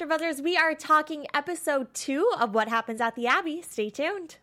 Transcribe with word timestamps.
AfterBuzzers. 0.00 0.42
We 0.42 0.56
are 0.56 0.74
talking 0.74 1.26
episode 1.34 1.92
two 1.92 2.26
of 2.40 2.54
What 2.54 2.68
Happens 2.68 3.02
at 3.02 3.16
the 3.16 3.26
Abbey. 3.26 3.60
Stay 3.60 3.90
tuned. 3.90 4.36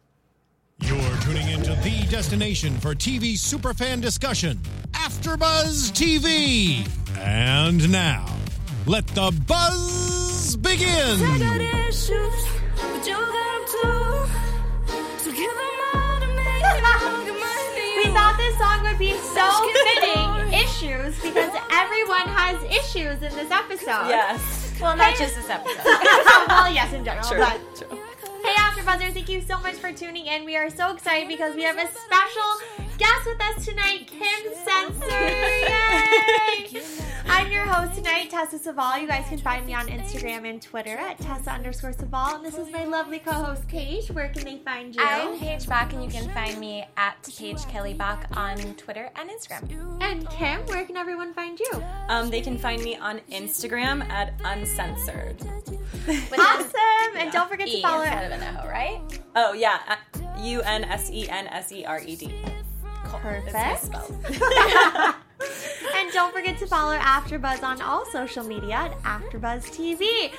You're 0.81 1.17
tuning 1.21 1.47
into 1.49 1.73
the 1.81 2.05
destination 2.11 2.77
for 2.77 2.93
TV 2.93 3.33
superfan 3.33 3.99
discussion, 3.99 4.59
AfterBuzz 4.91 5.91
TV. 5.93 6.87
And 7.17 7.91
now, 7.91 8.27
let 8.85 9.07
the 9.07 9.31
buzz 9.47 10.55
begin. 10.57 10.87
I 10.89 11.39
got 11.39 11.61
issues, 11.87 12.47
but 12.75 13.07
you 13.07 13.15
got 13.15 13.33
them 13.33 13.65
too. 13.65 14.29
So 15.17 15.31
give 15.31 15.51
them 15.55 15.95
all 15.95 16.19
to 16.19 16.27
me. 16.27 16.43
Look 16.43 16.77
at 16.77 16.83
my 16.83 18.03
We 18.05 18.11
thought 18.11 18.35
this 18.37 18.57
song 18.59 18.83
would 18.83 18.99
be 18.99 19.13
so 19.17 19.71
fitting, 19.73 20.53
issues, 20.53 21.19
because 21.19 21.51
everyone 21.71 22.27
has 22.27 22.61
issues 22.65 23.23
in 23.23 23.35
this 23.35 23.49
episode. 23.49 24.09
Yes. 24.09 24.56
Well, 24.81 24.95
not 24.95 25.15
just 25.15 25.35
this 25.35 25.49
episode. 25.49 25.83
well, 26.47 26.71
yes, 26.71 26.93
in 26.93 27.03
general. 27.03 27.27
True. 27.27 27.39
But 27.39 27.89
True. 27.89 28.06
Hey, 28.47 28.55
AfterBuzzers! 28.55 29.11
Thank 29.11 29.27
you 29.27 29.41
so 29.41 29.59
much 29.59 29.73
for 29.75 29.91
tuning 29.91 30.25
in. 30.27 30.45
We 30.45 30.55
are 30.55 30.69
so 30.69 30.93
excited 30.93 31.27
because 31.27 31.53
we 31.53 31.63
have 31.63 31.75
a 31.75 31.85
special 31.85 32.87
guest 32.97 33.25
with 33.25 33.41
us 33.41 33.65
tonight, 33.65 34.07
Kim 34.07 34.53
Sensor. 34.63 35.27
Yay! 35.27 36.81
I'm 37.27 37.51
your 37.51 37.65
host 37.65 37.95
tonight, 37.97 38.29
Tessa 38.29 38.57
Saval. 38.57 38.99
You 39.01 39.07
guys 39.07 39.25
can 39.27 39.37
find 39.37 39.65
me 39.65 39.73
on 39.73 39.87
Instagram 39.87 40.49
and 40.49 40.61
Twitter 40.61 40.95
at 40.95 41.19
Tessa 41.19 41.51
underscore 41.51 41.91
Saval. 41.91 42.35
And 42.35 42.45
this 42.45 42.57
is 42.57 42.71
my 42.71 42.85
lovely 42.85 43.19
co-host, 43.19 43.67
Paige. 43.67 44.11
Where 44.11 44.29
can 44.29 44.45
they 44.45 44.59
find 44.59 44.95
you? 44.95 45.01
I'm 45.03 45.37
Paige 45.37 45.67
Bach, 45.67 45.91
and 45.91 46.01
you 46.01 46.09
can 46.09 46.29
find 46.33 46.57
me 46.57 46.85
at 46.95 47.21
Paige 47.37 47.65
Kelly 47.67 47.95
Bach 47.95 48.25
on 48.31 48.55
Twitter 48.75 49.09
and 49.17 49.29
Instagram. 49.29 50.01
and 50.01 50.29
Kim, 50.29 50.61
where 50.67 50.85
can 50.85 50.95
everyone 50.95 51.33
find 51.33 51.59
you? 51.59 51.83
Um, 52.07 52.29
they 52.29 52.39
can 52.39 52.57
find 52.57 52.81
me 52.81 52.95
on 52.95 53.19
Instagram 53.29 54.07
at 54.09 54.33
uncensored. 54.45 55.35
Awesome! 56.07 57.17
And 57.17 57.31
don't 57.31 57.49
forget 57.49 57.67
to 57.67 57.73
E 57.73 57.81
follow. 57.81 58.03
Instead 58.37 58.55
of 58.55 58.61
an 58.61 58.65
O, 58.65 58.69
right? 58.69 59.01
Oh 59.35 59.53
yeah, 59.53 59.79
uh, 59.87 60.41
U 60.41 60.61
N 60.61 60.83
S 60.83 61.09
E 61.11 61.27
N 61.29 61.47
S 61.47 61.71
E 61.71 61.85
R 61.85 62.01
E 62.01 62.15
D. 62.15 62.33
Perfect. 63.03 63.89
And 65.95 66.11
don't 66.11 66.33
forget 66.33 66.57
to 66.59 66.67
follow 66.67 66.97
AfterBuzz 66.97 67.63
on 67.63 67.81
all 67.81 68.05
social 68.05 68.43
media 68.43 68.75
at 68.75 69.03
AfterBuzz 69.03 69.65
TV. 69.65 70.31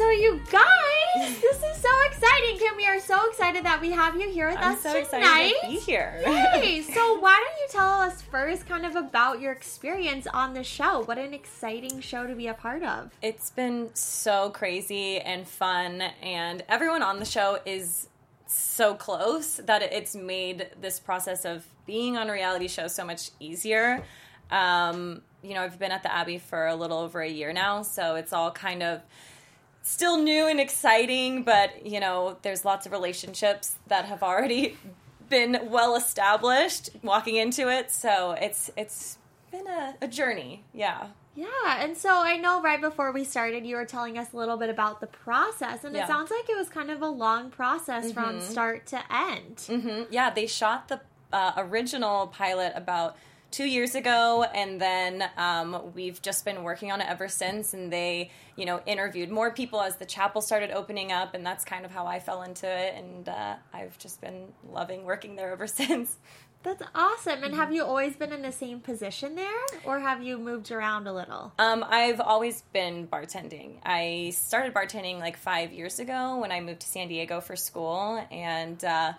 So 0.00 0.08
you 0.08 0.40
guys, 0.50 1.40
this 1.42 1.56
is 1.56 1.76
so 1.76 1.88
exciting, 2.06 2.56
Kim. 2.58 2.74
We 2.74 2.86
are 2.86 3.00
so 3.00 3.28
excited 3.28 3.66
that 3.66 3.82
we 3.82 3.90
have 3.90 4.16
you 4.16 4.30
here 4.30 4.48
with 4.48 4.56
I'm 4.56 4.72
us 4.72 4.82
so 4.82 4.94
tonight. 5.04 5.52
excited 5.52 5.54
to 5.60 5.68
be 5.68 5.76
here. 5.76 6.22
Yay! 6.54 6.80
So 6.80 7.20
why 7.20 7.38
don't 7.38 7.60
you 7.60 7.66
tell 7.68 8.00
us 8.00 8.22
first, 8.22 8.66
kind 8.66 8.86
of 8.86 8.96
about 8.96 9.42
your 9.42 9.52
experience 9.52 10.26
on 10.32 10.54
the 10.54 10.64
show? 10.64 11.02
What 11.04 11.18
an 11.18 11.34
exciting 11.34 12.00
show 12.00 12.26
to 12.26 12.34
be 12.34 12.46
a 12.46 12.54
part 12.54 12.82
of. 12.82 13.10
It's 13.20 13.50
been 13.50 13.90
so 13.92 14.48
crazy 14.48 15.18
and 15.18 15.46
fun, 15.46 16.00
and 16.22 16.64
everyone 16.66 17.02
on 17.02 17.18
the 17.18 17.26
show 17.26 17.58
is 17.66 18.08
so 18.46 18.94
close 18.94 19.56
that 19.56 19.82
it's 19.82 20.16
made 20.16 20.70
this 20.80 20.98
process 20.98 21.44
of 21.44 21.66
being 21.84 22.16
on 22.16 22.30
a 22.30 22.32
reality 22.32 22.68
show 22.68 22.88
so 22.88 23.04
much 23.04 23.32
easier. 23.38 24.02
Um, 24.50 25.20
you 25.42 25.52
know, 25.52 25.60
I've 25.60 25.78
been 25.78 25.92
at 25.92 26.02
the 26.02 26.12
Abbey 26.12 26.38
for 26.38 26.68
a 26.68 26.74
little 26.74 26.96
over 26.96 27.20
a 27.20 27.28
year 27.28 27.52
now, 27.52 27.82
so 27.82 28.14
it's 28.14 28.32
all 28.32 28.50
kind 28.50 28.82
of 28.82 29.02
still 29.82 30.18
new 30.22 30.46
and 30.46 30.60
exciting, 30.60 31.42
but 31.42 31.86
you 31.86 32.00
know, 32.00 32.36
there's 32.42 32.64
lots 32.64 32.86
of 32.86 32.92
relationships 32.92 33.76
that 33.86 34.04
have 34.06 34.22
already 34.22 34.76
been 35.28 35.58
well 35.70 35.96
established 35.96 36.90
walking 37.02 37.36
into 37.36 37.68
it, 37.70 37.90
so 37.90 38.32
it's 38.32 38.70
it's 38.76 39.18
been 39.50 39.66
a, 39.66 39.94
a 40.02 40.08
journey, 40.08 40.64
yeah. 40.72 41.08
Yeah, 41.36 41.46
and 41.78 41.96
so 41.96 42.10
I 42.12 42.36
know 42.36 42.60
right 42.60 42.80
before 42.80 43.12
we 43.12 43.24
started, 43.24 43.64
you 43.64 43.76
were 43.76 43.84
telling 43.84 44.18
us 44.18 44.32
a 44.32 44.36
little 44.36 44.56
bit 44.56 44.68
about 44.68 45.00
the 45.00 45.06
process, 45.06 45.84
and 45.84 45.94
it 45.96 46.06
sounds 46.06 46.30
like 46.30 46.50
it 46.50 46.56
was 46.56 46.68
kind 46.68 46.90
of 46.90 47.00
a 47.00 47.08
long 47.08 47.50
process 47.50 48.12
from 48.12 48.40
start 48.40 48.86
to 48.88 49.00
end. 49.10 49.60
hmm 49.66 50.02
Yeah, 50.10 50.30
they 50.30 50.46
shot 50.46 50.88
the 50.88 51.00
uh, 51.32 51.52
original 51.56 52.26
pilot 52.26 52.72
about 52.74 53.16
two 53.50 53.64
years 53.64 53.94
ago, 53.94 54.44
and 54.44 54.80
then 54.80 55.24
um, 55.36 55.92
we've 55.94 56.20
just 56.22 56.44
been 56.44 56.62
working 56.62 56.92
on 56.92 57.00
it 57.00 57.08
ever 57.08 57.28
since. 57.28 57.74
And 57.74 57.92
they, 57.92 58.30
you 58.56 58.64
know, 58.64 58.80
interviewed 58.86 59.30
more 59.30 59.50
people 59.50 59.80
as 59.80 59.96
the 59.96 60.06
chapel 60.06 60.40
started 60.40 60.70
opening 60.70 61.12
up, 61.12 61.34
and 61.34 61.44
that's 61.44 61.64
kind 61.64 61.84
of 61.84 61.90
how 61.90 62.06
I 62.06 62.20
fell 62.20 62.42
into 62.42 62.66
it. 62.66 62.94
And 62.96 63.28
uh, 63.28 63.56
I've 63.72 63.98
just 63.98 64.20
been 64.20 64.52
loving 64.68 65.04
working 65.04 65.36
there 65.36 65.52
ever 65.52 65.66
since. 65.66 66.16
That's 66.62 66.82
awesome. 66.94 67.42
And 67.42 67.54
have 67.54 67.72
you 67.72 67.84
always 67.84 68.16
been 68.16 68.32
in 68.32 68.42
the 68.42 68.52
same 68.52 68.80
position 68.80 69.34
there, 69.34 69.48
or 69.84 69.98
have 69.98 70.22
you 70.22 70.36
moved 70.36 70.70
around 70.70 71.06
a 71.06 71.12
little? 71.12 71.52
Um, 71.58 71.82
I've 71.88 72.20
always 72.20 72.62
been 72.74 73.06
bartending. 73.06 73.78
I 73.82 74.32
started 74.34 74.74
bartending 74.74 75.20
like 75.20 75.38
five 75.38 75.72
years 75.72 75.98
ago 75.98 76.38
when 76.38 76.52
I 76.52 76.60
moved 76.60 76.80
to 76.80 76.86
San 76.86 77.08
Diego 77.08 77.40
for 77.40 77.56
school, 77.56 78.22
and 78.30 78.84
uh, 78.84 79.14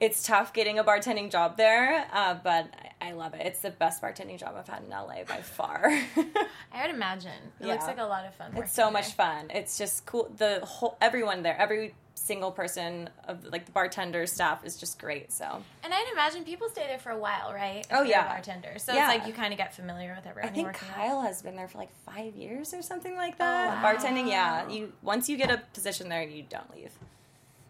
it's 0.00 0.22
tough 0.26 0.52
getting 0.52 0.78
a 0.78 0.84
bartending 0.84 1.30
job 1.30 1.56
there, 1.56 2.06
uh, 2.12 2.34
but 2.42 2.66
I 3.00 3.08
I 3.08 3.12
love 3.12 3.34
it. 3.34 3.42
It's 3.44 3.60
the 3.60 3.70
best 3.70 4.00
bartending 4.00 4.38
job 4.38 4.54
I've 4.58 4.66
had 4.66 4.82
in 4.82 4.88
LA 4.90 5.24
by 5.28 5.42
far. 5.42 5.88
I 6.72 6.86
would 6.86 6.94
imagine. 6.94 7.32
It 7.60 7.66
looks 7.66 7.84
like 7.86 7.98
a 7.98 8.04
lot 8.04 8.24
of 8.24 8.34
fun. 8.34 8.52
it's 8.56 8.72
so 8.72 8.84
there. 8.84 8.92
much 8.92 9.12
fun. 9.12 9.50
It's 9.50 9.76
just 9.76 10.06
cool. 10.06 10.30
The 10.38 10.60
whole 10.64 10.96
everyone 11.02 11.42
there, 11.42 11.54
every 11.60 11.94
single 12.14 12.50
person 12.50 13.10
of 13.28 13.44
like 13.52 13.66
the 13.66 13.72
bartender 13.72 14.26
staff 14.26 14.64
is 14.64 14.78
just 14.78 14.98
great. 14.98 15.30
So 15.32 15.62
And 15.82 15.92
I'd 15.92 16.08
imagine 16.12 16.44
people 16.44 16.70
stay 16.70 16.86
there 16.86 16.98
for 16.98 17.10
a 17.10 17.18
while, 17.18 17.52
right? 17.52 17.80
If 17.80 17.86
Oh, 17.92 18.02
yeah. 18.02 18.26
bartenders. 18.26 18.82
So 18.84 18.94
Yeah. 18.94 19.10
it's 19.12 19.18
like 19.18 19.28
you 19.28 19.34
kind 19.34 19.52
of 19.52 19.58
get 19.58 19.74
familiar 19.74 20.14
with 20.16 20.26
everyone. 20.26 20.50
I 20.52 20.54
think. 20.54 20.72
Kyle 20.72 21.20
has 21.20 21.42
been 21.42 21.56
there 21.56 21.68
for 21.68 21.76
like 21.76 21.90
five 22.06 22.34
years 22.34 22.72
or 22.72 22.80
something 22.80 23.16
like 23.16 23.36
that. 23.36 23.78
Oh, 23.78 23.82
wow. 23.82 23.92
Bartending, 23.94 24.30
yeah. 24.30 24.66
You 24.66 24.94
once 25.02 25.28
you 25.28 25.36
get 25.36 25.50
a 25.50 25.58
position 25.74 26.08
there, 26.08 26.22
you 26.22 26.44
don't 26.48 26.74
leave 26.74 26.92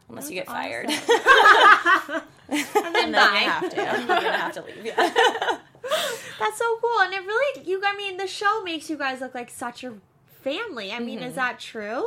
unless 0.09 0.29
you 0.31 0.35
get 0.37 0.47
fired. 0.47 0.89
And 2.47 2.63
then 2.75 3.05
And 3.07 3.15
then 3.15 3.33
bye. 3.33 3.41
you 3.41 3.49
have 3.51 3.71
to. 3.71 3.77
You're 3.77 4.07
gonna 4.07 4.33
have 4.37 4.53
to 4.53 4.63
leave. 4.63 4.85
Yeah. 4.85 4.95
That's 6.39 6.59
so 6.59 6.79
cool. 6.83 7.01
And 7.01 7.13
it 7.15 7.21
really, 7.25 7.65
you, 7.67 7.81
I 7.85 7.97
mean, 7.97 8.19
the 8.19 8.27
show 8.27 8.63
makes 8.63 8.91
you 8.91 8.99
guys 8.99 9.21
look 9.23 9.35
like 9.35 9.49
such 9.51 9.83
a 9.83 9.95
family. 10.43 10.93
I 10.93 10.99
mean, 10.99 11.21
Mm-hmm. 11.21 11.29
is 11.29 11.35
that 11.37 11.59
true? 11.59 12.07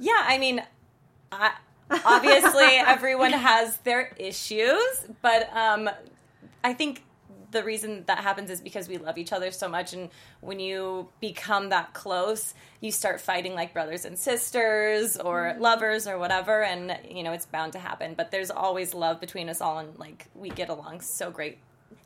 yeah. 0.00 0.22
I 0.26 0.38
mean, 0.38 0.60
I, 1.30 1.52
obviously 2.04 2.64
everyone 2.86 3.32
has 3.32 3.76
their 3.78 4.12
issues, 4.18 5.06
but 5.22 5.48
um, 5.56 5.88
I 6.64 6.74
think 6.74 7.04
the 7.56 7.64
reason 7.64 8.04
that 8.06 8.18
happens 8.18 8.50
is 8.50 8.60
because 8.60 8.86
we 8.86 8.98
love 8.98 9.16
each 9.16 9.32
other 9.32 9.50
so 9.50 9.66
much, 9.66 9.94
and 9.94 10.10
when 10.42 10.60
you 10.60 11.08
become 11.20 11.70
that 11.70 11.94
close, 11.94 12.52
you 12.80 12.92
start 12.92 13.18
fighting 13.18 13.54
like 13.54 13.72
brothers 13.72 14.04
and 14.04 14.18
sisters 14.18 15.16
or 15.16 15.44
mm-hmm. 15.44 15.62
lovers 15.62 16.06
or 16.06 16.18
whatever, 16.18 16.62
and 16.62 16.96
you 17.08 17.22
know 17.22 17.32
it's 17.32 17.46
bound 17.46 17.72
to 17.72 17.78
happen. 17.78 18.14
But 18.14 18.30
there's 18.30 18.50
always 18.50 18.92
love 18.92 19.20
between 19.20 19.48
us 19.48 19.62
all, 19.62 19.78
and 19.78 19.98
like 19.98 20.26
we 20.34 20.50
get 20.50 20.68
along 20.68 21.00
so 21.00 21.30
great. 21.30 21.58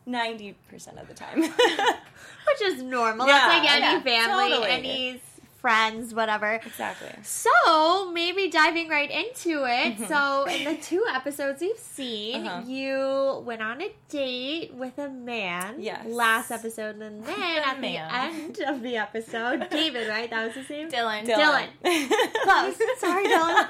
Ninety 0.06 0.55
percent 0.69 0.99
of 0.99 1.09
the 1.09 1.15
time. 1.15 1.43
Which 1.43 2.62
is 2.62 2.83
normal. 2.83 3.27
Yeah, 3.27 3.33
That's 3.33 3.59
like 3.59 3.72
any 3.72 3.83
yeah, 3.83 4.00
family, 4.00 4.50
totally. 4.50 4.71
any 4.71 5.21
friends, 5.60 6.15
whatever. 6.15 6.53
exactly. 6.54 7.10
So 7.22 8.10
maybe 8.12 8.48
diving 8.48 8.88
right 8.88 9.10
into 9.10 9.65
it. 9.66 10.09
So 10.09 10.44
in 10.44 10.65
the 10.65 10.76
two 10.81 11.04
episodes 11.12 11.60
we've 11.60 11.78
seen, 11.78 12.41
Mm-hmm. 12.44 12.47
Uh-huh. 12.48 12.62
you 12.66 13.43
went 13.44 13.60
on 13.62 13.81
a 13.82 13.91
date 14.09 14.72
with 14.75 14.98
a 14.98 15.09
man. 15.09 15.76
Yes. 15.78 16.06
Last 16.06 16.50
episode, 16.50 16.97
and 16.97 17.25
then 17.26 17.59
at 17.65 17.81
the 17.81 17.97
end 17.98 18.59
of 18.66 18.82
the 18.82 18.97
episode, 18.97 19.69
David, 19.71 20.09
right? 20.09 20.31
That 20.31 20.47
was 20.47 20.54
his 20.54 20.71
name. 20.71 20.88
Dylan. 20.91 21.26
Dylan. 21.26 21.66
Close. 22.42 22.77
Sorry, 22.98 23.27
Dylan. 23.27 23.69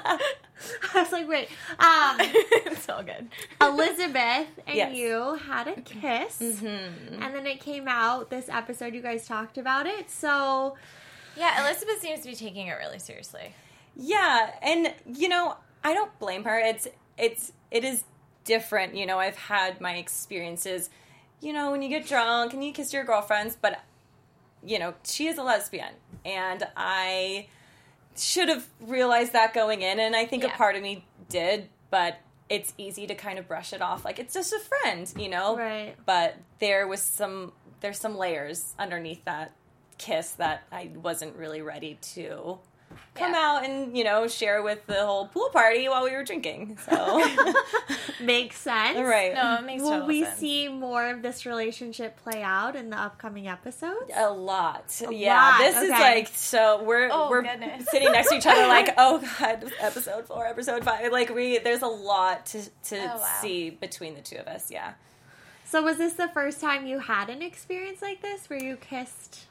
I 0.93 1.01
was 1.01 1.11
like, 1.11 1.27
wait. 1.27 1.49
Um, 1.79 2.17
it's 2.19 2.87
all 2.89 3.03
good. 3.03 3.27
Elizabeth 3.59 4.47
and 4.67 4.75
Yes. 4.75 4.95
you 4.95 5.35
had 5.47 5.67
a 5.67 5.81
kiss, 5.81 6.39
Mm-hmm. 6.39 7.21
and 7.21 7.35
then 7.35 7.45
it 7.47 7.59
came 7.59 7.87
out 7.87 8.29
this 8.29 8.47
episode. 8.49 8.93
You 8.93 9.01
guys 9.01 9.27
talked 9.27 9.57
about 9.57 9.87
it. 9.87 10.09
So 10.09 10.75
Yeah, 11.37 11.63
Elizabeth 11.65 12.01
seems 12.01 12.21
to 12.21 12.27
be 12.27 12.35
taking 12.35 12.67
it 12.67 12.73
really 12.73 12.99
seriously. 12.99 13.53
Yeah, 13.95 14.51
and 14.61 14.93
you 15.05 15.29
know, 15.29 15.55
I 15.83 15.93
don't 15.93 16.17
blame 16.19 16.43
her. 16.43 16.57
It's 16.59 16.87
it's 17.17 17.51
it 17.71 17.83
is 17.83 18.03
different. 18.45 18.95
You 18.95 19.05
know, 19.05 19.19
I've 19.19 19.35
had 19.37 19.79
my 19.81 19.95
experiences. 19.95 20.89
You 21.41 21.53
know, 21.53 21.71
when 21.71 21.81
you 21.81 21.89
get 21.89 22.07
drunk 22.07 22.53
and 22.53 22.63
you 22.63 22.71
kiss 22.71 22.93
your 22.93 23.03
girlfriends, 23.03 23.57
but 23.59 23.79
you 24.63 24.77
know, 24.79 24.93
she 25.03 25.27
is 25.27 25.37
a 25.37 25.43
lesbian, 25.43 25.93
and 26.23 26.67
I 26.77 27.47
should 28.15 28.49
have 28.49 28.67
realized 28.79 29.33
that 29.33 29.53
going 29.53 29.81
in, 29.81 29.99
and 29.99 30.15
I 30.15 30.25
think 30.25 30.43
Yeah. 30.43 30.53
a 30.53 30.57
part 30.57 30.75
of 30.75 30.81
me 30.81 31.05
did, 31.29 31.69
but 31.89 32.17
it's 32.49 32.73
easy 32.77 33.07
to 33.07 33.15
kind 33.15 33.39
of 33.39 33.47
brush 33.47 33.71
it 33.73 33.81
off 33.81 34.03
like 34.03 34.19
it's 34.19 34.33
just 34.33 34.51
a 34.53 34.59
friend, 34.59 35.11
you 35.17 35.29
know. 35.29 35.57
Right. 35.57 35.95
But 36.05 36.35
there 36.59 36.87
was 36.87 37.01
some 37.01 37.53
there's 37.79 37.97
some 37.97 38.15
layers 38.17 38.75
underneath 38.77 39.23
that 39.25 39.53
kiss 40.01 40.31
that 40.31 40.63
I 40.71 40.91
wasn't 40.95 41.35
really 41.37 41.61
ready 41.61 41.97
to 42.15 42.57
come 43.15 43.31
Yeah. 43.33 43.39
out 43.39 43.65
and 43.65 43.97
you 43.97 44.03
know 44.03 44.27
share 44.27 44.61
with 44.61 44.85
the 44.87 45.05
whole 45.05 45.27
pool 45.27 45.49
party 45.53 45.87
while 45.87 46.03
we 46.03 46.11
were 46.11 46.23
drinking. 46.23 46.77
So 46.89 47.23
Makes 48.21 48.57
sense. 48.57 48.97
right, 48.99 49.33
No, 49.33 49.55
it 49.59 49.65
makes 49.65 49.81
Will 49.81 49.91
total 49.91 50.07
we 50.07 50.23
sense. 50.23 50.37
see 50.39 50.67
more 50.67 51.07
of 51.09 51.21
this 51.21 51.45
relationship 51.45 52.17
play 52.17 52.41
out 52.43 52.75
in 52.75 52.89
the 52.89 52.97
upcoming 52.97 53.47
episodes? 53.47 54.11
a 54.15 54.29
lot. 54.31 54.93
A 55.07 55.13
yeah, 55.13 55.35
lot, 55.35 55.57
this 55.59 55.81
is 55.81 55.89
like 55.89 56.27
so 56.33 56.83
we're 56.83 57.09
Oh, 57.11 57.29
we're 57.29 57.41
goodness. 57.43 57.85
sitting 57.89 58.11
next 58.11 58.29
to 58.29 58.35
each 58.35 58.45
other 58.45 58.67
like 58.67 58.93
oh 58.97 59.19
god, 59.39 59.71
episode 59.79 60.25
four, 60.27 60.45
episode 60.45 60.83
five. 60.83 61.11
Like 61.11 61.33
we 61.33 61.57
there's 61.59 61.81
a 61.81 61.87
lot 61.87 62.45
to 62.47 62.61
to 62.89 62.97
Oh, 62.97 63.17
wow. 63.17 63.37
see 63.41 63.69
between 63.69 64.15
the 64.15 64.21
two 64.21 64.37
of 64.37 64.47
us. 64.47 64.69
Yeah. 64.71 64.93
So 65.65 65.81
was 65.81 65.97
this 65.97 66.13
the 66.13 66.27
first 66.27 66.59
time 66.59 66.85
you 66.85 66.99
had 66.99 67.29
an 67.29 67.41
experience 67.41 68.01
like 68.01 68.21
this 68.21 68.49
where 68.49 68.61
you 68.61 68.75
kissed 68.75 69.45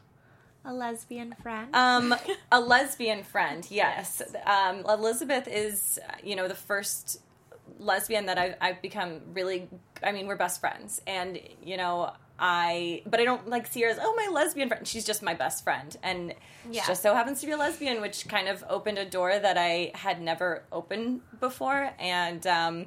a 0.64 0.72
lesbian 0.72 1.34
friend? 1.42 1.74
Um, 1.74 2.14
a 2.52 2.60
lesbian 2.60 3.22
friend, 3.22 3.66
yes. 3.70 4.22
Um, 4.46 4.84
Elizabeth 4.88 5.48
is, 5.48 5.98
you 6.22 6.36
know, 6.36 6.48
the 6.48 6.54
first 6.54 7.20
lesbian 7.78 8.26
that 8.26 8.38
I've, 8.38 8.54
I've 8.60 8.82
become 8.82 9.20
really. 9.32 9.68
I 10.02 10.12
mean, 10.12 10.26
we're 10.26 10.36
best 10.36 10.60
friends, 10.60 11.00
and 11.06 11.38
you 11.62 11.76
know, 11.76 12.12
I. 12.38 13.02
But 13.06 13.20
I 13.20 13.24
don't 13.24 13.48
like 13.48 13.66
see 13.66 13.82
her 13.82 13.88
as 13.88 13.98
oh 14.00 14.14
my 14.16 14.32
lesbian 14.32 14.68
friend. 14.68 14.86
She's 14.86 15.04
just 15.04 15.22
my 15.22 15.34
best 15.34 15.64
friend, 15.64 15.96
and 16.02 16.34
Yeah. 16.70 16.82
she 16.82 16.88
just 16.88 17.02
so 17.02 17.14
happens 17.14 17.40
to 17.40 17.46
be 17.46 17.52
a 17.52 17.56
lesbian, 17.56 18.00
which 18.00 18.28
kind 18.28 18.48
of 18.48 18.64
opened 18.68 18.98
a 18.98 19.04
door 19.04 19.38
that 19.38 19.56
I 19.58 19.92
had 19.94 20.20
never 20.20 20.64
opened 20.72 21.22
before, 21.40 21.90
and. 21.98 22.46
Um, 22.46 22.86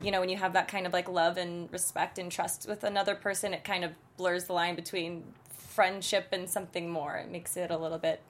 you 0.00 0.10
know, 0.10 0.18
when 0.18 0.28
you 0.28 0.36
have 0.36 0.54
that 0.54 0.66
kind 0.66 0.84
of 0.84 0.92
like 0.92 1.08
love 1.08 1.36
and 1.36 1.72
respect 1.72 2.18
and 2.18 2.32
trust 2.32 2.66
with 2.68 2.82
another 2.82 3.14
person, 3.14 3.54
it 3.54 3.62
kind 3.62 3.84
of 3.84 3.92
blurs 4.16 4.46
the 4.46 4.52
line 4.52 4.74
between 4.74 5.22
friendship 5.72 6.28
and 6.32 6.48
something 6.48 6.90
more. 6.90 7.16
It 7.16 7.30
makes 7.30 7.56
it 7.56 7.70
a 7.70 7.76
little 7.78 7.98
bit 7.98 8.20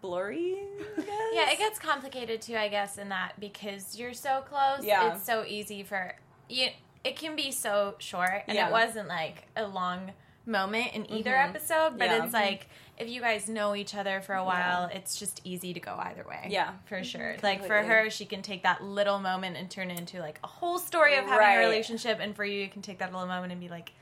blurry. 0.00 0.56
I 0.98 1.00
guess. 1.00 1.08
Yeah, 1.34 1.50
it 1.50 1.58
gets 1.58 1.78
complicated 1.80 2.40
too, 2.42 2.56
I 2.56 2.68
guess, 2.68 2.96
in 2.98 3.08
that 3.08 3.32
because 3.40 3.98
you're 3.98 4.14
so 4.14 4.44
close, 4.48 4.84
Yeah. 4.84 5.14
it's 5.14 5.24
so 5.24 5.44
easy 5.44 5.82
for 5.82 6.14
you. 6.48 6.68
It 7.02 7.16
can 7.16 7.34
be 7.34 7.50
so 7.50 7.96
short, 7.98 8.44
and 8.46 8.56
Yeah. 8.56 8.68
it 8.68 8.72
wasn't 8.72 9.08
like 9.08 9.48
a 9.56 9.66
long 9.66 10.12
moment 10.46 10.92
in 10.94 11.10
either 11.10 11.32
Mhm. 11.32 11.48
episode, 11.48 11.98
but 11.98 12.08
Yeah. 12.08 12.24
it's 12.24 12.32
like 12.32 12.68
if 12.98 13.08
you 13.08 13.20
guys 13.20 13.48
know 13.48 13.74
each 13.74 13.94
other 13.96 14.20
for 14.20 14.34
a 14.36 14.44
while, 14.44 14.84
it's 14.92 15.18
just 15.18 15.40
easy 15.42 15.74
to 15.74 15.80
go 15.80 15.96
either 15.98 16.22
way. 16.24 16.46
Yeah. 16.50 16.74
for 16.84 17.02
sure. 17.02 17.36
Like 17.42 17.64
for 17.66 17.82
her, 17.82 18.08
she 18.10 18.24
can 18.26 18.42
take 18.42 18.62
that 18.62 18.80
little 18.84 19.18
moment 19.18 19.56
and 19.56 19.68
turn 19.68 19.90
it 19.90 19.98
into 19.98 20.20
like 20.20 20.38
a 20.44 20.46
whole 20.46 20.78
story 20.78 21.14
of 21.16 21.24
having 21.24 21.38
Right. 21.38 21.54
a 21.54 21.58
relationship, 21.58 22.18
and 22.20 22.36
for 22.36 22.44
you, 22.44 22.60
you 22.60 22.68
can 22.68 22.82
take 22.82 22.98
that 22.98 23.10
little 23.12 23.26
moment 23.26 23.50
and 23.52 23.60
be 23.60 23.68
like, 23.68 23.92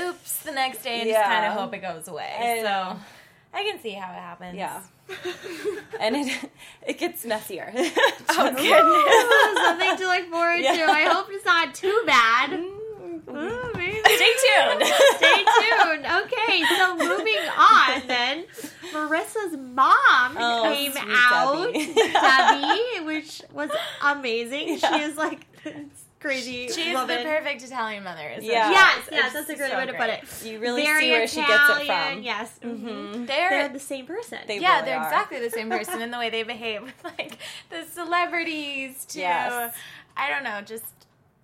"Oops," 0.00 0.36
the 0.42 0.52
next 0.52 0.82
day, 0.82 1.00
and 1.00 1.08
Yeah. 1.08 1.14
just 1.20 1.30
kind 1.30 1.46
of 1.46 1.52
hope 1.52 1.74
it 1.74 1.78
goes 1.82 2.08
away. 2.08 2.34
I 2.38 2.62
so. 2.62 2.96
I 3.54 3.62
can 3.64 3.80
see 3.80 3.92
how 3.92 4.12
it 4.12 4.18
happens. 4.18 4.56
Yeah. 4.56 4.80
and 6.00 6.16
it 6.16 6.50
it 6.86 6.98
gets 6.98 7.24
messier. 7.24 7.72
Oh, 8.30 8.50
Just- 8.50 8.62
Ooh, 8.62 9.64
something 9.64 9.96
to 9.96 10.06
look 10.06 10.30
forward 10.30 10.60
Yeah. 10.60 10.74
to. 10.86 10.92
I 10.92 11.04
hope 11.04 11.26
it's 11.30 11.44
not 11.46 11.74
too 11.74 12.02
bad. 12.06 12.50
Mm, 12.50 13.34
Ooh. 13.34 13.72
Stay 13.74 14.32
tuned. 14.44 14.86
Stay 15.16 15.44
tuned. 15.44 16.06
Okay, 16.06 16.64
so 16.76 16.96
moving 16.96 17.38
on 17.56 18.02
then. 18.06 18.44
Marissa's 18.92 19.56
mom 19.56 20.36
Oh, 20.38 20.62
came 20.72 20.92
out, 20.96 21.72
Debbie. 21.72 21.94
Debbie, 22.12 23.04
which 23.06 23.42
was 23.52 23.70
amazing. 24.02 24.78
Yeah. 24.78 24.96
She 24.96 25.02
is 25.04 25.16
like 25.16 25.46
this 25.62 25.74
crazy 26.20 26.68
She's 26.68 26.94
woman. 26.94 27.18
the 27.18 27.24
perfect 27.24 27.62
Italian 27.62 28.04
mother. 28.04 28.28
Isn't 28.28 28.44
Yeah. 28.44 28.68
she? 28.68 28.72
Yes, 28.74 28.98
It's 28.98 29.10
yes, 29.12 29.32
that's 29.32 29.50
a 29.50 29.56
great 29.56 29.70
so 29.70 29.76
way 29.78 29.86
to 29.86 29.92
put 29.94 30.10
it. 30.10 30.24
You 30.44 30.58
really 30.60 30.82
Very 30.82 31.00
see 31.02 31.10
where 31.10 31.26
she 31.28 31.36
gets 31.40 31.70
it 31.80 31.86
from. 31.86 32.22
Yes, 32.22 32.58
mhm. 32.62 33.26
They're, 33.26 33.50
they're 33.50 33.68
the 33.68 33.78
same 33.78 34.06
person. 34.06 34.38
They 34.46 34.58
yeah, 34.58 34.74
really 34.76 34.86
they're 34.86 34.98
are. 34.98 35.04
exactly 35.06 35.40
the 35.40 35.50
same 35.50 35.70
person 35.70 36.02
in 36.02 36.10
the 36.10 36.18
way 36.18 36.30
they 36.30 36.42
behave 36.42 36.82
with 36.82 37.04
like 37.04 37.38
the 37.70 37.84
celebrities 37.92 39.04
too. 39.04 39.20
Yes. 39.20 39.74
I 40.16 40.30
don't 40.30 40.42
know, 40.44 40.60
just 40.62 40.84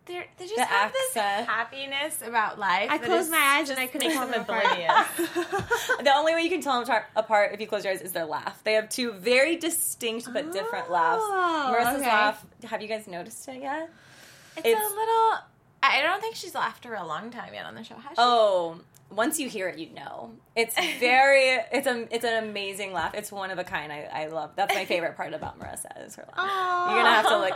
they're 0.06 0.26
they 0.36 0.44
just 0.44 0.56
The 0.56 0.64
have 0.66 0.92
this 0.92 1.14
happiness 1.14 2.20
about 2.26 2.58
life. 2.58 2.90
I 2.90 2.98
that 2.98 3.06
closed 3.06 3.30
my 3.30 3.38
eyes 3.38 3.70
and 3.70 3.78
I 3.78 3.86
couldn't 3.86 4.10
tell 4.12 4.26
them 4.26 4.32
them 4.32 4.40
apart. 4.42 4.66
The 6.04 6.12
only 6.14 6.34
way 6.34 6.42
you 6.42 6.50
can 6.50 6.60
tell 6.60 6.74
them 6.74 6.82
apart- 6.82 7.06
apart 7.16 7.52
if 7.54 7.60
you 7.60 7.66
close 7.66 7.84
your 7.84 7.92
eyes 7.94 8.02
is 8.02 8.12
their 8.12 8.26
laugh. 8.26 8.62
They 8.64 8.74
have 8.74 8.88
two 8.90 9.12
very 9.12 9.56
distinct 9.56 10.30
but 10.32 10.52
different 10.52 10.90
laughs. 10.90 11.22
Oh, 11.24 11.74
Marissa's 11.74 12.00
okay. 12.00 12.06
laugh. 12.08 12.44
Have 12.64 12.82
you 12.82 12.88
guys 12.88 13.06
noticed 13.06 13.48
it 13.48 13.62
yet? 13.62 13.88
It's, 14.56 14.66
It's- 14.66 14.82
a 14.82 14.94
little. 14.94 15.34
I 15.82 16.00
don't 16.02 16.20
think 16.22 16.34
she's 16.34 16.54
laughed 16.54 16.82
for 16.84 16.94
a 16.94 17.06
long 17.06 17.30
time 17.30 17.52
yet 17.52 17.66
on 17.66 17.74
the 17.74 17.84
show. 17.84 17.94
Has 17.96 18.10
she? 18.10 18.14
Oh, 18.16 18.80
once 19.10 19.38
you 19.38 19.50
hear 19.50 19.68
it, 19.68 19.78
you 19.78 19.90
know. 19.90 20.30
It's 20.56 20.74
very. 20.98 21.58
It's 21.72 21.86
a. 21.86 22.08
It's 22.14 22.24
an 22.24 22.42
amazing 22.44 22.92
laugh. 22.94 23.14
It's 23.14 23.30
one 23.30 23.50
of 23.50 23.58
a 23.58 23.64
kind. 23.64 23.92
I, 23.92 24.08
I 24.12 24.26
love. 24.28 24.52
That's 24.56 24.74
my 24.74 24.86
favorite 24.86 25.16
part 25.16 25.34
about 25.34 25.58
Marissa 25.60 26.06
is 26.06 26.16
her 26.16 26.24
laugh. 26.26 26.36
Aw. 26.38 26.94
You're 26.94 27.02
gonna 27.02 27.14
have 27.14 27.28
to 27.28 27.36
like. 27.38 27.54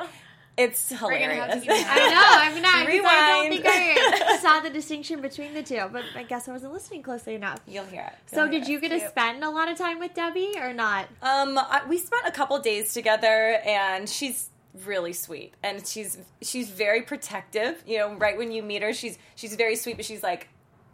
It's 0.58 0.90
We're 0.90 0.98
gonna 0.98 1.18
hilarious. 1.18 1.54
have 1.54 1.62
to 1.62 1.68
keep 1.72 1.86
I 1.88 2.10
know. 2.10 2.56
I'm 2.56 2.62
not. 2.62 2.86
'cause 2.86 3.00
I 3.06 3.48
don't 3.48 3.48
think 3.48 3.64
I 3.64 4.36
saw 4.42 4.58
the 4.60 4.70
distinction 4.70 5.20
between 5.20 5.54
the 5.54 5.62
two, 5.62 5.80
but 5.92 6.02
I 6.16 6.24
guess 6.24 6.48
I 6.48 6.52
wasn't 6.52 6.72
listening 6.72 7.02
closely 7.04 7.36
enough. 7.36 7.60
You'll 7.66 7.84
hear 7.84 8.02
it. 8.12 8.12
So, 8.30 8.42
You'll 8.42 8.50
hear 8.50 8.60
did 8.60 8.68
it. 8.68 8.72
you 8.72 8.80
get 8.80 8.88
to 9.00 9.08
spend 9.08 9.44
a 9.44 9.50
lot 9.50 9.70
of 9.70 9.78
time 9.78 10.00
with 10.00 10.14
Debbie 10.14 10.54
or 10.60 10.72
not? 10.74 11.04
Um, 11.22 11.56
I, 11.56 11.82
we 11.88 11.96
spent 11.96 12.26
a 12.26 12.32
couple 12.32 12.58
days 12.58 12.92
together, 12.92 13.60
and 13.64 14.08
she's 14.08 14.50
really 14.84 15.12
sweet, 15.12 15.54
and 15.62 15.86
she's 15.86 16.18
she's 16.42 16.70
very 16.70 17.02
protective. 17.02 17.82
You 17.86 17.98
know, 17.98 18.14
right 18.14 18.36
when 18.36 18.52
you 18.52 18.62
meet 18.62 18.82
her, 18.82 18.92
she's 18.92 19.18
she's 19.34 19.54
very 19.56 19.76
sweet, 19.76 19.96
but 19.96 20.04
she's 20.04 20.22
like. 20.22 20.48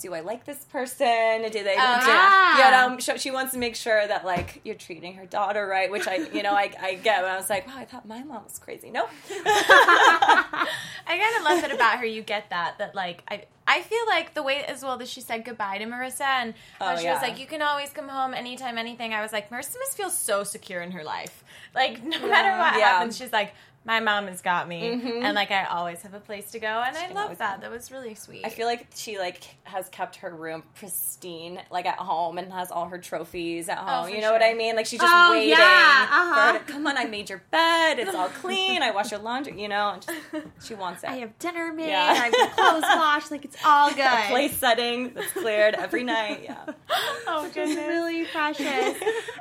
Do 0.05 0.13
I 0.13 0.21
like 0.21 0.45
this 0.45 0.59
person? 0.67 1.41
Do 1.51 1.65
they? 1.65 1.77
Ah. 1.79 2.53
do, 2.55 2.61
yeah. 2.61 2.85
you 2.87 2.91
know, 2.91 2.99
she, 3.01 3.17
she 3.17 3.31
wants 3.31 3.53
to 3.55 3.59
make 3.59 3.75
sure 3.75 4.07
that 4.07 4.23
like 4.23 4.61
you're 4.63 4.75
treating 4.75 5.15
her 5.15 5.25
daughter 5.25 5.67
right, 5.67 5.91
which 5.91 6.07
I, 6.07 6.17
you 6.31 6.43
know, 6.43 6.53
I, 6.53 6.71
I 6.79 6.95
get. 6.97 7.23
But 7.23 7.31
I 7.31 7.37
was 7.37 7.49
like, 7.49 7.67
wow, 7.67 7.73
I 7.79 7.87
thought 7.87 8.07
my 8.07 8.23
mom 8.23 8.45
was 8.45 8.59
crazy. 8.59 8.91
No, 8.91 9.07
I 9.31 10.67
kind 11.07 11.37
of 11.39 11.43
love 11.45 11.65
it 11.65 11.75
about 11.75 12.01
her. 12.01 12.05
You 12.05 12.21
get 12.21 12.51
that 12.51 12.77
that 12.79 12.95
like 12.95 13.23
I 13.31 13.45
I 13.67 13.81
feel 13.81 14.05
like 14.07 14.35
the 14.35 14.43
way 14.43 14.63
as 14.65 14.83
well 14.83 14.99
that 14.99 15.09
she 15.09 15.23
said 15.23 15.43
goodbye 15.43 15.79
to 15.79 15.87
Marissa 15.87 16.21
and 16.21 16.55
Oh, 16.83 16.97
she 16.99 17.05
yeah. 17.05 17.15
was 17.15 17.23
like, 17.23 17.39
you 17.39 17.47
can 17.47 17.63
always 17.63 17.89
come 17.91 18.09
home 18.11 18.35
anytime, 18.35 18.77
anything. 18.77 19.15
I 19.15 19.23
was 19.23 19.33
like, 19.33 19.49
Marissa 19.49 19.79
must 19.79 19.97
feel 19.97 20.11
so 20.11 20.45
secure 20.45 20.83
in 20.83 20.91
her 20.91 21.03
life. 21.03 21.43
Like 21.75 22.05
no 22.05 22.19
matter 22.29 22.51
what 22.59 22.79
Yeah. 22.79 22.99
happens, 22.99 23.17
she's 23.17 23.33
like, 23.33 23.55
my 23.87 24.01
mom 24.01 24.27
has 24.29 24.41
got 24.41 24.67
me, 24.67 24.81
Mhm. 24.83 25.23
and 25.25 25.35
like 25.35 25.51
I 25.51 25.65
always 25.65 26.01
have 26.03 26.15
a 26.15 26.21
place 26.21 26.51
to 26.53 26.59
go, 26.59 26.67
and 26.67 26.97
I 26.97 27.09
love 27.13 27.37
that. 27.39 27.53
come. 27.55 27.61
That 27.61 27.71
was 27.71 27.91
really 27.93 28.15
sweet. 28.15 28.45
I 28.45 28.49
feel 28.49 28.67
like 28.67 28.87
she 28.95 29.19
like 29.19 29.43
has 29.65 29.89
kept 29.91 30.17
her 30.17 30.31
room 30.31 30.63
pristine, 30.75 31.61
like 31.71 31.85
at 31.87 31.99
home, 31.99 32.39
and 32.39 32.51
has 32.53 32.71
all 32.71 32.87
her 32.87 32.97
trophies 32.99 33.69
at 33.69 33.77
home. 33.79 34.05
Oh, 34.05 34.07
you 34.07 34.21
know 34.23 34.33
what. 34.33 34.43
I 34.43 34.55
mean? 34.55 34.75
Like 34.77 34.87
she's 34.87 35.01
just 35.01 35.13
Oh, 35.15 35.33
waiting 35.33 35.51
yeah, 35.51 36.07
uh-huh. 36.11 36.53
her 36.55 36.59
to 36.61 36.65
come 36.73 36.87
on. 36.87 36.97
I 36.97 37.05
made 37.05 37.29
your 37.29 37.43
bed. 37.51 37.99
It's 37.99 38.15
all 38.15 38.29
clean. 38.41 38.83
I 38.83 38.91
wash 38.91 39.11
your 39.11 39.21
laundry. 39.21 39.61
You 39.61 39.69
know, 39.69 39.99
just, 40.01 40.19
she 40.67 40.75
wants 40.75 41.05
it. 41.05 41.11
I 41.11 41.17
have 41.17 41.39
dinner 41.39 41.73
made. 41.73 41.89
Yeah. 41.89 42.01
I 42.03 42.15
have 42.15 42.33
the 42.33 42.51
clothes 42.55 42.83
washed. 42.97 43.31
Like 43.31 43.45
it's 43.45 43.57
all 43.65 43.91
good. 43.91 43.99
a 44.01 44.27
place 44.29 44.57
setting 44.57 45.13
that's 45.13 45.31
cleared 45.33 45.75
every 45.75 46.05
night. 46.05 46.41
Yeah. 46.45 46.57
oh 47.27 47.45
It's 47.45 47.55
goodness. 47.55 47.77
really 47.77 48.25
precious. 48.25 48.97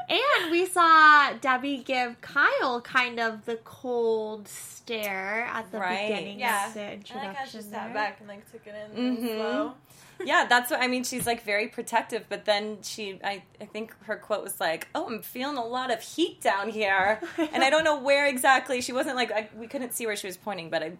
and 0.09 0.51
we 0.51 0.65
saw 0.65 1.31
Debbie 1.39 1.77
give 1.77 2.19
Kyle 2.21 2.81
kind 2.81 3.19
of 3.19 3.45
the 3.45 3.55
cold 3.63 4.32
stare 4.45 5.45
at 5.51 5.71
the 5.71 5.79
Right. 5.79 6.07
beginning 6.09 6.39
Yeah. 6.39 6.67
of 6.67 6.73
the 6.73 6.81
I 6.81 6.91
introduction. 6.93 7.27
like 7.27 7.35
how 7.37 7.45
she 7.45 7.61
sat 7.61 7.93
back 7.93 8.19
and 8.19 8.27
like 8.27 8.51
took 8.51 8.65
it 8.67 8.75
in 8.95 9.17
Mhm. 9.17 9.35
slow. 9.35 9.73
yeah, 10.25 10.45
that's 10.47 10.69
what 10.71 10.81
I 10.81 10.87
mean. 10.87 11.03
She's 11.03 11.25
like 11.25 11.43
very 11.43 11.67
protective, 11.67 12.25
but 12.29 12.45
then 12.45 12.79
she, 12.83 13.19
I, 13.23 13.43
I 13.61 13.65
think 13.65 13.95
her 14.05 14.15
quote 14.15 14.43
was 14.43 14.59
like, 14.59 14.87
"Oh, 14.95 15.07
I'm 15.07 15.21
feeling 15.21 15.57
a 15.57 15.65
lot 15.65 15.91
of 15.91 16.01
heat 16.01 16.41
down 16.41 16.69
here," 16.69 17.19
and 17.53 17.63
I 17.63 17.69
don't 17.69 17.83
know 17.83 17.99
where 17.99 18.27
exactly. 18.27 18.81
She 18.81 18.93
wasn't 18.93 19.15
like 19.15 19.31
I, 19.31 19.49
we 19.55 19.67
couldn't 19.67 19.93
see 19.93 20.05
where 20.05 20.15
she 20.15 20.27
was 20.27 20.37
pointing, 20.37 20.69
but 20.69 20.83
I 20.83 20.91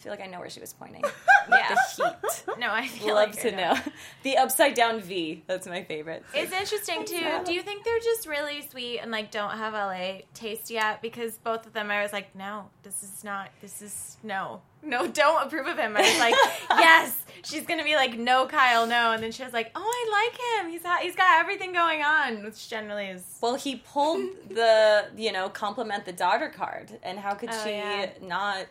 feel 0.00 0.10
like 0.12 0.20
I 0.20 0.26
know 0.26 0.40
where 0.40 0.50
she 0.50 0.60
was 0.60 0.72
pointing. 0.72 1.04
Yeah. 1.50 1.74
the 1.96 2.04
heat. 2.04 2.58
No, 2.60 2.70
I 2.70 2.86
feel 2.86 3.14
Love 3.16 3.30
like 3.30 3.40
to 3.42 3.50
know 3.50 3.76
the 4.22 4.36
upside 4.36 4.74
down 4.74 5.00
V. 5.00 5.42
That's 5.48 5.66
my 5.66 5.82
favorite. 5.82 6.22
It's 6.32 6.52
interesting 6.52 7.04
too. 7.04 7.40
Do 7.44 7.52
you 7.52 7.62
think 7.62 7.82
they're 7.82 7.98
just 7.98 8.28
really 8.28 8.62
sweet 8.70 9.00
and 9.00 9.10
like 9.10 9.32
don't 9.32 9.50
have 9.56 9.72
LA 9.72 10.18
taste 10.32 10.70
yet? 10.70 11.02
Because 11.02 11.38
both 11.38 11.66
of 11.66 11.72
them, 11.72 11.90
I 11.90 12.02
was 12.04 12.12
like, 12.12 12.36
no, 12.36 12.66
this 12.84 13.02
is 13.02 13.24
not. 13.24 13.48
This 13.60 13.82
is 13.82 14.16
no, 14.22 14.60
no, 14.84 15.08
don't 15.08 15.44
approve 15.44 15.66
of 15.66 15.76
him. 15.76 15.96
I 15.96 16.02
was 16.02 16.18
like, 16.20 16.34
yes, 16.70 17.20
she's 17.42 17.66
gonna 17.66 17.82
be 17.84 17.96
like, 17.96 18.16
no, 18.16 18.46
Kyle, 18.46 18.86
no, 18.86 19.10
and 19.12 19.20
then 19.20 19.32
she 19.32 19.42
was 19.42 19.52
like, 19.52 19.72
oh, 19.74 19.80
I 19.82 20.28
like 20.28 20.64
him. 20.66 20.70
He's 20.70 20.84
ha- 20.84 21.00
he's 21.02 21.16
got 21.16 21.40
everything 21.40 21.72
going 21.72 22.02
on, 22.04 22.44
which 22.44 22.68
generally 22.68 23.06
is. 23.06 23.24
Well, 23.40 23.56
he 23.56 23.76
pulled 23.76 24.20
the 24.50 25.06
you 25.16 25.32
know 25.32 25.48
compliment 25.48 26.04
the 26.04 26.12
daughter 26.12 26.48
card, 26.48 26.92
and 27.02 27.18
how 27.18 27.34
could 27.34 27.50
Oh, 27.52 27.60
she 27.64 27.70
yeah. 27.70 28.10
not 28.22 28.66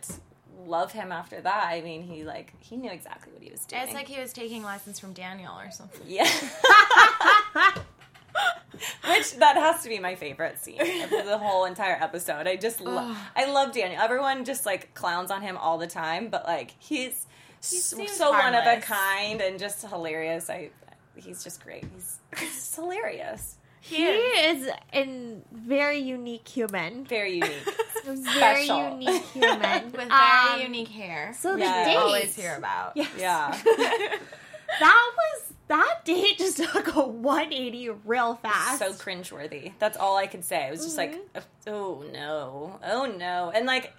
love 0.70 0.92
him 0.92 1.12
after 1.12 1.42
that? 1.42 1.68
I 1.68 1.82
mean, 1.82 2.04
he 2.04 2.24
like 2.24 2.54
he 2.62 2.78
knew 2.78 2.92
exactly 2.92 3.34
what 3.34 3.42
he 3.44 3.50
was 3.52 3.66
doing. 3.66 3.82
It's 3.84 3.94
like 3.94 4.08
he 4.08 4.20
was 4.22 4.32
taking 4.34 4.64
lessons 4.64 5.00
from 5.00 5.14
Daniel 5.14 5.54
or 5.58 5.72
something. 5.72 6.02
yeah. 6.08 6.30
Which 9.10 9.36
that 9.38 9.58
has 9.58 9.84
to 9.84 9.90
be 9.90 10.00
my 10.00 10.16
favorite 10.16 10.58
scene 10.60 10.80
of 10.80 11.10
the 11.26 11.38
whole 11.38 11.66
entire 11.66 11.98
episode. 12.02 12.48
I 12.48 12.56
just 12.56 12.80
lo- 12.80 13.14
I 13.36 13.52
love 13.52 13.74
Daniel. 13.74 14.02
Everyone 14.02 14.46
just 14.46 14.66
like 14.66 14.94
clowns 14.94 15.32
on 15.32 15.42
him 15.42 15.58
all 15.58 15.78
the 15.78 15.88
time, 15.88 16.30
but 16.30 16.46
like 16.46 16.74
he's 16.80 17.26
s- 17.60 17.68
seems 17.84 18.12
so 18.12 18.30
one 18.32 18.56
of 18.56 18.66
a 18.66 18.80
kind 18.80 19.42
and 19.42 19.60
just 19.60 19.86
hilarious. 19.86 20.50
I 20.50 20.70
he's 21.16 21.44
just 21.44 21.62
great. 21.64 21.84
He's, 21.94 22.20
he's 22.38 22.54
just 22.54 22.76
hilarious. 22.76 23.58
He 23.82 24.06
is 24.06 24.70
a 24.94 25.36
very 25.52 26.00
unique 26.00 26.48
human. 26.48 27.04
Very 27.06 27.34
unique. 27.34 27.68
A 28.08 28.16
very 28.16 28.66
Special. 28.66 28.90
unique 29.00 29.24
human. 29.34 29.84
with 29.92 29.94
very 29.94 30.10
Um, 30.12 30.62
unique 30.62 30.88
hair. 30.90 31.34
So 31.38 31.54
the 31.54 31.60
Yeah. 31.62 31.86
date. 31.86 31.96
always 31.98 32.36
hear 32.36 32.56
about. 32.56 32.94
Yes. 32.96 33.10
yeah. 33.18 33.58
That 34.80 35.12
was 35.18 35.54
that 35.68 36.02
date 36.06 36.38
just 36.38 36.58
took 36.74 36.96
a 36.96 37.02
180 37.08 37.90
real 38.06 38.36
fast. 38.36 38.80
so 38.80 38.92
cringeworthy. 38.94 39.74
That's 39.80 39.98
all 39.98 40.16
I 40.16 40.28
could 40.28 40.46
say. 40.46 40.68
It 40.68 40.72
was 40.72 40.84
just 40.84 40.98
like, 40.98 41.14
Mm-hmm. 41.34 41.40
oh 41.74 42.04
no, 42.14 42.80
oh 42.84 43.06
no, 43.06 43.52
and 43.54 43.66
like 43.66 43.94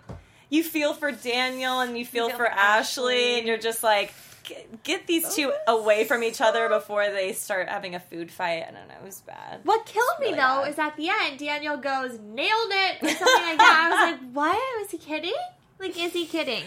you 0.49 0.63
feel 0.63 0.95
for 0.95 1.11
Daniel 1.13 1.81
and 1.81 1.97
you 1.99 2.05
feel, 2.05 2.29
feel 2.29 2.37
for, 2.37 2.45
for 2.45 2.51
Ashley, 2.51 3.15
Ashley. 3.15 3.39
and 3.39 3.49
you're 3.49 3.59
just 3.59 3.83
like, 3.83 4.13
get, 4.51 4.83
get 4.83 5.07
these 5.07 5.35
two 5.35 5.53
oh, 5.67 5.81
away 5.83 6.05
from 6.05 6.23
each 6.23 6.41
other 6.41 6.69
before 6.69 7.11
they 7.11 7.33
start 7.33 7.69
having 7.69 7.95
a 7.95 8.01
food 8.01 8.31
fight. 8.31 8.65
I 8.69 8.73
don't 8.73 8.89
know. 8.89 8.95
It 9.01 9.05
was 9.05 9.21
bad. 9.23 9.61
What 9.65 9.87
killed 9.87 10.07
me 10.21 10.27
really 10.27 10.37
though 10.39 10.63
bad. 10.63 10.71
is 10.71 10.79
at 10.79 10.97
the 10.97 11.09
end, 11.09 11.39
Daniel 11.39 11.77
goes, 11.77 12.19
nailed 12.19 12.71
it, 12.71 13.03
or 13.03 13.09
something 13.09 13.43
like 13.43 13.59
that. 13.59 13.79
I 13.81 13.91
was 13.91 14.13
like, 14.21 14.31
what? 14.33 14.81
Was 14.83 14.91
he 14.91 14.99
kidding? 14.99 15.33
Like, 15.79 15.99
is 15.99 16.13
he 16.13 16.27
kidding? 16.27 16.65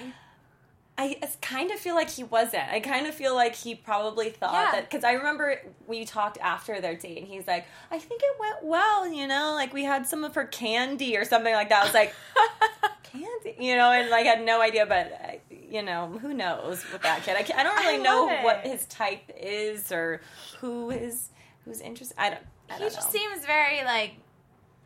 I 0.95 1.19
kind 1.41 1.71
of 1.71 1.79
feel 1.79 1.95
like 1.95 2.11
he 2.11 2.23
wasn't. 2.23 2.69
I 2.69 2.79
kind 2.79 3.07
of 3.07 3.15
feel 3.15 3.33
like 3.33 3.55
he 3.55 3.73
probably 3.73 4.29
thought 4.29 4.53
Yeah. 4.53 4.71
that 4.73 4.89
because 4.89 5.03
I 5.03 5.13
remember 5.13 5.59
we 5.87 6.05
talked 6.05 6.37
after 6.39 6.79
their 6.81 6.95
date, 6.95 7.17
and 7.17 7.27
he's 7.27 7.47
like, 7.47 7.65
"I 7.89 7.97
think 7.97 8.21
it 8.23 8.39
went 8.39 8.63
well," 8.63 9.07
you 9.11 9.25
know, 9.27 9.53
like 9.55 9.73
we 9.73 9.83
had 9.83 10.05
some 10.05 10.23
of 10.23 10.35
her 10.35 10.45
candy 10.45 11.17
or 11.17 11.25
something 11.25 11.51
like 11.53 11.69
that. 11.69 11.81
I 11.81 11.85
was 11.85 11.93
like, 11.95 12.13
"Candy," 13.03 13.55
you 13.59 13.75
know, 13.75 13.91
and 13.91 14.11
like 14.11 14.27
had 14.27 14.45
no 14.45 14.61
idea, 14.61 14.85
but 14.85 15.11
I, 15.23 15.39
you 15.73 15.81
know, 15.81 16.07
who 16.21 16.33
knows 16.33 16.85
with 16.93 17.01
that 17.01 17.23
kid? 17.23 17.35
I, 17.35 17.43
can't, 17.43 17.59
I 17.59 17.63
don't 17.63 17.75
really 17.75 17.95
I 17.95 17.97
know 17.97 18.25
love 18.27 18.43
what 18.43 18.59
his 18.65 18.85
type 18.85 19.23
is 19.35 19.91
or 19.91 20.21
who 20.59 20.91
is 20.91 21.29
who's 21.65 21.81
interested. 21.81 22.15
I 22.19 22.29
don't. 22.29 22.41
I 22.69 22.73
he 22.75 22.79
don't 22.81 22.93
just 22.93 23.13
know. 23.13 23.19
seems 23.19 23.45
very 23.45 23.83
like 23.83 24.13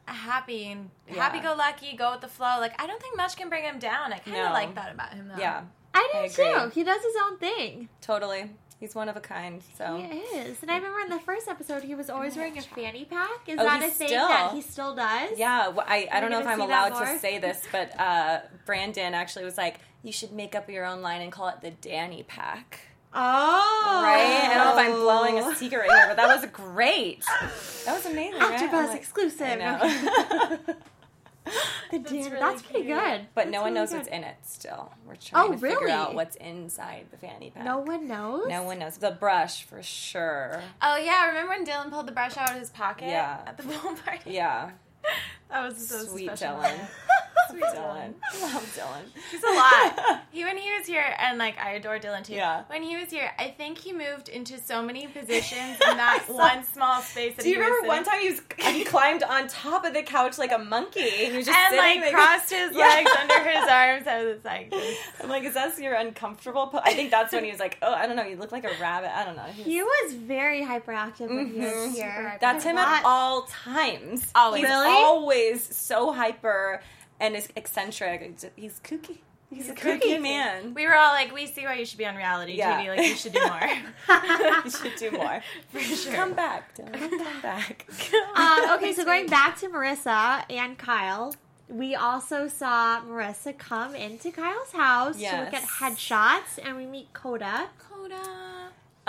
happy 0.06 0.72
and 0.72 0.90
Yeah. 1.08 1.16
happy 1.24 1.40
go 1.40 1.54
lucky, 1.58 1.96
go 1.98 2.12
with 2.12 2.22
the 2.22 2.28
flow. 2.28 2.58
Like 2.60 2.82
I 2.82 2.88
don't 2.88 3.02
think 3.02 3.18
much 3.18 3.36
can 3.36 3.50
bring 3.50 3.64
him 3.64 3.80
down. 3.80 4.14
I 4.14 4.20
kind 4.20 4.38
of 4.38 4.46
No. 4.48 4.52
like 4.54 4.76
that 4.76 4.94
about 4.94 5.14
him 5.14 5.28
though. 5.28 5.38
yeah, 5.42 5.64
I 5.94 6.10
do 6.14 6.20
I 6.20 6.28
too. 6.28 6.70
He 6.74 6.84
does 6.84 7.02
his 7.04 7.16
own 7.26 7.38
thing. 7.38 7.90
totally. 8.02 8.52
He's 8.80 8.94
one 8.94 9.10
of 9.10 9.18
a 9.18 9.20
kind. 9.20 9.64
So 9.76 9.98
He 9.98 10.20
is. 10.20 10.62
And 10.62 10.70
I 10.70 10.76
remember 10.78 11.00
in 11.00 11.10
the 11.10 11.18
first 11.20 11.48
episode, 11.48 11.82
he 11.82 11.96
was 11.96 12.12
always 12.12 12.36
wearing 12.36 12.60
a 12.60 12.62
fanny 12.62 13.06
pack. 13.06 13.48
Is 13.48 13.58
Oh, 13.60 13.64
that 13.64 13.82
a 13.82 13.88
thing 13.90 14.08
still- 14.08 14.28
that 14.28 14.52
he 14.54 14.62
still 14.62 14.94
does? 14.96 15.32
Yeah, 15.36 15.70
well, 15.70 15.84
I, 15.90 16.08
I 16.12 16.20
don't 16.20 16.30
know 16.30 16.40
if 16.40 16.46
I'm 16.46 16.62
allowed 16.62 16.90
to 16.90 17.18
say 17.18 17.40
this, 17.40 17.60
but 17.72 18.00
uh, 18.00 18.42
Brandon 18.68 19.16
actually 19.16 19.46
was 19.46 19.58
like, 19.58 19.80
you 20.04 20.12
should 20.12 20.32
make 20.32 20.56
up 20.56 20.70
your 20.70 20.86
own 20.86 21.02
line 21.02 21.22
and 21.22 21.32
call 21.32 21.48
it 21.50 21.62
the 21.62 21.72
Danny 21.72 22.24
Pack. 22.24 22.82
Oh. 23.14 24.02
Right? 24.04 24.42
I 24.44 24.54
don't 24.54 24.66
know 24.66 24.72
if 24.72 24.78
I'm 24.88 25.00
blowing 25.00 25.40
a 25.40 25.56
secret 25.56 25.80
right 25.80 25.90
here, 25.90 26.08
but 26.08 26.18
that 26.18 26.28
was 26.42 26.50
great. 26.52 27.24
That 27.86 27.94
was 27.96 28.06
amazing. 28.06 28.40
right? 28.40 28.60
AfterBuzz 28.60 28.74
I'm 28.74 28.88
like, 28.88 29.00
exclusive. 29.00 29.48
I 29.48 29.56
know. 29.56 30.60
The 31.92 32.00
Dan- 32.00 32.14
really 32.16 32.30
that's 32.32 32.62
pretty 32.62 32.84
cute. 32.84 33.00
good. 33.00 33.22
but 33.34 33.48
no 33.48 33.52
That's 33.52 33.62
one 33.62 33.64
really 33.64 33.74
knows 33.76 33.90
good. 33.92 33.98
what's 34.00 34.10
in 34.10 34.24
it 34.26 34.36
still. 34.44 34.92
We're 35.06 35.14
oh, 35.14 35.18
trying 35.22 35.48
Oh, 35.48 35.52
to 35.54 35.58
figure 35.58 35.78
really? 35.80 35.92
out 35.94 36.14
what's 36.14 36.36
inside 36.36 37.06
the 37.10 37.16
fanny 37.16 37.52
pack. 37.52 37.64
No 37.64 37.78
one 37.80 38.06
knows. 38.06 38.50
No 38.50 38.64
one 38.64 38.80
knows. 38.80 38.98
The 38.98 39.12
brush 39.12 39.64
for 39.64 39.82
sure. 39.82 40.62
Oh 40.82 40.98
yeah, 40.98 41.26
remember 41.28 41.52
when 41.52 41.66
Dylan 41.66 41.90
pulled 41.90 42.08
the 42.08 42.12
brush 42.12 42.36
out 42.36 42.52
of 42.52 42.58
his 42.60 42.70
pocket? 42.70 43.08
Yeah. 43.08 43.40
At 43.46 43.56
the 43.56 43.64
pool 43.64 43.96
party. 43.96 44.32
Yeah. 44.32 44.72
That 45.50 45.66
was 45.68 45.88
so 45.88 46.00
Sweet 46.06 46.26
special. 46.36 46.58
Dylan. 46.58 46.80
Sweet 47.50 47.64
Dylan. 47.64 48.14
I 48.34 48.42
love 48.54 48.76
Dylan. 48.78 49.04
He's 49.32 49.44
a 49.44 49.48
lot. 49.48 50.22
He 50.32 50.44
when 50.44 50.58
he 50.58 50.70
was 50.78 50.86
here, 50.86 51.04
and 51.18 51.40
like 51.40 51.58
I 51.58 51.72
adore 51.72 51.98
Dylan 51.98 52.24
too. 52.24 52.34
Yeah. 52.34 52.64
When 52.68 52.84
he 52.84 52.96
was 52.96 53.10
here, 53.10 53.32
I 53.40 53.48
think 53.48 53.78
he 53.80 53.92
moved 53.92 54.30
into 54.30 54.60
so 54.60 54.84
many 54.84 55.08
positions 55.18 55.78
in 55.90 55.98
that 55.98 56.26
one 56.28 56.64
small 56.66 57.02
space. 57.02 57.36
That 57.38 57.44
Do 57.44 57.50
you 57.50 57.56
he 57.56 57.62
was 57.62 57.68
remember 57.70 57.88
one 57.88 58.04
time 58.04 58.20
he 58.20 58.30
was 58.32 58.42
he 58.76 58.84
climbed 58.84 59.24
on 59.24 59.48
top 59.48 59.84
of 59.86 59.94
the 59.94 60.04
couch 60.04 60.38
like 60.38 60.52
a 60.52 60.58
monkey 60.60 61.00
and 61.00 61.32
he 61.32 61.38
was 61.38 61.46
just 61.48 61.58
and 61.58 61.74
sitting 61.74 62.02
like 62.02 62.02
there- 62.02 62.12
crossed 62.12 62.50
his 62.52 62.72
Yeah. 62.76 62.86
legs 62.86 63.12
under 63.20 63.50
his 63.50 63.68
arms? 63.70 64.08
I 64.08 64.26
was 64.26 64.44
like, 64.46 64.70
this- 64.70 64.98
I'm 65.24 65.30
like, 65.30 65.44
is 65.46 65.54
that 65.56 65.80
your 65.80 65.94
uncomfortable? 65.96 66.68
Po-? 66.68 66.82
I 66.84 66.94
think 66.94 67.10
that's 67.10 67.34
when 67.34 67.44
he 67.46 67.50
was 67.52 67.60
like, 67.60 67.78
oh, 67.82 67.94
I 67.94 68.06
don't 68.06 68.16
know, 68.16 68.24
you 68.26 68.36
look 68.36 68.52
like 68.52 68.66
a 68.66 68.72
rabbit. 68.82 69.16
I 69.18 69.24
don't 69.26 69.38
know. 69.38 69.44
He 69.44 69.62
was- 69.64 69.66
He 69.66 69.82
was 69.82 70.14
very 70.14 70.62
hyperactive 70.64 71.30
when 71.30 71.48
he 71.54 71.60
was 71.62 71.72
Mhm. 71.72 71.94
here. 71.94 72.38
that's 72.42 72.64
him 72.64 72.78
at 72.78 73.02
all 73.06 73.44
times. 73.44 74.28
Always. 74.36 74.62
He's 74.62 74.70
Really? 74.70 74.88
always 74.90 75.37
so 75.62 76.14
hyper 76.14 76.82
and 77.20 77.36
is 77.36 77.48
eccentric. 77.56 78.40
He's 78.56 78.80
kooky. 78.80 79.20
He's 79.50 79.70
a 79.70 79.74
kooky, 79.74 80.02
kooky. 80.02 80.22
man. 80.22 80.74
we 80.74 80.86
were 80.86 80.96
all 80.96 81.14
like, 81.14 81.34
we 81.34 81.48
see 81.48 81.64
why 81.64 81.76
you 81.76 81.86
should 81.86 81.98
be 81.98 82.06
on 82.06 82.16
reality 82.18 82.54
Yeah. 82.58 82.82
TV. 82.84 82.98
Like 82.98 83.08
you 83.08 83.16
should 83.16 83.32
do 83.32 83.40
more. 83.48 83.70
you 84.66 84.70
should 84.72 84.96
do 84.98 85.12
more. 85.12 85.42
For 85.72 85.80
sure. 85.80 86.14
Come 86.14 86.34
back, 86.34 86.76
Dylan. 86.76 86.94
Come 87.10 87.42
back. 87.42 87.88
Um, 88.36 88.72
okay, 88.76 88.94
so 88.94 89.06
going 89.06 89.28
back 89.28 89.58
to 89.60 89.70
Marissa 89.70 90.44
and 90.50 90.78
Kyle, 90.78 91.34
we 91.70 91.96
also 91.96 92.48
saw 92.50 93.02
Marissa 93.02 93.58
come 93.58 93.96
into 93.96 94.32
Kyle's 94.32 94.72
house 94.74 95.18
to 95.18 95.24
look 95.24 95.54
at 95.54 95.64
headshots, 95.64 96.60
and 96.62 96.76
we 96.76 96.86
meet 96.86 97.14
Coda. 97.14 97.70
Coda. 97.90 98.16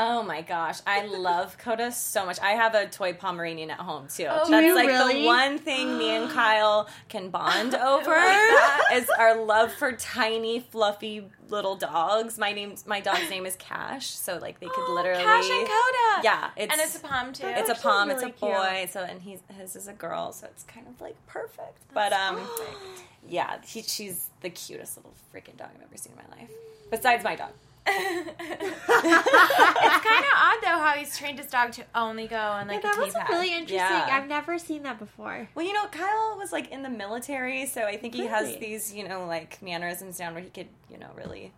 Oh 0.00 0.22
my 0.22 0.42
gosh, 0.42 0.78
I 0.86 1.06
love 1.06 1.58
Coda 1.58 1.90
so 1.90 2.24
much. 2.24 2.38
I 2.40 2.52
have 2.52 2.76
a 2.76 2.86
toy 2.86 3.14
Pomeranian 3.14 3.72
at 3.72 3.80
home 3.80 4.06
too. 4.06 4.26
Oh, 4.30 4.48
That's 4.48 4.74
like 4.76 4.86
really? 4.86 5.22
the 5.22 5.26
one 5.26 5.58
thing 5.58 5.98
me 5.98 6.10
and 6.10 6.30
Kyle 6.32 6.88
can 7.08 7.30
bond 7.30 7.74
over 7.74 8.14
is 8.94 9.08
our 9.18 9.42
love 9.44 9.72
for 9.72 9.90
tiny, 9.92 10.60
fluffy 10.60 11.24
little 11.48 11.74
dogs. 11.74 12.38
My 12.38 12.52
name's 12.52 12.86
my 12.86 13.00
dog's 13.00 13.28
name 13.28 13.44
is 13.44 13.56
Cash, 13.56 14.06
so 14.10 14.38
like 14.38 14.60
they 14.60 14.66
could 14.66 14.84
Oh, 14.86 14.94
literally 14.94 15.24
Cash 15.24 15.50
and 15.50 15.66
Coda. 15.66 16.22
Yeah, 16.22 16.50
it's 16.56 16.72
and 16.72 16.80
it's 16.80 16.96
a 16.96 17.00
Pom 17.00 17.32
too. 17.32 17.46
it's 17.48 17.68
a 17.68 17.72
actually 17.72 17.82
Pom, 17.82 18.10
it's 18.12 18.22
a 18.22 18.28
boy. 18.28 18.88
So 18.92 19.00
and 19.02 19.20
he's 19.20 19.40
his 19.58 19.74
is 19.74 19.88
a 19.88 19.92
girl, 19.94 20.30
so 20.32 20.46
it's 20.46 20.62
kind 20.62 20.86
of 20.86 21.00
like 21.00 21.16
perfect. 21.26 21.76
but 21.92 22.12
um, 22.12 22.38
yeah, 23.28 23.56
he, 23.66 23.82
she's 23.82 24.30
the 24.42 24.50
cutest 24.50 24.96
little 24.96 25.12
freaking 25.34 25.56
dog 25.56 25.70
I've 25.74 25.82
ever 25.82 25.96
seen 25.96 26.12
in 26.12 26.18
my 26.30 26.36
life. 26.40 26.50
Besides 26.88 27.24
my 27.24 27.34
dog. 27.34 27.50
It's 27.88 28.78
kind 30.04 30.24
of 30.24 30.32
odd 30.36 30.58
though 30.62 30.78
how 30.82 30.94
he's 30.98 31.16
trained 31.16 31.38
his 31.38 31.48
dog 31.48 31.72
to 31.72 31.84
only 31.94 32.26
go 32.26 32.36
on 32.36 32.68
like 32.68 32.82
yeah, 32.82 32.90
that 32.90 32.98
a 32.98 33.00
was 33.00 33.14
T-pad. 33.14 33.28
really 33.30 33.52
interesting. 33.52 33.78
Yeah. 33.78 34.08
I've 34.10 34.28
never 34.28 34.58
seen 34.58 34.82
that 34.84 34.98
before. 34.98 35.48
Well, 35.54 35.64
you 35.66 35.72
know, 35.72 35.86
Kyle 35.86 36.36
was 36.38 36.52
like 36.52 36.70
in 36.70 36.82
the 36.82 36.90
military, 36.90 37.66
so 37.66 37.82
I 37.82 37.96
think 37.96 38.14
he 38.14 38.26
has 38.26 38.56
these, 38.58 38.94
you 38.94 39.08
know, 39.08 39.26
like 39.26 39.60
mannerisms 39.62 40.18
down 40.18 40.34
where 40.34 40.42
he 40.42 40.50
could, 40.50 40.68
you 40.90 40.98
know, 40.98 41.10
really 41.16 41.52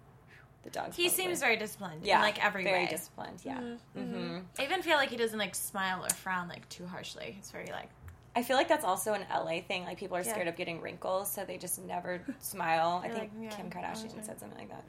the 0.62 0.70
dog. 0.70 0.92
He 0.94 1.08
seems 1.08 1.40
very 1.40 1.56
disciplined 1.56 2.04
yeah, 2.04 2.16
in 2.16 2.22
like 2.22 2.44
every 2.44 2.64
very 2.64 2.84
way. 2.84 2.90
disciplined. 2.90 3.40
Yeah. 3.44 3.60
Mm-hmm. 3.96 4.00
hmm 4.14 4.38
I 4.58 4.64
even 4.64 4.82
feel 4.82 4.96
like 4.96 5.10
he 5.10 5.16
doesn't 5.16 5.38
like 5.38 5.54
smile 5.54 6.04
or 6.04 6.10
frown 6.10 6.48
like 6.48 6.68
too 6.68 6.86
harshly. 6.86 7.36
It's 7.38 7.50
very 7.50 7.66
like 7.72 7.88
I 8.36 8.44
feel 8.44 8.56
like 8.56 8.68
that's 8.68 8.84
also 8.84 9.12
an 9.14 9.24
LA 9.28 9.60
thing. 9.60 9.84
Like 9.84 9.98
people 9.98 10.16
are 10.16 10.22
Yeah. 10.22 10.32
scared 10.32 10.48
of 10.48 10.56
getting 10.56 10.80
wrinkles, 10.80 11.30
so 11.32 11.44
they 11.44 11.58
just 11.58 11.80
never 11.84 12.20
smile. 12.38 13.00
I 13.02 13.08
You're 13.08 13.16
think 13.16 13.32
like, 13.34 13.50
yeah, 13.50 13.56
Kim 13.56 13.70
Kardashian 13.70 14.24
said 14.24 14.38
something 14.38 14.56
like 14.58 14.68
that. 14.68 14.84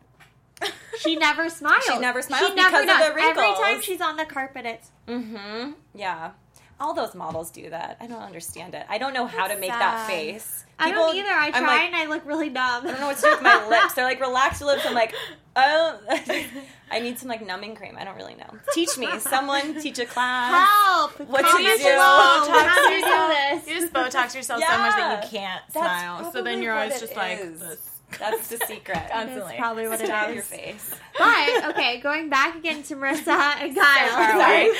She 0.99 1.15
never 1.15 1.49
smiles. 1.49 1.83
She 1.85 1.97
never 1.97 2.21
smiles 2.21 2.47
She 2.49 2.53
never 2.53 2.69
because 2.69 2.81
of 2.83 2.87
does. 2.87 2.99
the 3.15 3.21
Every 3.21 3.53
time 3.55 3.81
she's 3.81 4.01
on 4.01 4.17
the 4.17 4.25
carpet, 4.25 4.65
it's 4.67 4.91
Mm-hmm. 5.07 5.71
Yeah. 5.95 6.31
All 6.79 6.93
those 6.93 7.13
models 7.15 7.51
do 7.51 7.69
that. 7.69 7.97
I 7.99 8.07
don't 8.07 8.21
understand 8.21 8.73
it. 8.75 8.85
I 8.89 8.97
don't 8.97 9.13
know 9.13 9.25
how 9.27 9.43
to 9.43 9.49
That's 9.49 9.61
make 9.61 9.69
that 9.69 10.07
sad. 10.07 10.07
face. 10.07 10.65
I 10.79 10.91
don't 10.91 11.15
either. 11.15 11.29
I 11.29 11.45
I'm 11.47 11.53
try 11.53 11.61
like, 11.67 11.81
and 11.83 11.95
I 11.95 12.05
look 12.07 12.25
really 12.25 12.49
dumb. 12.49 12.87
I 12.87 12.91
don't 12.91 12.99
know 12.99 13.05
what 13.07 13.17
to 13.17 13.21
do 13.21 13.29
with 13.31 13.41
my 13.43 13.67
lips. 13.69 13.93
They're 13.93 14.03
like 14.05 14.19
relaxed 14.19 14.61
lips. 14.63 14.83
I'm 14.85 14.95
like, 14.95 15.13
oh, 15.55 15.99
I 16.91 16.99
need 16.99 17.19
some 17.19 17.29
like 17.29 17.45
numbing 17.45 17.75
cream. 17.75 17.95
I 17.99 18.03
don't 18.03 18.15
really 18.17 18.33
know. 18.35 18.49
Teach 18.73 18.97
me. 18.97 19.07
Someone 19.19 19.79
teach 19.79 19.99
a 19.99 20.05
class. 20.05 20.67
Help! 20.67 21.19
What 21.29 21.45
Comment 21.45 21.77
to 21.77 21.83
do? 21.83 21.89
Botox 21.89 22.47
How 22.49 22.87
do 22.87 22.93
you 22.95 23.01
do 23.01 23.57
this? 23.59 23.67
you 23.67 23.79
just 23.81 23.93
Botox 23.93 24.35
yourself 24.35 24.61
so 24.63 24.77
much 24.77 24.95
that 24.95 25.23
you 25.23 25.29
can't 25.39 25.61
That's 25.73 25.85
smile. 25.85 26.31
So 26.31 26.41
then 26.41 26.61
you're 26.63 26.73
always 26.73 26.99
just 26.99 27.11
it 27.13 27.17
like 27.17 27.39
this. 27.59 27.87
That's 28.19 28.47
the 28.49 28.57
secret. 28.65 28.99
Constantly. 29.11 29.39
That's 29.41 29.57
probably 29.57 29.87
what 29.87 30.01
it 30.01 30.07
Stop 30.07 30.29
is. 30.29 30.35
your 30.35 30.43
face. 30.43 30.91
But 31.17 31.65
okay, 31.71 31.99
going 31.99 32.29
back 32.29 32.55
again 32.55 32.83
to 32.83 32.95
Marissa 32.95 33.27
and 33.61 33.75
Kyle. 33.75 34.09
far 34.09 34.35
away. 34.35 34.71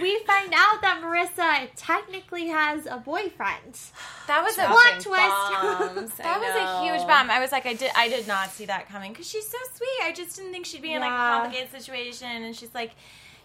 we 0.00 0.18
find 0.20 0.52
out 0.54 0.80
that 0.82 1.00
Marissa 1.02 1.68
technically 1.76 2.48
has 2.48 2.86
a 2.86 2.96
boyfriend. 2.98 3.78
That 4.26 4.42
was 4.42 4.56
a 4.58 4.64
Plot 4.64 5.00
twist. 5.00 5.94
bombs. 5.94 6.12
I 6.20 6.22
that 6.22 6.40
was 6.40 6.54
a 6.54 6.84
huge 6.84 7.06
bomb. 7.06 7.30
I 7.30 7.40
was 7.40 7.52
like, 7.52 7.66
I 7.66 7.74
did, 7.74 7.90
I 7.96 8.08
did 8.08 8.26
not 8.26 8.50
see 8.50 8.64
that 8.66 8.88
coming 8.88 9.12
because 9.12 9.28
she's 9.28 9.46
so 9.48 9.58
sweet. 9.74 9.98
I 10.04 10.12
just 10.12 10.36
didn't 10.36 10.52
think 10.52 10.66
she'd 10.66 10.82
be 10.82 10.92
in 10.94 11.00
like 11.00 11.12
a 11.12 11.16
complicated 11.16 11.70
situation. 11.70 12.28
And 12.28 12.54
she's 12.56 12.74
like, 12.74 12.92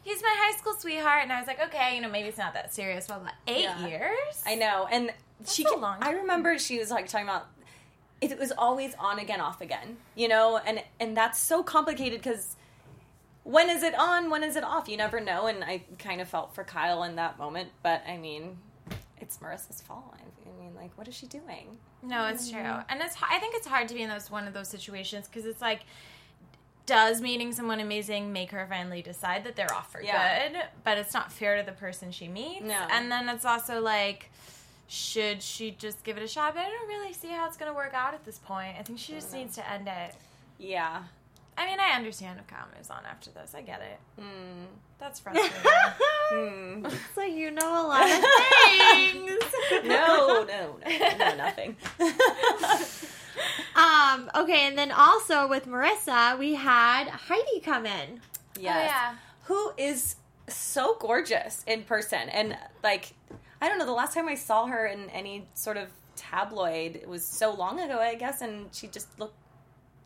he's 0.04 0.22
my 0.22 0.34
high 0.38 0.58
school 0.58 0.74
sweetheart, 0.78 1.24
and 1.24 1.34
I 1.34 1.40
was 1.40 1.48
like, 1.48 1.62
okay, 1.68 1.96
you 1.96 2.02
know, 2.02 2.10
maybe 2.10 2.30
it's 2.30 2.38
not 2.38 2.54
that 2.54 2.74
serious. 2.74 3.08
Blah 3.08 3.20
blah. 3.20 3.30
Eight 3.48 3.64
Yeah. 3.64 3.88
years. 3.88 4.44
I 4.46 4.56
know, 4.56 4.88
and 4.92 5.12
she. 5.48 5.64
a 5.66 5.76
long 5.76 5.98
I 6.02 6.12
remember 6.12 6.58
she 6.60 6.80
was 6.80 6.92
like 6.92 7.08
talking 7.08 7.28
about. 7.28 7.48
It 8.32 8.40
was 8.40 8.52
always 8.58 8.94
on 9.00 9.20
again, 9.20 9.42
off 9.42 9.62
again. 9.62 9.98
You 10.16 10.28
know, 10.28 10.60
and 10.66 10.84
and 11.00 11.16
that's 11.16 11.40
so 11.40 11.64
complicated 11.64 12.20
because 12.20 12.56
when 13.44 13.70
is 13.70 13.84
it 13.84 13.98
on? 13.98 14.30
When 14.30 14.44
is 14.44 14.56
it 14.56 14.64
off? 14.64 14.88
You 14.88 14.98
never 14.98 15.20
know. 15.20 15.48
And 15.48 15.64
I 15.64 15.84
kind 16.00 16.22
of 16.22 16.28
felt 16.28 16.56
for 16.56 16.64
Kyle 16.64 17.04
in 17.04 17.16
that 17.18 17.38
moment, 17.38 17.70
but 17.82 18.02
I 18.08 18.18
mean, 18.18 18.58
it's 19.18 19.38
Marissa's 19.38 19.82
fault. 19.82 20.16
I 20.16 20.62
mean, 20.62 20.74
like, 20.76 20.98
what 20.98 21.08
is 21.08 21.16
she 21.16 21.28
doing? 21.28 21.78
No, 22.02 22.28
it's 22.28 22.50
true, 22.50 22.60
mm-hmm. 22.60 22.82
and 22.90 23.02
it's. 23.02 23.16
I 23.22 23.40
think 23.40 23.56
it's 23.56 23.68
hard 23.68 23.88
to 23.88 23.94
be 23.94 24.02
in 24.02 24.10
those 24.10 24.30
one 24.30 24.48
of 24.48 24.54
those 24.54 24.68
situations 24.68 25.28
because 25.28 25.46
it's 25.46 25.62
like 25.62 25.82
does 26.86 27.22
meeting 27.22 27.52
someone 27.54 27.80
amazing 27.80 28.34
make 28.34 28.52
her 28.52 28.66
finally 28.70 29.02
decide 29.02 29.46
that 29.46 29.56
they're 29.56 29.74
off 29.74 29.92
for 29.92 30.02
Yeah. 30.02 30.50
good, 30.50 30.62
but 30.84 30.98
it's 30.98 31.14
not 31.14 31.32
fair 31.32 31.58
to 31.58 31.64
the 31.64 31.72
person 31.72 32.12
she 32.12 32.28
meets. 32.28 32.66
No. 32.66 32.88
And 32.92 33.12
then 33.12 33.30
it's 33.30 33.46
also 33.46 33.80
like, 33.80 34.30
should 34.94 35.42
she 35.42 35.72
just 35.72 36.04
give 36.04 36.18
it 36.18 36.24
a 36.24 36.28
shot? 36.28 36.54
But 36.54 36.62
I 36.66 36.70
don't 36.70 36.88
really 36.88 37.14
see 37.14 37.30
how 37.30 37.48
it's 37.48 37.58
going 37.58 37.72
to 37.72 37.76
work 37.76 37.94
out 37.96 38.14
at 38.14 38.24
this 38.24 38.38
point. 38.38 38.76
I 38.80 38.84
think 38.84 39.00
she 39.00 39.14
just 39.14 39.34
needs 39.34 39.56
to 39.56 39.68
end 39.68 39.88
it. 39.88 40.16
Yeah. 40.60 41.02
I 41.58 41.66
mean, 41.66 41.80
I 41.80 41.96
understand 41.96 42.40
if 42.40 42.46
Kyle 42.46 42.68
moves 42.76 42.92
on 42.92 43.00
after 43.10 43.32
this. 43.32 43.56
I 43.56 43.62
get 43.62 43.82
it. 43.82 44.22
Mm. 44.22 44.68
That's 45.00 45.20
frustrating. 45.20 45.52
Hmm. 46.32 46.86
so 47.16 47.24
you 47.24 47.50
know 47.52 47.86
a 47.86 47.88
lot 47.88 48.04
of 48.04 48.24
things. 48.70 49.88
No, 49.88 50.46
no, 50.48 50.78
no, 50.86 51.18
no, 51.18 51.36
nothing. 51.36 51.76
Um, 53.76 54.30
okay, 54.36 54.68
and 54.68 54.78
then 54.78 54.92
also 54.92 55.48
with 55.48 55.66
Marissa, 55.66 56.38
we 56.38 56.54
had 56.54 57.08
Heidi 57.08 57.60
come 57.62 57.88
in. 57.88 58.22
Yes. 58.60 58.76
Oh, 58.78 58.86
yeah. 58.86 59.16
Who 59.46 59.72
is 59.76 60.18
so 60.48 60.96
gorgeous 61.00 61.64
in 61.68 61.84
person. 61.84 62.30
And 62.30 62.58
like, 62.84 63.14
I 63.64 63.70
don't 63.70 63.78
know, 63.80 63.86
the 63.86 63.94
last 63.94 64.14
time 64.14 64.28
I 64.28 64.36
saw 64.36 64.66
her 64.68 64.86
in 64.88 65.10
any 65.12 65.48
sort 65.54 65.78
of 65.78 65.88
tabloid, 66.18 66.98
it 66.98 67.08
was 67.08 67.24
so 67.26 67.54
long 67.54 67.80
ago, 67.80 67.98
I 67.98 68.16
guess, 68.16 68.42
and 68.42 68.68
she 68.76 68.88
just 68.88 69.08
looked 69.20 69.38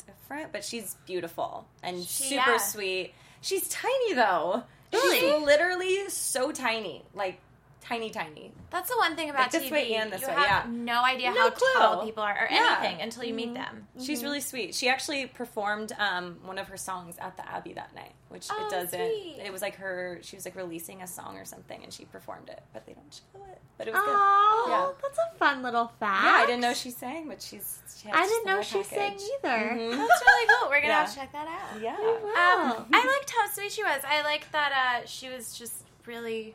different, 0.05 0.51
but 0.51 0.63
she's 0.63 0.95
beautiful 1.07 1.67
and 1.81 1.97
She- 2.03 2.25
super 2.25 2.51
yeah. 2.51 2.57
sweet. 2.57 3.13
She's 3.41 3.67
tiny 3.69 4.13
though. 4.13 4.63
Really? 4.93 5.19
She's 5.19 5.43
literally 5.45 6.09
so 6.09 6.51
tiny. 6.51 7.03
Like, 7.15 7.39
tiny, 7.87 8.09
tiny. 8.09 8.51
That's 8.69 8.89
the 8.89 8.97
one 8.97 9.15
thing 9.15 9.29
about 9.29 9.43
Like 9.43 9.51
this 9.51 9.63
TV. 9.63 9.71
way 9.71 9.93
and 9.95 10.11
this 10.11 10.21
you 10.21 10.27
way, 10.27 10.33
have 10.33 10.65
yeah. 10.65 10.71
no 10.71 11.03
idea 11.03 11.31
No 11.31 11.41
how 11.41 11.49
clue. 11.51 11.67
tall 11.77 12.05
people 12.05 12.21
are 12.23 12.33
or 12.33 12.47
Yeah. 12.51 12.57
Mm-hmm. 12.75 12.83
anything 12.83 13.01
until 13.01 13.23
you 13.23 13.33
meet 13.33 13.53
them. 13.53 13.87
She's 14.01 14.23
really 14.23 14.41
sweet. 14.41 14.75
She 14.75 14.89
actually 14.89 15.25
performed 15.27 15.93
um, 15.97 16.37
one 16.43 16.57
of 16.57 16.67
her 16.67 16.75
songs 16.77 17.15
at 17.19 17.37
the 17.37 17.49
Abbey 17.49 17.73
that 17.73 17.95
night, 17.95 18.11
which 18.29 18.47
Oh, 18.51 18.67
it 18.67 18.71
doesn't. 18.71 18.99
sweet. 18.99 19.37
It 19.43 19.53
was 19.53 19.61
like 19.61 19.75
her. 19.77 20.19
She 20.21 20.35
was 20.35 20.43
like 20.43 20.55
releasing 20.57 21.01
a 21.01 21.07
song 21.07 21.37
or 21.37 21.45
something, 21.45 21.81
and 21.83 21.93
she 21.93 22.03
performed 22.05 22.49
it, 22.49 22.61
but 22.73 22.85
they 22.85 22.93
don't 22.93 23.13
show 23.13 23.41
it. 23.51 23.61
But 23.77 23.87
it 23.87 23.93
was 23.93 24.03
Oh, 24.05 24.65
Yeah. 24.69 25.01
that's 25.01 25.17
a 25.19 25.37
fun 25.37 25.63
little 25.63 25.87
fact. 25.99 26.25
Yeah, 26.25 26.31
I 26.43 26.45
didn't 26.45 26.61
know 26.61 26.73
she 26.73 26.91
sang, 26.91 27.27
but 27.29 27.41
she's. 27.41 27.79
She 28.01 28.09
I 28.11 28.25
didn't 28.27 28.45
know 28.45 28.61
she 28.61 28.83
sang 28.83 29.11
package. 29.11 29.23
either. 29.43 29.69
Mhm. 29.75 30.07
That's 30.07 30.23
really 30.27 30.47
cool. 30.59 30.69
We're 30.69 30.81
gonna 30.81 30.87
Yeah. 30.93 30.99
have 31.05 31.09
to 31.09 31.15
check 31.15 31.31
that 31.31 31.47
out. 31.47 31.81
Yeah. 31.81 31.93
Um, 31.95 32.85
I 32.93 33.17
liked 33.17 33.29
how 33.29 33.47
sweet 33.47 33.71
she 33.71 33.83
was. 33.83 34.01
I 34.05 34.21
liked 34.23 34.51
that 34.51 35.01
uh, 35.03 35.05
she 35.07 35.29
was 35.29 35.57
just 35.57 35.83
really 36.05 36.53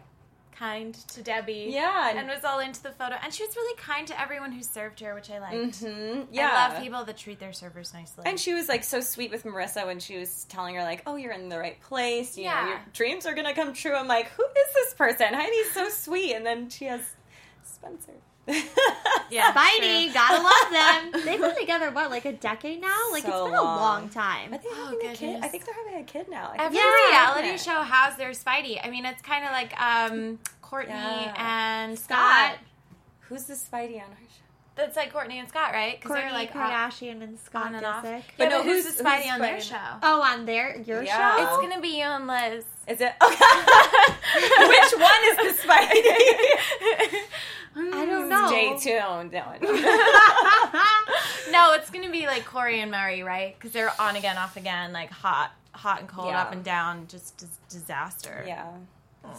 kind 0.52 0.94
to 1.09 1.23
Debbie. 1.23 1.68
Yeah. 1.71 2.11
And 2.16 2.28
was 2.28 2.44
all 2.44 2.61
into 2.61 2.82
the 2.82 2.92
photo. 2.92 3.16
And 3.23 3.32
she 3.32 3.44
was 3.44 3.54
really 3.56 3.76
kind 3.76 4.06
to 4.09 4.21
everyone 4.21 4.52
who 4.52 4.62
served 4.62 5.00
her, 5.00 5.14
which 5.14 5.30
I 5.30 5.38
liked. 5.38 5.82
Mhm. 5.82 6.26
Yeah. 6.30 6.50
I 6.52 6.68
love 6.75 6.82
people 6.82 7.04
that 7.04 7.16
treat 7.16 7.38
their 7.40 7.52
servers 7.52 7.92
nicely. 7.94 8.25
And 8.26 8.38
she 8.38 8.54
was 8.54 8.68
like 8.68 8.85
so 8.85 9.00
sweet 9.00 9.30
with 9.30 9.44
Marissa 9.44 9.87
when 9.87 9.99
she 10.00 10.18
was 10.18 10.44
telling 10.44 10.75
her 10.76 10.82
like, 10.82 11.02
"Oh, 11.06 11.16
you're 11.16 11.32
in 11.32 11.49
the 11.49 11.59
right 11.59 11.80
place. 11.80 12.37
You 12.37 12.44
know, 12.44 12.50
Yeah. 12.50 12.68
your 12.68 12.80
dreams 12.92 13.26
are 13.26 13.35
gonna 13.35 13.54
come 13.54 13.73
true." 13.73 13.94
I'm 13.94 14.09
like, 14.09 14.28
"Who 14.28 14.44
is 14.44 14.75
this 14.75 14.94
person? 14.94 15.35
Heidi's 15.35 15.73
so 15.73 15.88
sweet." 15.88 16.35
And 16.35 16.44
then 16.47 16.68
she 16.71 16.85
has 16.87 17.00
Spencer. 17.64 18.12
Yeah, 18.46 19.52
Speidi, 19.54 20.04
true. 20.06 20.12
gotta 20.14 20.42
love 20.42 20.70
them. 21.12 21.22
They've 21.25 21.40
been 21.40 21.56
together 21.56 21.90
what, 21.90 22.11
like 22.11 22.25
a 22.26 22.32
decade 22.32 22.80
now? 22.82 22.96
Like 23.12 23.22
So 23.22 23.28
it's 23.28 23.44
been 23.50 23.54
a 23.58 23.62
long. 23.62 23.80
long 23.80 24.08
time. 24.11 24.52
Are 24.52 24.58
they 24.58 24.64
Oh, 24.70 24.84
having 24.92 25.08
a 25.11 25.14
kid? 25.14 25.40
I 25.42 25.49
think 25.49 25.64
they're 25.64 25.75
having 25.75 26.00
a 26.00 26.04
kid 26.04 26.28
now. 26.28 26.52
I 26.58 26.64
Every 26.66 26.76
Yeah. 26.78 27.08
reality 27.11 27.32
pregnant. 27.40 27.61
show 27.61 27.80
has 27.82 28.16
their 28.16 28.30
Speidi. 28.32 28.78
I 28.84 28.90
mean, 28.90 29.06
it's 29.06 29.22
kind 29.22 29.44
of 29.44 29.52
like 29.52 29.80
um, 29.80 30.38
Courtney 30.61 30.92
Yeah. 30.94 31.34
and 31.38 31.99
Scott. 31.99 32.18
Scott. 32.56 32.58
Who's 33.20 33.44
the 33.44 33.54
Speidi 33.54 33.94
on 33.94 34.11
her 34.11 34.16
show? 34.28 34.38
That's 34.75 34.96
like 34.96 35.12
Courtney 35.12 35.38
and 35.38 35.49
Scott, 35.49 35.72
right? 35.72 35.99
Because 36.00 36.14
they're 36.16 36.32
like 36.32 36.54
uh, 36.54 36.58
Kardashian 36.58 37.22
and 37.22 37.38
Scott 37.38 37.66
on 37.68 37.75
and 37.76 37.87
off. 37.87 38.04
Disick. 38.04 38.22
But 38.37 38.38
But 38.38 38.49
no, 38.50 38.58
no, 38.58 38.64
who's, 38.64 38.84
who's- 38.84 38.96
the 38.96 39.04
Speidi 39.04 39.22
who's 39.22 39.32
on 39.32 39.40
their 39.40 39.61
show? 39.61 39.76
Oh, 40.02 40.20
on 40.22 40.44
their 40.46 40.78
your 40.80 41.02
Yeah. 41.02 41.37
show? 41.37 41.42
It's 41.42 41.56
gonna 41.68 41.80
be 41.80 41.99
you 41.99 42.04
and 42.04 42.26
Liz. 42.26 42.64
Is 42.88 43.00
it? 43.00 43.12
Okay. 43.22 43.44
Which 44.68 44.92
one 44.99 45.22
is 45.30 45.37
the 45.37 45.54
Speidi? 45.62 47.16
I 47.74 48.04
don't 48.06 48.28
know. 48.28 48.46
Stay 48.48 48.76
tuned. 48.78 49.32
No, 49.32 49.44
no, 51.50 51.74
it's 51.74 51.90
gonna 51.90 52.10
be 52.10 52.26
like 52.26 52.44
Corey 52.44 52.80
and 52.80 52.90
Murray, 52.90 53.22
right? 53.22 53.54
Because 53.58 53.72
they're 53.72 53.92
on 54.00 54.16
again, 54.16 54.36
off 54.36 54.56
again, 54.56 54.92
like 54.92 55.10
hot, 55.10 55.52
hot 55.72 56.00
and 56.00 56.08
cold, 56.08 56.28
Yeah. 56.28 56.42
up 56.42 56.52
and 56.52 56.62
down, 56.64 57.06
just 57.08 57.36
dis- 57.38 57.58
disaster. 57.68 58.44
yeah. 58.46 58.66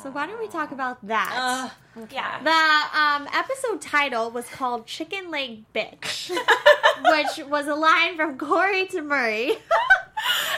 So 0.01 0.09
why 0.11 0.27
don't 0.27 0.39
we 0.39 0.47
talk 0.47 0.71
about 0.71 1.05
that? 1.07 1.69
Uh, 1.95 2.01
yeah. 2.09 2.39
the 2.41 2.97
um, 2.97 3.27
episode 3.37 3.81
title 3.81 4.31
was 4.31 4.47
called 4.47 4.85
"Chicken 4.87 5.29
Leg 5.29 5.65
Bitch," 5.75 6.29
which 7.09 7.45
was 7.49 7.67
a 7.67 7.75
line 7.75 8.15
from 8.15 8.37
Corey 8.37 8.85
to 8.87 9.01
Murray, 9.01 9.57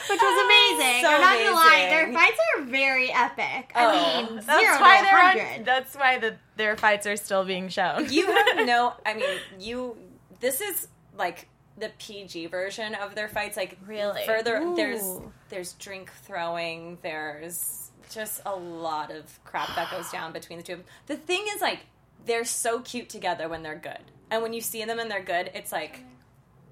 which 0.10 0.20
was 0.22 0.46
amazing. 0.46 1.02
So 1.02 1.08
I'm 1.10 1.22
not 1.22 1.38
gonna 1.38 1.56
lie, 1.56 1.88
their 1.90 2.14
fights 2.14 2.38
are 2.58 2.62
very 2.64 3.12
epic. 3.12 3.72
Oh. 3.76 3.90
I 3.90 4.24
mean, 4.24 4.36
That's 4.46 4.60
zero 4.60 4.80
why 4.80 4.98
to 4.98 5.04
they're 5.04 5.20
on, 5.24 5.40
hundred. 5.40 5.66
That's 5.66 5.96
why 5.96 6.18
the, 6.20 6.36
their 6.58 6.76
fights 6.78 7.06
are 7.08 7.16
still 7.18 7.44
being 7.46 7.70
shown. 7.70 8.12
you 8.12 8.28
have 8.28 8.58
no. 8.66 8.94
I 9.06 9.14
mean, 9.14 9.26
you. 9.60 9.98
This 10.40 10.62
is 10.62 10.88
like 11.18 11.48
the 11.78 11.92
PG 12.00 12.48
version 12.48 12.96
of 12.96 13.16
their 13.16 13.28
fights. 13.28 13.58
Like 13.58 13.78
Really? 13.86 14.22
further. 14.26 14.74
There's 14.76 15.20
there's 15.50 15.74
drink 15.74 16.12
throwing. 16.24 16.98
There's 17.02 17.92
just 18.12 18.42
a 18.46 18.56
lot 18.56 19.12
of 19.12 19.40
crap 19.44 19.76
that 19.76 19.90
goes 19.92 20.10
down 20.12 20.32
between 20.34 20.60
the 20.60 20.64
two. 20.64 20.74
of 20.74 20.80
them. 20.80 20.88
The 21.08 21.16
thing 21.18 21.44
is, 21.56 21.62
like, 21.62 21.80
they're 22.26 22.46
so 22.46 22.80
cute 22.82 23.10
together 23.10 23.50
when 23.50 23.64
they're 23.64 23.76
good, 23.76 24.00
and 24.30 24.42
when 24.44 24.54
you 24.54 24.62
see 24.62 24.84
them 24.86 25.00
and 25.00 25.10
they're 25.10 25.24
good, 25.24 25.52
it's 25.54 25.72
like. 25.72 26.00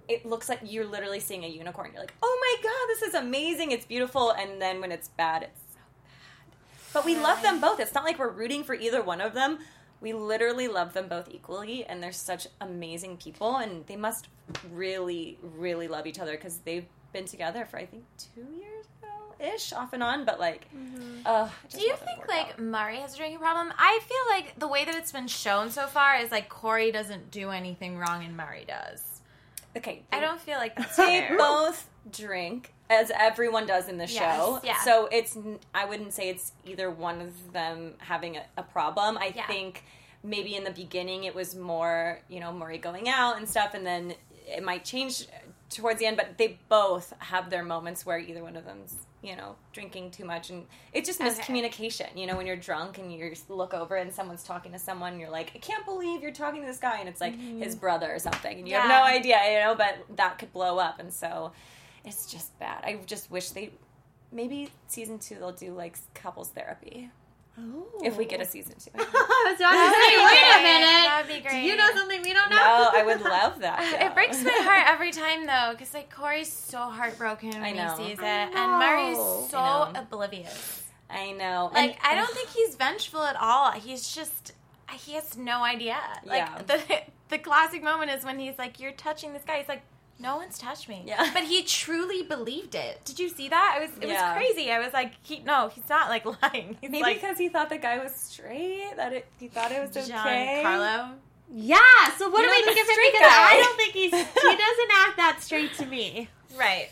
It 0.07 0.25
looks 0.25 0.49
like 0.49 0.59
you're 0.63 0.85
literally 0.85 1.19
seeing 1.19 1.43
a 1.43 1.47
unicorn. 1.47 1.91
You're 1.93 2.01
like, 2.01 2.13
oh 2.21 2.37
my 2.41 2.63
god, 2.63 2.87
this 2.87 3.01
is 3.01 3.13
amazing. 3.13 3.71
It's 3.71 3.85
beautiful. 3.85 4.31
And 4.31 4.61
then 4.61 4.81
when 4.81 4.91
it's 4.91 5.07
bad, 5.09 5.43
it's 5.43 5.61
so 5.73 5.79
bad. 6.03 6.57
But 6.93 7.05
we 7.05 7.17
love 7.17 7.41
them 7.41 7.61
both. 7.61 7.79
It's 7.79 7.93
not 7.93 8.03
like 8.03 8.19
we're 8.19 8.29
rooting 8.29 8.63
for 8.63 8.73
either 8.75 9.01
one 9.01 9.21
of 9.21 9.33
them. 9.33 9.59
We 10.01 10.11
literally 10.11 10.67
love 10.67 10.91
them 10.91 11.07
both 11.07 11.29
equally, 11.31 11.85
and 11.85 12.03
they're 12.03 12.11
such 12.11 12.47
amazing 12.59 13.15
people, 13.17 13.55
and 13.55 13.85
they 13.87 13.95
must 13.95 14.27
really, 14.71 15.37
really 15.41 15.87
love 15.87 16.05
each 16.05 16.19
other 16.19 16.33
because 16.33 16.57
they've 16.57 16.85
been 17.13 17.23
together 17.25 17.63
for 17.65 17.77
I 17.77 17.85
think 17.85 18.03
two 18.17 18.45
years 18.53 18.85
now, 19.01 19.45
ish, 19.53 19.71
off 19.71 19.93
and 19.93 20.03
on. 20.03 20.25
But 20.25 20.41
like, 20.41 20.67
uh, 21.25 21.47
Do 21.69 21.79
you 21.79 21.95
think 21.95 22.27
like 22.27 22.59
Murray 22.59 22.97
has 22.97 23.13
a 23.13 23.17
drinking 23.17 23.39
problem? 23.39 23.71
I 23.77 23.99
feel 24.05 24.35
like 24.35 24.59
the 24.59 24.67
way 24.67 24.83
that 24.83 24.93
it's 24.95 25.11
been 25.13 25.27
shown 25.27 25.71
so 25.71 25.87
far 25.87 26.17
is 26.17 26.31
like 26.31 26.49
Corey 26.49 26.91
doesn't 26.91 27.31
do 27.31 27.51
anything 27.51 27.97
wrong 27.97 28.25
and 28.25 28.35
Murray 28.35 28.65
does. 28.67 29.12
Okay? 29.77 30.03
I 30.11 30.19
don't 30.19 30.39
feel 30.39 30.57
like 30.57 30.75
that's 30.75 30.95
They 30.97 31.19
fair. 31.21 31.37
both 31.37 31.89
drink, 32.11 32.73
as 32.89 33.11
everyone 33.17 33.65
does 33.65 33.87
in 33.87 33.97
the 33.97 34.05
Yes, 34.05 34.11
show. 34.37 34.59
yeah. 34.63 34.79
So 34.83 35.07
it's 35.11 35.35
n- 35.37 35.59
I 35.73 35.85
wouldn't 35.85 36.13
say 36.13 36.29
it's 36.29 36.51
either 36.65 36.89
one 36.91 37.21
of 37.21 37.53
them 37.53 37.93
having 37.99 38.37
a, 38.37 38.43
a 38.57 38.63
problem. 38.63 39.17
I 39.17 39.33
Yeah. 39.35 39.47
think 39.47 39.83
maybe 40.23 40.55
in 40.55 40.63
the 40.63 40.71
beginning 40.71 41.23
it 41.25 41.35
was 41.35 41.55
more 41.55 42.19
you 42.29 42.39
know 42.39 42.51
Murray 42.53 42.77
going 42.77 43.09
out 43.09 43.37
and 43.37 43.47
stuff, 43.47 43.73
and 43.73 43.85
then 43.85 44.15
it 44.47 44.63
might 44.63 44.83
change 44.85 45.27
towards 45.69 45.99
the 45.99 46.05
end. 46.05 46.17
But 46.17 46.37
they 46.37 46.59
both 46.69 47.13
have 47.19 47.49
their 47.49 47.63
moments 47.63 48.05
where 48.05 48.19
either 48.19 48.43
one 48.43 48.55
of 48.55 48.65
them's 48.65 48.95
you 49.23 49.35
know 49.35 49.55
drinking 49.71 50.11
too 50.11 50.25
much, 50.25 50.49
and 50.49 50.65
it's 50.91 51.07
just 51.07 51.21
Okay. 51.21 51.29
miscommunication. 51.29 52.15
You 52.15 52.27
know, 52.27 52.35
when 52.37 52.45
you're 52.45 52.55
drunk 52.57 52.97
and 52.99 53.11
you 53.11 53.33
look 53.49 53.73
over 53.73 53.95
and 53.95 54.13
someone's 54.13 54.43
talking 54.43 54.71
to 54.73 54.79
someone, 54.79 55.19
you're 55.19 55.29
like, 55.29 55.51
I 55.55 55.59
can't 55.59 55.85
believe 55.85 56.21
you're 56.21 56.31
talking 56.31 56.61
to 56.61 56.67
this 56.67 56.79
guy, 56.79 56.99
and 56.99 57.07
it's 57.09 57.21
like 57.21 57.35
his 57.59 57.75
brother 57.75 58.13
or 58.13 58.19
something, 58.19 58.59
and 58.59 58.67
you 58.67 58.75
have 58.75 58.83
Mm-hmm. 58.83 58.89
No 58.89 59.03
idea, 59.03 59.37
you 59.53 59.59
know. 59.61 59.75
But 59.75 60.17
that 60.17 60.37
could 60.37 60.51
blow 60.53 60.77
up, 60.77 60.99
and 60.99 61.11
so 61.11 61.53
it's 62.05 62.29
just 62.31 62.57
bad. 62.59 62.83
I 62.83 62.99
just 63.05 63.31
wish 63.31 63.49
they 63.51 63.71
maybe 64.31 64.69
season 64.87 65.19
two 65.19 65.35
they'll 65.35 65.51
do 65.51 65.73
like 65.73 65.95
couples 66.15 66.49
therapy 66.49 67.09
if 68.03 68.17
we 68.17 68.25
get 68.25 68.39
a 68.39 68.43
oh. 68.43 68.45
season 68.45 68.75
two. 68.79 68.89
I 68.95 69.47
was 69.49 69.59
about 69.59 69.73
to 69.73 69.89
say, 69.93 70.17
wait 70.25 70.59
a 70.59 70.63
minute. 70.63 71.03
That'd 71.07 71.27
be 71.27 71.41
Do 71.41 71.49
great. 71.49 71.63
you 71.65 71.75
know 71.75 71.87
something 71.93 72.21
we 72.21 72.33
don't 72.33 72.49
know? 72.49 72.55
no, 72.55 72.89
I 72.93 73.03
would 73.05 73.21
love 73.21 73.59
that. 73.59 74.01
It 74.01 74.13
breaks 74.13 74.43
my 74.43 74.51
heart 74.51 74.83
every 74.87 75.11
time 75.11 75.45
though, 75.45 75.71
because 75.71 75.93
like 75.93 76.09
Corey's 76.13 76.51
so 76.51 76.79
heartbroken 76.79 77.51
when 77.51 77.79
I 77.79 77.95
he 77.95 78.09
sees 78.09 78.19
it, 78.19 78.23
I 78.23 78.49
and 78.49 78.79
Murray's 78.79 79.49
so 79.49 79.57
I 79.57 79.91
oblivious. 79.95 80.83
I 81.09 81.31
know. 81.31 81.69
Like 81.73 81.91
And- 81.91 81.99
I 82.03 82.15
don't 82.15 82.29
think 82.35 82.49
he's 82.49 82.75
vengeful 82.75 83.23
at 83.23 83.35
all. 83.39 83.71
He's 83.71 84.13
just 84.13 84.53
he 84.91 85.13
has 85.13 85.37
no 85.37 85.63
idea. 85.63 85.97
Like 86.23 86.37
Yeah. 86.37 86.61
the 86.67 86.79
the 87.29 87.37
classic 87.39 87.83
moment 87.83 88.11
is 88.11 88.23
when 88.23 88.37
he's 88.37 88.57
like, 88.59 88.79
"You're 88.79 88.91
touching 88.91 89.33
this 89.33 89.43
guy." 89.43 89.57
He's 89.59 89.67
like. 89.67 89.81
No 90.19 90.37
one's 90.37 90.57
touched 90.57 90.87
me. 90.87 91.03
Yeah. 91.05 91.29
But 91.33 91.43
he 91.43 91.63
truly 91.63 92.23
believed 92.23 92.75
it. 92.75 93.01
Did 93.03 93.19
you 93.19 93.29
see 93.29 93.49
that? 93.49 93.75
I 93.77 93.81
was 93.85 93.89
it 93.99 94.07
Yeah. 94.07 94.33
was 94.37 94.37
crazy. 94.37 94.71
I 94.71 94.79
was 94.79 94.93
like, 94.93 95.13
he 95.23 95.39
no, 95.39 95.69
he's 95.69 95.87
not 95.89 96.09
like 96.09 96.25
lying. 96.41 96.77
He's 96.81 96.91
maybe 96.91 97.01
like 97.03 97.21
because 97.21 97.37
he 97.37 97.49
thought 97.49 97.69
the 97.69 97.77
guy 97.77 98.01
was 98.01 98.13
straight, 98.13 98.93
that 98.95 99.11
it, 99.13 99.25
he 99.39 99.47
thought 99.47 99.71
it 99.71 99.81
was 99.81 100.07
John 100.07 100.19
okay. 100.27 100.61
Carlo. 100.63 101.09
Yeah. 101.51 101.79
So 102.17 102.29
what 102.29 102.41
You 102.41 102.47
do 102.47 102.51
we 102.51 102.63
think 102.73 102.79
of 102.81 102.89
him? 102.89 102.97
Because 103.11 103.21
guy. 103.27 103.49
I 103.51 103.57
don't 103.63 103.77
think 103.77 103.93
he's 103.93 104.11
he 104.11 104.57
doesn't 104.57 104.91
act 104.93 105.17
that 105.17 105.37
straight 105.41 105.73
to 105.75 105.85
me. 105.85 106.29
Right. 106.57 106.89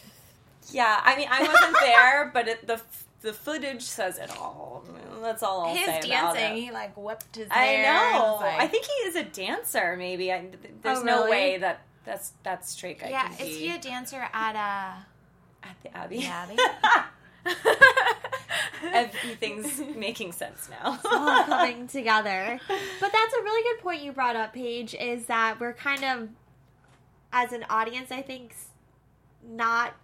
Yeah, 0.72 1.02
I 1.04 1.16
mean, 1.18 1.28
I 1.30 1.42
wasn't 1.42 1.78
there, 1.82 2.32
but 2.34 2.48
it, 2.48 2.68
the 2.68 2.82
the 3.22 3.34
footage 3.34 3.84
says 3.84 4.18
it 4.18 4.32
all. 4.38 4.84
That's 5.22 5.44
all 5.44 5.62
I'll 5.68 5.76
His 5.76 5.86
say 5.86 6.00
about 6.00 6.34
dancing, 6.36 6.58
it. 6.58 6.62
he 6.64 6.72
like 6.72 6.96
whipped 6.98 7.36
his 7.36 7.48
I 7.52 7.66
hair. 7.66 7.94
know. 8.14 8.20
was 8.34 8.42
like- 8.42 8.60
I 8.62 8.68
think 8.68 8.86
he 8.86 8.92
is 9.08 9.16
a 9.16 9.24
dancer. 9.24 9.96
Maybe 9.96 10.32
I, 10.34 10.48
there's 10.82 11.00
Oh, 11.00 11.04
no 11.04 11.18
really? 11.26 11.32
way 11.32 11.58
that 11.60 11.82
that's 12.06 12.34
that's 12.44 12.70
straight 12.70 13.00
guy. 13.00 13.10
Yeah, 13.10 13.28
can 13.30 13.48
is 13.48 13.58
he 13.58 13.72
a 13.74 13.80
dancer 13.80 14.28
at 14.34 14.56
uh 14.56 15.02
at 15.64 15.76
the 15.84 15.96
Abbey. 15.96 16.18
Yeah, 16.18 17.06
Everything's 18.94 19.80
making 19.96 20.32
sense 20.32 20.70
now. 20.70 20.96
it's 20.96 21.06
all 21.06 21.44
coming 21.44 21.88
together. 21.88 22.60
But 22.68 23.12
that's 23.12 23.34
a 23.34 23.44
really 23.44 23.64
good 23.64 23.84
point 23.84 24.02
you 24.02 24.12
brought 24.12 24.36
up, 24.36 24.54
Paige, 24.54 24.96
is 24.96 25.26
that 25.26 25.60
we're 25.60 25.74
kind 25.74 26.04
of, 26.04 26.30
as 27.32 27.52
an 27.54 27.66
audience, 27.70 28.12
I 28.12 28.22
think, 28.22 28.56
not. 29.48 29.96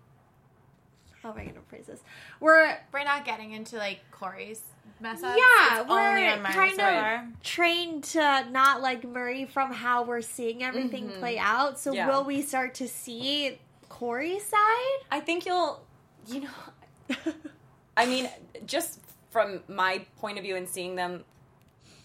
How 1.24 1.32
am 1.32 1.38
I 1.38 1.44
going 1.44 1.56
to 1.56 1.62
phrase 1.62 1.88
this? 1.88 2.02
We're 2.40 2.78
We're 2.94 3.04
not 3.04 3.26
getting 3.26 3.52
into 3.52 3.78
like 3.78 4.00
Corey's 4.12 4.62
mess 5.00 5.23
ups. 5.23 5.38
yeah, 5.38 5.82
It's 5.82 5.89
we're 5.89 6.00
on 6.00 6.41
Murray's 6.41 6.56
kind 6.56 6.78
radar. 6.78 7.15
of 7.15 7.43
trained 7.43 8.04
to 8.06 8.47
not 8.52 8.82
like 8.82 9.04
Murray 9.04 9.45
from 9.45 9.71
how 9.73 10.04
we're 10.04 10.21
seeing 10.21 10.63
everything 10.63 11.10
mm-hmm. 11.10 11.19
play 11.19 11.38
out. 11.38 11.80
So 11.80 11.93
Yeah. 11.93 12.08
will 12.08 12.23
we 12.23 12.41
start 12.41 12.73
to 12.76 12.88
see 12.88 13.60
Corey's 13.89 14.45
side? 14.45 15.00
I 15.12 15.19
think 15.19 15.45
you'll, 15.45 15.82
you 16.28 16.41
know, 16.41 17.15
I 17.97 18.06
mean, 18.06 18.30
just 18.65 19.00
from 19.30 19.62
my 19.67 20.06
point 20.19 20.38
of 20.38 20.43
view 20.43 20.56
and 20.56 20.67
seeing 20.67 20.95
them 20.95 21.23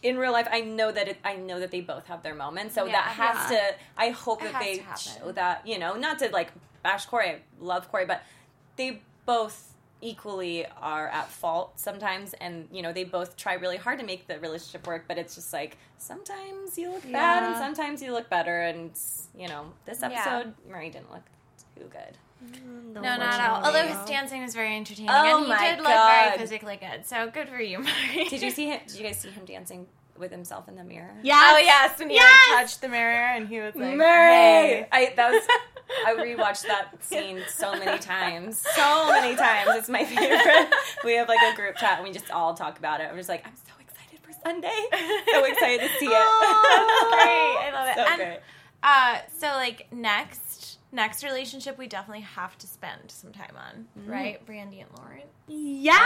in 0.03 0.19
real 0.19 0.33
life, 0.33 0.49
I 0.51 0.61
know 0.61 0.91
that 0.91 1.09
it, 1.09 1.19
I 1.25 1.37
know 1.37 1.61
that 1.61 1.71
they 1.71 1.81
both 1.81 2.07
have 2.07 2.23
their 2.23 2.35
moments. 2.35 2.75
So 2.75 2.85
Yeah. 2.87 2.93
that 2.93 3.05
has 3.05 3.51
Yeah. 3.51 3.59
to. 3.59 3.75
I 3.97 4.11
hope 4.11 4.43
It 4.43 4.53
that 4.53 4.61
they 4.61 4.85
show 4.99 5.33
that. 5.33 5.67
You 5.67 5.79
know, 5.79 5.95
not 5.95 6.19
to 6.21 6.29
like 6.31 6.51
bash 6.83 7.07
Corey. 7.07 7.31
I 7.31 7.41
love 7.61 7.91
Corey, 7.91 8.07
but 8.07 8.23
they 8.77 9.03
both 9.27 9.72
equally 10.03 10.67
are 10.81 11.09
at 11.09 11.29
fault 11.31 11.79
sometimes 11.79 12.35
and 12.35 12.69
you 12.73 12.83
know 12.83 12.93
they 12.93 13.05
both 13.05 13.37
try 13.37 13.55
really 13.55 13.77
hard 13.77 13.99
to 13.99 14.05
make 14.05 14.27
the 14.27 14.39
relationship 14.41 14.87
work 14.87 15.05
but 15.09 15.17
it's 15.17 15.35
just 15.35 15.53
like 15.53 15.79
sometimes 15.99 16.77
you 16.77 16.91
look 16.91 17.11
bad 17.13 17.45
and 17.45 17.57
sometimes 17.57 18.03
you 18.03 18.13
look 18.13 18.29
better 18.29 18.63
and 18.63 18.91
you 19.39 19.49
know 19.49 19.65
this 19.87 20.01
Yeah. 20.01 20.09
episode 20.11 20.55
murray 20.69 20.91
didn't 20.91 21.11
look 21.11 21.23
too 21.79 21.85
good 21.91 22.19
No, 22.93 23.01
not 23.01 23.21
at 23.21 23.49
all. 23.51 23.65
Although 23.65 23.87
his 23.87 24.05
dancing 24.09 24.43
was 24.43 24.53
very 24.53 24.75
entertaining, 24.77 25.11
Oh 25.11 25.37
and 25.39 25.45
he 25.47 25.53
my 25.53 25.71
did 25.71 25.79
look 25.79 25.87
God. 25.87 26.25
very 26.27 26.39
physically 26.39 26.77
good. 26.77 27.07
So 27.07 27.31
good 27.31 27.49
for 27.49 27.61
you, 27.61 27.79
Murray. 27.79 28.27
Did 28.29 28.43
you 28.43 28.51
see 28.51 28.67
him? 28.73 28.81
Did 28.85 28.97
you 28.97 29.05
guys 29.05 29.21
see 29.21 29.31
him 29.31 29.45
dancing 29.45 29.87
with 30.23 30.31
himself 30.31 30.67
in 30.69 30.77
the 30.77 30.85
mirror? 30.85 31.15
Yes. 31.23 31.55
Oh 31.55 31.59
yes, 31.59 31.99
when 31.99 32.09
he 32.09 32.15
Yes! 32.17 32.49
like, 32.51 32.61
touched 32.63 32.81
the 32.81 32.89
mirror 32.89 33.27
and 33.37 33.47
he 33.47 33.61
was 33.61 33.75
like, 33.75 33.97
Murray. 33.97 34.33
"Hey." 34.33 34.87
I 34.91 35.13
that 35.17 35.31
was 35.33 35.43
I 36.07 36.15
rewatched 36.19 36.63
that 36.69 36.93
scene 37.05 37.43
so 37.49 37.73
many 37.73 37.99
times, 37.99 38.65
so 38.75 39.09
many 39.11 39.37
times. 39.37 39.69
It's 39.75 39.89
my 39.91 40.05
favorite. 40.05 40.73
We 41.05 41.15
have 41.17 41.29
like 41.29 41.43
a 41.43 41.55
group 41.55 41.77
chat 41.77 41.99
and 41.99 42.05
we 42.09 42.13
just 42.15 42.31
all 42.31 42.55
talk 42.55 42.79
about 42.79 43.01
it. 43.03 43.09
I'm 43.11 43.17
just 43.17 43.29
like, 43.29 43.45
I'm 43.47 43.53
so 43.57 43.73
excited 43.81 44.21
for 44.23 44.33
Sunday. 44.43 44.87
So 45.33 45.45
excited 45.45 45.81
to 45.81 45.89
see 45.99 46.07
it. 46.07 46.13
Oh, 46.15 47.09
great. 47.13 47.69
I 47.69 47.71
love 47.75 47.89
it. 47.89 47.95
So 47.97 48.03
And- 48.07 48.17
great. 48.19 48.41
Uh, 48.85 49.19
so 49.39 49.47
like 49.49 49.87
next 49.93 50.79
next 50.93 51.25
relationship 51.25 51.79
we 51.79 51.87
definitely 51.87 52.23
have 52.23 52.57
to 52.59 52.67
spend 52.67 53.11
some 53.11 53.33
time 53.33 53.55
on, 53.57 53.87
mm. 53.99 54.11
right? 54.11 54.45
Brandy 54.45 54.81
and 54.81 54.91
Lauren. 54.99 55.23
Yes. 55.49 55.97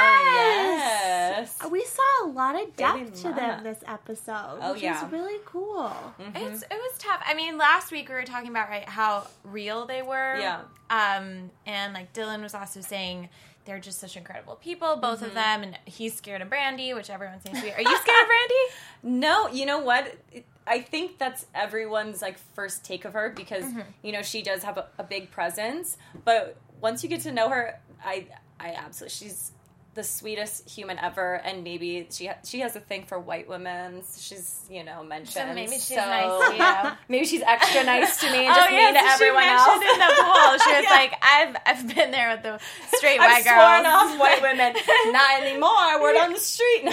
Oh, 1.60 1.68
yes. 1.68 1.70
We 1.70 1.84
saw 1.84 2.24
a 2.24 2.28
lot 2.28 2.60
of 2.60 2.74
depth 2.76 3.22
to 3.22 3.32
them 3.32 3.64
this 3.64 3.82
episode, 3.86 4.58
Oh, 4.62 4.72
which 4.72 4.82
yeah. 4.82 5.04
is 5.04 5.12
really 5.12 5.40
cool. 5.44 5.92
Mm-hmm. 6.20 6.36
It's 6.36 6.62
it 6.62 6.70
was 6.70 6.98
tough. 6.98 7.22
I 7.26 7.34
mean, 7.34 7.58
last 7.58 7.90
week 7.90 8.08
we 8.08 8.14
were 8.14 8.22
talking 8.22 8.48
about 8.48 8.68
right 8.68 8.88
how 8.88 9.26
real 9.44 9.86
they 9.86 10.02
were. 10.02 10.38
Yeah. 10.38 10.60
Um, 10.88 11.50
and 11.66 11.92
like 11.92 12.12
Dylan 12.12 12.42
was 12.42 12.54
also 12.54 12.80
saying 12.80 13.28
they're 13.64 13.80
just 13.80 13.98
such 13.98 14.16
incredible 14.16 14.54
people, 14.54 14.96
both 14.96 15.22
of 15.22 15.28
mm-hmm. 15.28 15.34
them, 15.34 15.62
and 15.64 15.78
he's 15.84 16.14
scared 16.14 16.40
of 16.40 16.48
Brandy, 16.48 16.94
which 16.94 17.10
everyone 17.10 17.40
seems 17.40 17.58
to 17.58 17.64
be. 17.64 17.72
Are 17.72 17.82
you 17.82 17.96
scared 17.96 18.22
of 18.22 18.28
Brandy? 19.02 19.20
No, 19.20 19.48
you 19.48 19.66
know 19.66 19.80
what? 19.80 20.14
It- 20.32 20.46
I 20.66 20.80
think 20.80 21.18
that's 21.18 21.46
everyone's 21.54 22.20
like 22.22 22.38
first 22.54 22.84
take 22.84 23.04
of 23.04 23.12
her 23.14 23.30
because 23.30 23.64
Mm-hmm. 23.64 23.80
you 24.02 24.12
know 24.12 24.22
she 24.22 24.42
does 24.42 24.62
have 24.64 24.76
a, 24.78 24.86
a 24.98 25.04
big 25.04 25.30
presence. 25.30 25.96
But 26.24 26.56
once 26.80 27.02
you 27.02 27.08
get 27.08 27.20
to 27.22 27.32
know 27.32 27.48
her, 27.50 27.80
I 28.04 28.26
I 28.58 28.70
absolutely 28.72 29.14
she's 29.14 29.52
the 29.94 30.02
sweetest 30.04 30.68
human 30.68 30.98
ever, 30.98 31.36
and 31.36 31.64
maybe 31.64 32.06
she 32.10 32.26
ha- 32.26 32.36
she 32.44 32.60
has 32.60 32.76
a 32.76 32.80
thing 32.80 33.04
for 33.06 33.18
white 33.18 33.48
women. 33.48 34.02
So 34.02 34.20
she's 34.20 34.66
you 34.68 34.84
know 34.84 35.02
mentioned. 35.02 35.48
So 35.48 35.54
maybe 35.54 35.72
she's 35.72 35.86
so- 35.88 35.96
nice. 35.96 36.92
Maybe 37.08 37.24
she's 37.24 37.40
extra 37.42 37.82
nice 37.84 38.20
to 38.20 38.30
me 38.30 38.44
and 38.46 38.54
just 38.54 38.68
oh 38.68 38.74
yeah, 38.74 38.84
mean 38.86 38.94
to 38.94 39.00
everyone 39.00 39.42
she 39.44 39.48
else. 39.48 39.66
mentioned 39.68 39.92
in 39.92 39.98
the 40.00 40.22
pool. 40.22 40.58
She 40.58 40.72
was 40.76 40.84
Yeah. 40.90 40.90
like, 40.90 41.12
"I've 41.22 41.56
I've 41.64 41.94
been 41.94 42.10
there 42.10 42.30
with 42.34 42.42
the 42.42 42.60
straight 42.98 43.20
I've 43.20 43.30
white 43.30 43.44
sworn 43.44 43.82
girls." 43.84 44.12
off 44.12 44.18
white 44.20 44.42
women. 44.42 44.74
Not 45.12 45.40
anymore. 45.42 46.02
We're 46.02 46.20
on 46.24 46.32
the 46.34 46.40
street. 46.40 46.84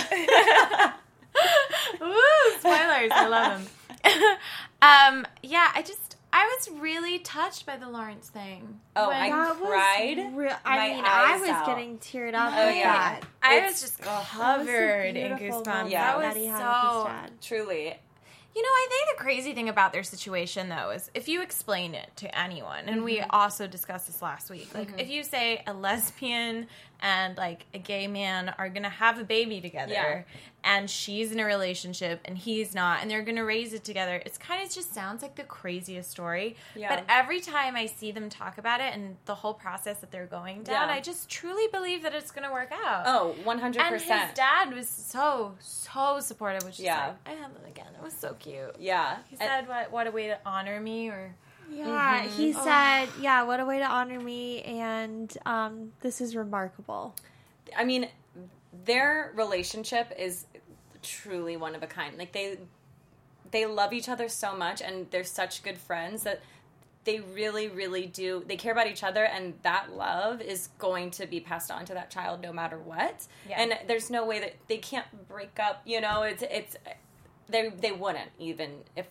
Woo! 2.02 2.60
Spoilers. 2.60 3.12
I 3.12 3.28
love 3.28 3.70
them. 4.04 4.12
um, 4.82 5.28
yeah, 5.42 5.72
I 5.76 5.82
just 5.82 6.18
I 6.32 6.46
was 6.58 6.82
really 6.82 7.20
touched 7.20 7.66
by 7.66 7.78
the 7.78 7.88
Lawrence 7.90 8.28
thing. 8.30 8.80
Oh, 8.96 9.10
When- 9.10 9.18
I 9.18 9.30
cried 9.56 10.18
was 10.18 10.34
real. 10.36 10.56
I 10.66 10.76
my 10.78 10.88
mean, 10.96 11.04
I 11.06 11.38
was 11.40 11.50
out. 11.50 11.66
getting 11.68 11.98
teared 12.00 12.34
up. 12.34 12.54
Oh, 12.56 12.68
with 12.68 12.76
yeah. 12.78 12.94
that. 12.94 13.22
I 13.42 13.56
It's- 13.58 13.72
was 13.74 13.82
just 13.82 14.00
That 14.02 14.18
was 14.18 14.26
a 14.28 14.30
covered 14.32 15.16
in 15.16 15.32
goosebumps. 15.38 15.90
Yeah. 15.92 16.06
That 16.06 16.18
was 16.18 16.34
that 16.34 16.38
he 16.38 16.46
had 16.48 16.58
with 16.58 17.40
so. 17.40 17.56
Truly. 17.56 17.94
You 18.56 18.62
know, 18.62 18.68
I 18.70 18.88
think 18.90 19.18
the 19.18 19.24
crazy 19.24 19.54
thing 19.54 19.68
about 19.68 19.94
their 19.94 20.04
situation, 20.04 20.70
though, 20.70 20.92
is 20.92 21.10
if 21.16 21.28
you 21.28 21.42
explain 21.42 21.96
it 21.96 22.12
to 22.18 22.38
anyone, 22.40 22.84
and 22.88 23.04
we 23.04 23.18
Mm-hmm. 23.18 23.32
also 23.32 23.66
discussed 23.66 24.06
this 24.06 24.22
last 24.22 24.52
week, 24.52 24.70
like 24.76 24.90
if 25.00 25.10
you 25.10 25.24
say 25.24 25.64
a 25.66 25.74
lesbian 25.74 26.68
and 27.04 27.38
like 27.38 27.66
a 27.74 27.78
gay 27.78 28.08
man 28.08 28.56
are 28.58 28.70
gonna 28.70 28.90
have 28.90 29.20
a 29.20 29.24
baby 29.26 29.60
together, 29.62 29.92
Yeah. 29.94 30.24
and 30.64 30.90
she's 30.90 31.34
in 31.34 31.40
a 31.40 31.46
relationship 31.46 32.22
and 32.24 32.38
he's 32.38 32.74
not, 32.74 33.02
and 33.02 33.12
they're 33.12 33.22
gonna 33.22 33.44
raise 33.44 33.74
it 33.74 33.84
together, 33.84 34.24
it's 34.26 34.38
kind 34.38 34.64
of 34.64 34.72
just 34.74 34.94
sounds 34.94 35.22
like 35.22 35.36
the 35.36 35.44
craziest 35.44 36.10
story. 36.10 36.56
Yeah. 36.76 36.96
But 36.96 37.04
every 37.10 37.42
time 37.42 37.76
I 37.76 37.88
see 37.88 38.12
them 38.14 38.30
talk 38.30 38.58
about 38.58 38.80
it 38.80 38.94
and 38.94 39.18
the 39.26 39.36
whole 39.36 39.54
process 39.54 39.98
that 40.00 40.12
they're 40.12 40.26
going 40.26 40.64
down, 40.64 40.88
Yeah. 40.88 40.96
I 40.96 41.02
just 41.02 41.30
truly 41.30 41.68
believe 41.74 42.02
that 42.04 42.16
it's 42.16 42.32
gonna 42.32 42.52
work 42.54 42.72
out. 42.72 43.04
Oh, 43.06 43.36
100%. 43.44 44.10
And 44.10 44.30
his 44.30 44.34
dad 44.34 44.74
was 44.74 44.90
so 44.90 45.56
so 45.60 46.20
supportive, 46.22 46.64
which 46.64 46.80
is 46.80 46.86
Yeah. 46.86 47.08
like, 47.08 47.16
I 47.28 47.32
have 47.32 47.54
them 47.54 47.66
again. 47.66 47.88
It 47.96 48.02
was 48.02 48.14
so 48.18 48.34
cute. 48.36 48.76
Yeah. 48.80 49.18
He 49.30 49.36
And- 49.36 49.40
said, 49.42 49.68
"What 49.68 49.92
what 49.92 50.08
a 50.08 50.12
way 50.12 50.28
to 50.28 50.40
honor 50.46 50.80
me," 50.80 51.10
or 51.10 51.36
Yeah, 51.72 52.24
Mm-hmm. 52.26 52.38
he 52.38 52.54
Oh. 52.56 52.64
said, 52.64 53.10
"Yeah, 53.20 53.44
what 53.44 53.60
a 53.60 53.66
way 53.66 53.80
to 53.80 53.86
honor 53.86 54.20
me, 54.20 54.62
and 54.64 55.36
um, 55.46 55.94
this 56.02 56.22
is 56.22 56.36
remarkable." 56.36 57.16
I 57.76 57.84
mean, 57.84 58.10
their 58.86 59.32
relationship 59.36 60.12
is 60.18 60.46
truly 61.02 61.58
one 61.58 61.76
of 61.76 61.84
a 61.84 61.88
kind. 61.88 62.18
Like 62.18 62.32
they 62.34 62.58
they 63.52 63.66
love 63.66 63.94
each 63.94 64.10
other 64.10 64.28
so 64.30 64.56
much 64.56 64.82
and 64.82 65.10
they're 65.12 65.24
such 65.24 65.62
good 65.64 65.78
friends 65.78 66.24
that 66.24 66.42
they 67.04 67.20
really 67.20 67.68
really 67.68 68.08
do 68.08 68.44
they 68.48 68.56
care 68.56 68.72
about 68.72 68.88
each 68.88 69.04
other 69.04 69.26
and 69.26 69.54
that 69.62 69.92
love 69.94 70.42
is 70.42 70.70
going 70.80 71.12
to 71.12 71.28
be 71.28 71.40
passed 71.40 71.70
on 71.70 71.86
to 71.86 71.94
that 71.94 72.10
child 72.10 72.42
no 72.42 72.52
matter 72.54 72.80
what. 72.80 73.28
Yeah. 73.48 73.62
And 73.62 73.74
there's 73.88 74.10
no 74.10 74.26
way 74.26 74.40
that 74.40 74.56
they 74.68 74.78
can't 74.78 75.06
break 75.28 75.60
up, 75.60 75.82
you 75.86 76.02
know, 76.02 76.24
it's 76.24 76.44
it's 76.50 76.78
they 77.48 77.70
they 77.70 77.92
wouldn't 77.92 78.32
even 78.40 78.72
if 78.96 79.06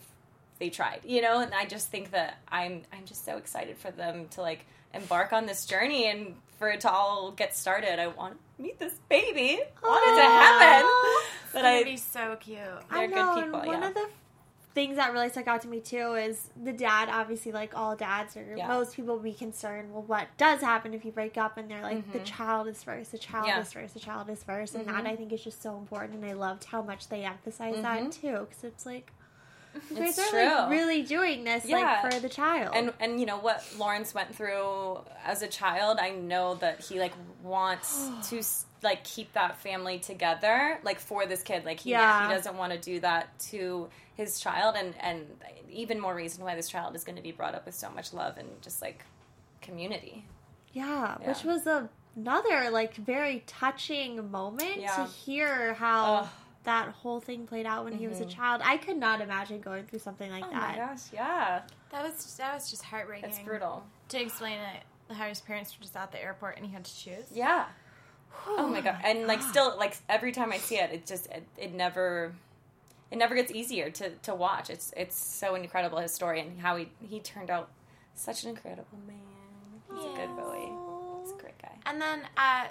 they 0.62 0.70
tried, 0.70 1.00
you 1.04 1.20
know, 1.20 1.40
and 1.40 1.52
I 1.52 1.64
just 1.66 1.90
think 1.90 2.12
that 2.12 2.38
I'm 2.48 2.82
I'm 2.92 3.04
just 3.04 3.24
so 3.24 3.36
excited 3.36 3.76
for 3.78 3.90
them 3.90 4.28
to 4.30 4.42
like 4.42 4.64
embark 4.94 5.32
on 5.32 5.44
this 5.46 5.66
journey 5.66 6.06
and 6.08 6.36
for 6.58 6.68
it 6.70 6.82
to 6.82 6.90
all 6.90 7.32
get 7.32 7.56
started. 7.56 7.98
I 7.98 8.06
want 8.06 8.34
to 8.56 8.62
meet 8.62 8.78
this 8.78 8.94
baby. 9.08 9.60
I 9.82 9.88
want 9.88 10.04
it 10.06 10.22
to 10.22 10.28
happen. 10.28 10.90
it's 11.44 11.52
But 11.52 11.62
gonna 11.62 11.68
I 11.78 11.82
be 11.84 11.96
so 11.96 12.36
cute. 12.38 12.58
They're 12.90 12.98
I 13.00 13.06
good 13.08 13.34
people, 13.44 13.58
and 13.58 13.66
one 13.66 13.82
yeah. 13.82 13.88
of 13.88 13.94
the 13.94 14.06
things 14.72 14.96
that 14.96 15.12
really 15.12 15.28
stuck 15.30 15.48
out 15.48 15.62
to 15.62 15.68
me 15.68 15.80
too 15.80 16.14
is 16.14 16.48
the 16.62 16.72
dad. 16.72 17.08
Obviously, 17.10 17.50
like 17.50 17.76
all 17.76 17.96
dads 17.96 18.36
or 18.36 18.54
Yeah. 18.56 18.68
most 18.68 18.94
people, 18.94 19.18
be 19.18 19.32
concerned. 19.32 19.92
Well, 19.92 20.04
what 20.04 20.28
does 20.38 20.60
happen 20.60 20.94
if 20.94 21.04
you 21.04 21.10
break 21.10 21.36
up? 21.36 21.58
And 21.58 21.68
they're 21.68 21.82
like, 21.82 22.12
the 22.12 22.20
child 22.20 22.68
is 22.68 22.84
first. 22.84 23.10
The 23.10 23.18
child 23.18 23.46
Mm-hmm. 23.46 23.56
Yeah. 23.56 23.62
is 23.62 23.72
first. 23.72 23.94
The 23.94 24.00
child 24.00 24.30
is 24.30 24.44
1st 24.44 24.74
and 24.76 24.86
that 24.86 25.06
I 25.06 25.16
think 25.16 25.32
is 25.32 25.42
just 25.42 25.60
so 25.60 25.76
important. 25.76 26.14
And 26.22 26.24
I 26.24 26.34
loved 26.34 26.62
how 26.64 26.82
much 26.82 27.08
they 27.08 27.24
emphasize 27.24 27.82
that 27.82 28.12
too, 28.12 28.46
because 28.48 28.62
it's 28.62 28.86
like. 28.86 29.10
You 29.90 29.96
guys. 29.96 30.18
It's 30.18 30.18
are 30.18 30.30
true. 30.30 30.44
like 30.58 30.70
really 30.70 31.02
doing 31.02 31.44
this 31.44 31.64
Yeah. 31.64 32.00
like 32.02 32.12
for 32.14 32.20
the 32.20 32.28
child. 32.28 32.74
and 32.74 32.92
and 33.00 33.18
you 33.20 33.26
know 33.26 33.38
what 33.38 33.64
Lawrence 33.78 34.12
went 34.14 34.34
through 34.34 35.00
as 35.24 35.42
a 35.42 35.48
child. 35.48 35.98
I 36.00 36.10
know 36.10 36.54
that 36.56 36.80
he 36.80 36.98
like 37.00 37.12
wants 37.42 38.08
to 38.30 38.42
like 38.82 39.04
keep 39.04 39.32
that 39.34 39.58
family 39.58 39.98
together, 39.98 40.78
like 40.82 40.98
for 40.98 41.24
this 41.26 41.42
kid. 41.42 41.64
Like 41.64 41.80
he 41.80 41.90
Yeah. 41.90 42.28
he 42.28 42.34
doesn't 42.34 42.56
want 42.56 42.72
to 42.72 42.78
do 42.78 43.00
that 43.00 43.38
to 43.50 43.88
his 44.14 44.40
child, 44.40 44.76
and 44.76 44.94
and 45.00 45.26
even 45.70 45.98
more 46.00 46.14
reason 46.14 46.44
why 46.44 46.54
this 46.54 46.68
child 46.68 46.94
is 46.94 47.02
going 47.04 47.16
to 47.16 47.22
be 47.22 47.32
brought 47.32 47.54
up 47.54 47.64
with 47.64 47.74
so 47.74 47.88
much 47.90 48.12
love 48.12 48.36
and 48.38 48.48
just 48.60 48.82
like 48.82 49.04
community. 49.62 50.24
Yeah, 50.74 51.16
which 51.24 51.44
was 51.44 51.66
a, 51.66 51.88
another 52.16 52.70
like 52.70 52.94
very 52.94 53.42
touching 53.46 54.30
moment 54.30 54.76
Yeah. 54.80 54.96
to 54.96 55.04
hear 55.04 55.74
how. 55.74 56.28
That 56.64 56.88
whole 56.90 57.20
thing 57.20 57.46
played 57.46 57.66
out 57.66 57.84
when 57.84 57.92
he 57.94 58.06
was 58.06 58.20
a 58.20 58.24
child. 58.24 58.60
I 58.64 58.76
could 58.76 58.96
not 58.96 59.20
imagine 59.20 59.60
going 59.60 59.84
through 59.84 59.98
something 60.00 60.30
like 60.30 60.44
Mm-hmm. 60.44 60.56
Oh 60.56 60.60
my 60.60 60.66
that. 60.76 60.76
gosh, 60.90 61.02
yeah, 61.12 61.62
That 61.90 62.04
was 62.04 62.34
that 62.36 62.54
was 62.54 62.70
just 62.70 62.82
heartbreaking. 62.84 63.28
it's 63.30 63.38
brutal. 63.40 63.84
To 64.10 64.20
explain 64.20 64.58
it, 64.60 65.14
how 65.14 65.26
his 65.28 65.40
parents 65.40 65.76
were 65.76 65.82
just 65.82 65.96
at 65.96 66.12
the 66.12 66.22
airport 66.22 66.56
and 66.56 66.64
he 66.66 66.72
had 66.72 66.84
to 66.84 66.96
choose. 66.96 67.24
Yeah. 67.32 67.66
Oh 68.46 68.66
my 68.66 68.80
god! 68.80 68.96
And 69.04 69.26
like 69.26 69.42
still, 69.42 69.76
like 69.76 69.96
every 70.08 70.32
time 70.32 70.52
I 70.52 70.56
see 70.58 70.76
it, 70.76 70.90
it 70.90 71.06
just 71.06 71.26
it, 71.26 71.46
it 71.58 71.74
never 71.74 72.32
it 73.10 73.16
never 73.18 73.34
gets 73.34 73.52
easier 73.52 73.90
to 73.90 74.10
to 74.10 74.34
watch. 74.34 74.70
It's 74.70 74.92
it's 74.96 75.16
so 75.18 75.54
incredible 75.54 75.98
his 75.98 76.14
story 76.14 76.40
and 76.40 76.58
how 76.60 76.76
he 76.76 76.88
he 77.06 77.20
turned 77.20 77.50
out 77.50 77.68
such 78.14 78.44
an 78.44 78.50
incredible 78.50 78.98
man. 79.06 79.16
He's 79.94 80.04
a 80.04 80.16
good 80.16 80.34
boy. 80.36 80.70
He's 81.22 81.32
a 81.32 81.36
great 81.36 81.58
guy. 81.60 81.76
And 81.84 82.00
then 82.00 82.22
uh 82.38 82.68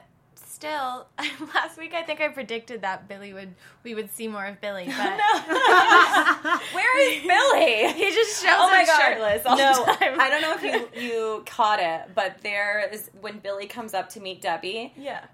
still 0.52 1.08
last 1.54 1.78
week 1.78 1.94
I 1.94 2.04
think 2.04 2.22
I 2.22 2.28
predicted 2.28 2.82
that 2.82 3.08
Billy 3.08 3.34
would 3.34 3.56
we 3.84 3.96
would 3.96 4.12
see 4.12 4.28
more 4.28 4.46
of 4.46 4.60
Billy, 4.62 4.86
but 4.88 4.96
no. 5.18 6.58
Where 6.74 7.12
is 7.12 7.24
Billy? 7.26 7.94
he 7.94 8.12
just 8.14 8.44
shows 8.44 8.54
Oh 8.58 8.70
my 8.70 8.82
up 8.82 8.88
god! 8.88 9.02
shirtless 9.02 9.46
all 9.46 9.58
no, 9.58 9.86
the 9.86 9.92
time. 9.94 10.20
I 10.20 10.30
don't 10.30 10.42
know 10.42 10.56
if 10.56 10.64
you 10.96 11.02
you 11.02 11.44
caught 11.46 11.80
it, 11.80 12.14
but 12.14 12.42
there 12.44 12.88
is 12.92 13.10
when 13.22 13.40
Billy 13.40 13.66
comes 13.68 13.94
up 13.94 14.10
to 14.10 14.20
meet 14.20 14.42
Debbie. 14.42 14.94
Yeah. 14.98 15.26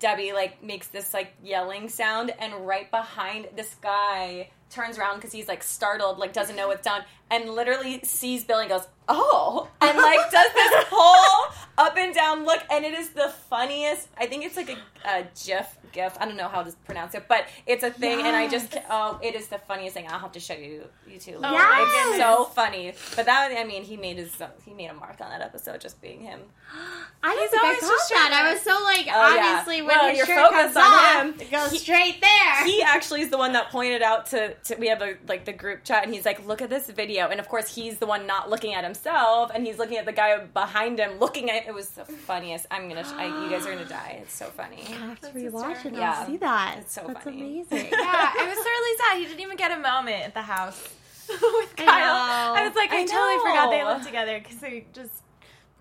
Debbie 0.00 0.32
like 0.32 0.62
makes 0.62 0.88
this 0.88 1.14
like 1.14 1.32
yelling 1.42 1.88
sound, 1.88 2.32
and 2.38 2.66
right 2.66 2.90
behind 2.90 3.48
this 3.56 3.76
guy 3.80 4.50
turns 4.74 4.98
around 4.98 5.16
because 5.16 5.32
he's 5.32 5.48
like 5.48 5.62
startled, 5.62 6.18
like 6.18 6.32
doesn't 6.32 6.56
know 6.56 6.68
what's 6.68 6.84
down, 6.84 7.04
and 7.30 7.50
literally 7.50 8.00
sees 8.02 8.44
Billy 8.44 8.62
and 8.62 8.70
goes, 8.70 8.86
"Oh!" 9.08 9.68
and 9.80 9.96
like 9.96 10.30
does 10.30 10.52
this 10.52 10.84
whole 10.90 11.54
up 11.78 11.96
and 11.96 12.14
down 12.14 12.44
look, 12.44 12.62
and 12.70 12.84
it 12.84 12.94
is 12.94 13.10
the 13.10 13.28
funniest. 13.48 14.08
I 14.18 14.26
think 14.26 14.44
it's 14.44 14.56
like 14.56 14.70
a, 14.70 14.78
a 15.08 15.26
GIF, 15.44 15.78
GIF. 15.94 16.16
I 16.20 16.26
don't 16.26 16.36
know 16.36 16.48
how 16.48 16.62
to 16.62 16.72
pronounce 16.84 17.14
it, 17.14 17.24
but 17.28 17.46
it's 17.66 17.82
a 17.82 17.90
thing, 17.90 18.20
and 18.20 18.36
I 18.36 18.48
just 18.48 18.76
oh, 18.90 19.18
it 19.22 19.34
is 19.34 19.48
the 19.48 19.58
funniest 19.58 19.94
thing. 19.94 20.06
I'll 20.08 20.18
have 20.18 20.32
to 20.32 20.40
show 20.40 20.54
you 20.54 20.84
you 21.08 21.18
two. 21.18 21.38
later. 21.38 21.46
Oh, 21.46 21.52
yes. 21.52 22.08
It's 22.16 22.24
so 22.24 22.44
funny. 22.44 22.92
But 23.16 23.26
that 23.26 23.54
I 23.56 23.64
mean, 23.64 23.82
he 23.84 23.96
made 23.96 24.16
his 24.18 24.34
he 24.64 24.74
made 24.74 24.88
a 24.90 24.94
mark 24.94 25.20
on 25.20 25.30
that 25.30 25.40
episode 25.40 25.80
just 25.80 26.00
being 26.02 26.20
him. 26.20 26.40
I 27.26 27.30
didn't 27.30 27.40
He's 27.42 27.50
think 27.50 27.62
I 27.62 27.66
always 27.66 27.80
caught 27.80 27.88
just 27.90 28.08
that. 28.10 28.32
I 28.44 28.52
was 28.52 28.60
so 28.62 28.72
like, 28.84 29.06
Oh, 29.10 29.34
yeah. 29.34 29.56
obviously, 29.60 29.80
when 29.80 29.88
Well, 29.96 30.08
his 30.10 30.18
you're 30.18 30.26
shirt 30.26 30.50
focused 30.50 30.74
comes 30.74 30.76
on 30.76 30.82
off, 30.82 31.22
him. 31.22 31.34
it 31.40 31.50
goes 31.50 31.70
He- 31.72 31.78
straight 31.78 32.20
there. 32.20 32.64
he 32.66 32.82
actually 32.82 33.22
is 33.22 33.30
the 33.30 33.38
one 33.38 33.52
that 33.52 33.70
pointed 33.70 34.02
out 34.02 34.26
to, 34.26 34.52
to 34.54 34.74
we 34.76 34.88
have 34.88 35.00
a 35.00 35.14
like 35.28 35.44
the 35.46 35.52
group 35.52 35.84
chat 35.84 36.04
and 36.04 36.12
he's 36.12 36.26
like 36.26 36.44
look 36.46 36.60
at 36.60 36.68
this 36.68 36.90
video 36.90 37.28
and 37.28 37.40
of 37.40 37.48
course 37.48 37.74
he's 37.74 37.98
the 37.98 38.06
one 38.06 38.26
not 38.26 38.50
looking 38.50 38.74
at 38.74 38.84
himself 38.84 39.50
and 39.54 39.66
he's 39.66 39.78
looking 39.78 39.96
at 39.96 40.04
the 40.04 40.12
guy 40.12 40.36
behind 40.52 40.98
him 40.98 41.18
looking 41.18 41.50
at 41.50 41.66
it 41.66 41.72
was 41.72 41.88
the 41.90 42.04
funniest 42.04 42.66
i'm 42.70 42.88
gonna 42.88 43.04
sh- 43.04 43.12
I, 43.14 43.26
you 43.44 43.48
guys 43.50 43.64
are 43.66 43.72
gonna 43.72 43.84
die 43.88 44.18
it's 44.22 44.34
so 44.34 44.46
funny 44.46 44.82
I 44.88 44.92
have 45.06 45.20
to 45.20 45.28
rewatch 45.28 45.83
it 45.84 45.88
and 45.88 45.96
Yeah. 45.96 46.14
I'll 46.18 46.26
see 46.26 46.36
that. 46.38 46.76
It's 46.80 46.94
so 46.94 47.04
That's 47.06 47.24
funny. 47.24 47.40
amazing. 47.62 47.88
Yeah, 47.90 47.98
I 47.98 48.44
was 48.48 48.56
really 48.64 48.98
sad. 48.98 49.18
He 49.18 49.24
didn't 49.26 49.40
even 49.40 49.56
get 49.56 49.70
a 49.72 49.76
moment 49.78 50.24
at 50.24 50.34
the 50.34 50.42
house 50.42 50.88
with 51.28 51.76
Kyle. 51.76 51.86
know. 51.86 52.60
I, 52.60 52.66
was 52.66 52.74
like, 52.76 52.90
I, 52.92 53.00
I 53.02 53.06
totally 53.06 53.38
forgot 53.38 53.70
they 53.70 53.80
know. 53.82 53.92
lived 53.92 54.04
together 54.04 54.38
because 54.38 54.58
they 54.58 54.86
just 54.92 55.22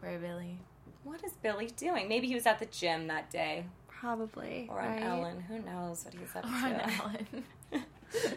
poor 0.02 0.18
Billy. 0.20 0.58
what 1.04 1.24
is 1.24 1.32
billy 1.42 1.68
doing 1.78 2.08
maybe 2.10 2.28
he 2.28 2.36
was 2.36 2.46
at 2.46 2.60
the 2.60 2.66
gym 2.66 3.08
that 3.08 3.30
day 3.30 3.66
Probably. 3.88 4.68
or 4.70 4.80
on 4.82 4.88
right? 4.90 5.02
ellen 5.04 5.42
who 5.48 5.60
knows 5.60 6.04
what 6.06 6.14
he's 6.14 6.36
up 6.36 6.44
Or 6.44 6.48
on 6.50 6.72
to 6.74 6.84
Ellen. 7.02 7.28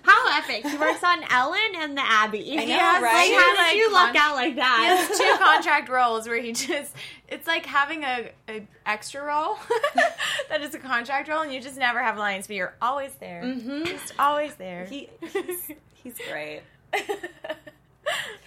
How 0.02 0.38
epic! 0.38 0.66
He 0.66 0.76
works 0.78 1.04
on 1.04 1.22
Ellen 1.30 1.60
and 1.76 1.96
the 1.96 2.02
Abbey. 2.02 2.52
I 2.52 2.64
know, 2.64 2.66
Yes, 2.66 3.02
right? 3.02 3.12
Like, 3.30 3.40
how 3.40 3.56
Like, 3.56 3.70
did 3.72 3.78
you 3.78 3.84
con- 3.90 3.92
luck 3.92 4.16
out 4.16 4.34
like 4.36 4.48
He 4.48 4.54
that? 4.54 5.06
has 5.08 5.18
two 5.18 5.34
contract 5.44 5.88
roles 5.88 6.26
where 6.26 6.40
he 6.40 6.52
just 6.52 6.94
it's 7.28 7.46
like 7.46 7.66
having 7.66 8.02
a, 8.04 8.30
a 8.48 8.66
extra 8.86 9.22
role 9.22 9.58
that 10.48 10.60
is 10.62 10.74
a 10.74 10.78
contract 10.78 11.28
role 11.28 11.42
and 11.42 11.52
you 11.52 11.60
just 11.60 11.76
never 11.76 12.00
have 12.02 12.16
lines 12.16 12.46
but 12.46 12.54
you're 12.56 12.74
always 12.80 13.12
there 13.16 13.42
Mhm. 13.42 13.84
just 13.86 14.12
always 14.18 14.54
there 14.54 14.84
he, 14.86 15.08
he's, 15.20 15.72
he's 15.94 16.14
great 16.30 16.62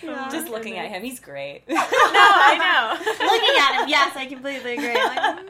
Yeah. 0.01 0.29
just 0.31 0.47
looking 0.49 0.77
at 0.77 0.87
him 0.89 1.03
he's 1.03 1.19
great 1.19 1.63
no 1.67 1.75
i 1.77 2.55
know 2.57 3.25
Looking 3.25 3.55
at 3.59 3.81
him, 3.83 3.89
yes, 3.89 4.15
I 4.15 4.25
completely 4.27 4.73
agree. 4.77 4.93
Like, 4.95 5.43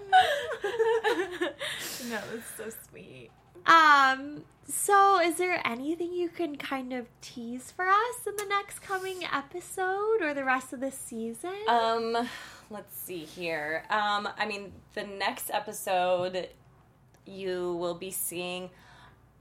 no 2.09 2.19
it's 2.33 2.49
so 2.57 2.69
sweet 2.89 3.29
um. 3.67 4.43
So, 4.71 5.19
is 5.19 5.38
there 5.38 5.62
anything 5.65 6.13
you 6.13 6.29
can 6.29 6.55
kind 6.55 6.93
of 6.93 7.08
tease 7.21 7.71
for 7.71 7.88
us 7.88 8.27
in 8.27 8.36
the 8.36 8.45
next 8.45 8.84
coming 8.84 9.23
episode 9.23 10.21
or 10.21 10.36
the 10.36 10.43
rest 10.43 10.73
of 10.73 10.79
the 10.79 10.91
season? 10.91 11.55
Um, 11.67 12.15
let's 12.69 12.95
see 12.95 13.19
here. 13.25 13.84
Um, 13.89 14.29
I 14.38 14.45
mean, 14.47 14.71
the 14.93 15.05
next 15.05 15.49
episode, 15.51 16.49
you 17.25 17.73
will 17.77 17.95
be 17.95 18.12
seeing 18.12 18.69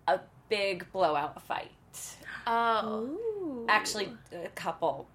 a 0.07 0.21
big 0.49 0.91
blowout 0.93 1.43
fight. 1.43 1.73
oh 2.47 3.01
Ooh. 3.03 3.67
Actually, 3.69 4.09
a 4.33 4.49
couple. 4.55 5.07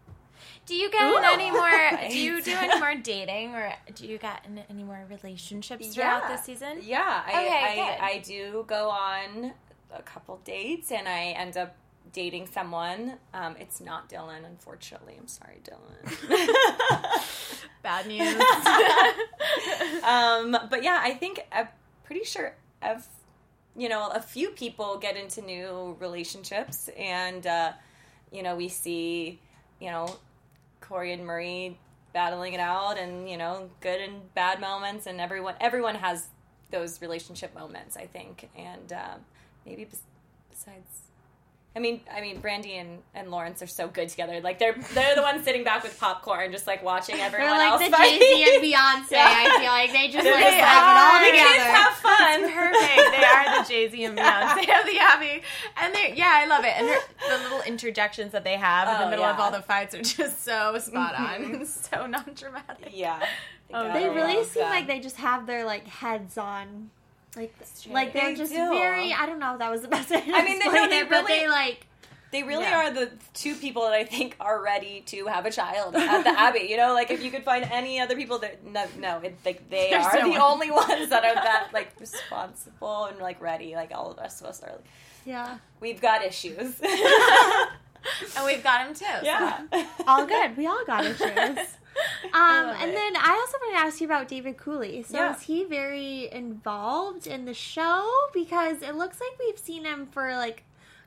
do 0.67 0.75
you 0.75 0.91
get 0.91 1.01
in 1.01 1.11
Ooh. 1.11 1.25
any 1.25 1.49
more 1.49 1.71
do 2.09 2.17
you 2.19 2.39
do 2.43 2.51
any 2.55 2.79
more 2.79 2.93
dating 2.95 3.55
or 3.55 3.73
do 3.95 4.05
you 4.05 4.19
get 4.19 4.45
in 4.45 4.59
any 4.69 4.83
more 4.83 5.07
relationships 5.09 5.87
throughout 5.95 6.23
Yeah. 6.29 6.35
this 6.35 6.45
season 6.45 6.79
Yeah, 6.83 7.23
I, 7.25 7.31
Okay, 7.31 7.63
I, 7.63 7.75
good. 7.75 8.03
I 8.03 8.17
do 8.19 8.65
go 8.67 8.89
on 8.89 9.53
a 9.95 10.01
couple 10.01 10.39
dates, 10.43 10.91
and 10.91 11.07
I 11.07 11.27
end 11.37 11.57
up 11.57 11.75
dating 12.11 12.47
someone. 12.47 13.13
Um, 13.33 13.55
it's 13.59 13.79
not 13.81 14.09
Dylan, 14.09 14.45
unfortunately. 14.45 15.15
I'm 15.19 15.27
sorry, 15.27 15.61
Dylan. 15.63 16.49
bad 17.83 18.07
news 18.07 18.35
um, 20.03 20.57
but 20.69 20.83
yeah, 20.83 20.99
I 21.03 21.13
think 21.13 21.41
I'm 21.51 21.67
pretty 22.03 22.23
sure 22.23 22.55
I've, 22.81 23.05
you 23.75 23.89
know, 23.89 24.09
a 24.09 24.21
few 24.21 24.49
people 24.49 24.97
get 24.97 25.17
into 25.17 25.41
new 25.41 25.97
relationships, 25.99 26.89
and 26.97 27.45
uh, 27.45 27.73
you 28.31 28.43
know, 28.43 28.55
we 28.55 28.69
see, 28.69 29.39
you 29.79 29.89
know, 29.89 30.17
Corey 30.81 31.13
and 31.13 31.25
Marie 31.25 31.77
battling 32.13 32.53
it 32.53 32.59
out, 32.59 32.97
and 32.97 33.29
you 33.29 33.37
know, 33.37 33.69
good 33.81 33.99
and 33.99 34.33
bad 34.33 34.61
moments, 34.61 35.07
and 35.07 35.19
everyone 35.19 35.55
everyone 35.59 35.95
has 35.95 36.27
those 36.71 37.01
relationship 37.01 37.53
moments, 37.55 37.95
I 37.95 38.07
think, 38.07 38.49
and 38.55 38.91
um, 38.93 39.19
maybe 39.65 39.85
bes- 39.85 40.01
besides. 40.49 40.99
I 41.75 41.79
mean, 41.79 42.01
I 42.15 42.21
mean, 42.21 42.39
Brandy 42.39 42.73
and, 42.77 42.99
and 43.15 43.31
Lawrence 43.31 43.63
are 43.63 43.67
so 43.67 43.87
good 43.87 44.07
together. 44.07 44.39
Like 44.41 44.59
they're 44.59 44.75
they're 44.93 45.15
the 45.15 45.23
ones 45.23 45.43
sitting 45.43 45.63
back 45.63 45.81
with 45.81 45.99
popcorn, 45.99 46.51
just 46.51 46.67
like 46.67 46.83
watching 46.83 47.15
everyone 47.15 47.49
They're 47.49 47.57
like 47.57 47.71
else 47.81 47.85
the 47.85 47.89
fight. 47.97 48.19
Jay 48.19 48.19
Z 48.19 48.55
and 48.55 48.63
Beyonce. 48.63 49.11
Yeah. 49.11 49.33
I 49.35 49.59
feel 49.59 49.71
like 49.71 49.91
they 49.91 50.07
just 50.09 50.23
like 50.23 50.35
They 50.35 50.53
have 50.53 50.83
it 50.85 50.97
all 51.01 51.15
are. 51.15 51.25
The 51.25 51.31
kids 51.31 51.51
together. 51.51 51.71
have 51.71 51.93
fun. 51.93 52.41
perfect. 52.53 53.11
They 53.17 53.23
are 53.25 53.63
the 53.63 53.67
Jay 53.67 53.89
Z 53.89 54.03
and 54.05 54.15
Beyonce 54.19 54.79
of 54.81 54.85
the 54.85 54.99
Abbey, 54.99 55.41
and 55.77 55.95
they 55.95 56.13
yeah, 56.15 56.31
I 56.31 56.45
love 56.45 56.63
it. 56.63 56.73
And 56.77 56.87
the 56.87 57.43
little 57.43 57.61
interjections 57.63 58.33
that 58.33 58.43
they 58.43 58.55
have 58.57 58.87
in 58.87 58.95
Oh, 58.95 59.05
the 59.05 59.09
middle 59.09 59.25
of 59.25 59.39
all 59.39 59.49
the 59.49 59.63
fights 59.63 59.95
are 59.95 60.03
just 60.03 60.43
so 60.45 60.77
spot 60.77 61.15
on, 61.15 61.41
mm-hmm. 61.43 61.63
so 61.65 62.05
non 62.05 62.29
dramatic. 62.35 62.91
Yeah. 62.93 63.19
Oh, 63.73 63.91
They 63.93 64.07
really 64.09 64.43
seem 64.43 64.61
them. 64.61 64.69
like 64.69 64.85
they 64.85 64.99
just 64.99 65.15
have 65.17 65.47
their 65.47 65.65
like 65.65 65.87
heads 65.87 66.37
on. 66.37 66.91
Like, 67.35 67.53
true. 67.81 67.93
like 67.93 68.13
they're 68.13 68.29
They 68.31 68.35
just 68.35 68.51
do. 68.51 68.57
very. 68.57 69.11
I 69.13 69.25
don't 69.25 69.39
know 69.39 69.53
if 69.53 69.59
that 69.59 69.71
was 69.71 69.81
the 69.81 69.87
best 69.95 70.09
way. 70.09 70.21
To 70.21 70.31
I 70.31 70.43
mean, 70.43 70.59
they- 70.59 70.65
explain 70.65 70.73
no, 70.83 70.89
they 70.89 70.99
it, 70.99 71.09
but 71.09 71.27
they 71.27 71.39
really- 71.39 71.47
like. 71.49 71.87
They 72.31 72.41
really 72.41 72.63
Yeah. 72.63 72.87
are 72.87 72.91
the 72.91 73.11
two 73.35 73.53
people 73.53 73.83
that 73.83 73.93
I 73.93 74.05
think 74.05 74.35
are 74.39 74.59
ready 74.59 75.01
to 75.05 75.27
have 75.27 75.45
a 75.45 75.51
child 75.51 75.95
at 75.95 76.23
the 76.23 76.31
Abbey. 76.31 76.65
You 76.67 76.77
know, 76.77 76.91
like 76.95 77.11
if 77.11 77.23
you 77.23 77.29
could 77.29 77.43
find 77.43 77.63
any 77.71 77.99
other 77.99 78.15
people 78.15 78.39
that 78.39 78.65
no, 78.65 78.85
no, 78.97 79.19
it, 79.19 79.37
like 79.45 79.69
they 79.69 79.91
There's 79.91 80.03
are 80.07 80.15
no 80.17 80.23
the 80.23 80.29
one. 80.31 80.41
only 80.41 80.71
ones 80.71 81.09
that 81.11 81.23
are 81.23 81.35
that 81.35 81.67
like 81.73 81.91
responsible 81.99 83.05
and 83.05 83.19
like 83.19 83.39
ready. 83.39 83.75
Like 83.75 83.91
all 83.93 84.11
the 84.15 84.19
rest 84.21 84.41
of 84.41 84.47
us 84.47 84.63
are. 84.63 84.71
Like, 84.71 84.83
Yeah. 85.25 85.57
we've 85.79 86.01
got 86.01 86.23
issues. 86.25 86.81
And 88.35 88.45
we've 88.45 88.61
got 88.63 88.85
them 88.85 88.93
too. 88.95 89.05
so- 89.05 89.25
yeah. 89.25 89.61
All 90.07 90.25
good. 90.25 90.57
We 90.57 90.67
all 90.67 90.83
got 90.85 91.05
issues. 91.05 91.57
Um, 92.33 92.69
and 92.69 92.89
it. 92.91 92.95
then 92.95 93.15
I 93.15 93.37
also 93.39 93.57
want 93.61 93.75
to 93.77 93.79
ask 93.85 94.01
you 94.01 94.07
about 94.07 94.27
David 94.27 94.57
Cooley. 94.57 95.03
So 95.03 95.17
Yeah. 95.17 95.35
is 95.35 95.43
he 95.43 95.65
very 95.65 96.31
involved 96.31 97.27
in 97.27 97.45
the 97.45 97.53
show? 97.53 98.09
Because 98.33 98.81
it 98.81 98.95
looks 98.95 99.19
like 99.19 99.37
we've 99.39 99.57
seen 99.59 99.85
him 99.85 100.07
for 100.07 100.35
like 100.35 100.63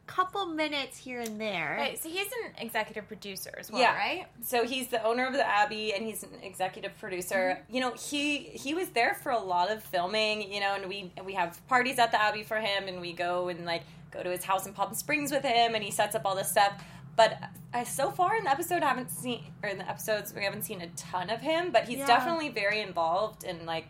a 0.08 0.12
couple 0.12 0.46
minutes 0.46 0.96
here 0.98 1.20
and 1.20 1.40
there. 1.40 1.76
Right, 1.80 2.00
so 2.00 2.08
he's 2.08 2.26
an 2.44 2.52
executive 2.58 3.08
producer 3.08 3.52
as 3.58 3.72
well, 3.72 3.80
Yeah. 3.80 3.96
right? 3.96 4.26
So 4.42 4.64
he's 4.64 4.86
the 4.88 5.02
owner 5.02 5.26
of 5.26 5.32
the 5.32 5.44
Abbey, 5.46 5.92
and 5.94 6.04
he's 6.06 6.22
an 6.22 6.30
executive 6.42 6.96
producer. 7.00 7.60
You 7.68 7.80
know, 7.80 7.92
he 7.94 8.38
he 8.38 8.74
was 8.74 8.90
there 8.90 9.14
for 9.14 9.32
a 9.32 9.38
lot 9.40 9.70
of 9.72 9.82
filming. 9.82 10.52
You 10.52 10.60
know, 10.60 10.74
and 10.74 10.86
we 10.88 11.10
we 11.24 11.32
have 11.34 11.60
parties 11.66 11.98
at 11.98 12.12
the 12.12 12.20
Abbey 12.22 12.44
for 12.44 12.58
him, 12.60 12.86
and 12.86 13.00
we 13.00 13.12
go 13.12 13.48
and 13.48 13.64
like 13.64 13.82
go 14.12 14.22
to 14.22 14.30
his 14.30 14.44
house 14.44 14.64
in 14.66 14.72
Palm 14.74 14.94
Springs 14.94 15.32
with 15.32 15.42
him, 15.42 15.74
and 15.74 15.82
he 15.82 15.90
sets 15.90 16.14
up 16.14 16.22
all 16.24 16.36
this 16.36 16.50
stuff. 16.50 16.72
But 17.16 17.38
I, 17.72 17.84
so 17.84 18.10
far 18.10 18.36
in 18.36 18.44
the 18.44 18.50
episode, 18.50 18.82
I 18.82 18.88
haven't 18.88 19.10
seen 19.10 19.42
or 19.62 19.68
in 19.70 19.78
the 19.78 19.88
episodes 19.88 20.34
we 20.34 20.44
haven't 20.44 20.62
seen 20.62 20.80
a 20.82 20.88
ton 20.88 21.30
of 21.30 21.40
him. 21.40 21.72
But 21.72 21.84
he's 21.88 21.98
Yeah. 21.98 22.06
definitely 22.06 22.50
very 22.50 22.80
involved, 22.80 23.44
and 23.44 23.64
like 23.66 23.88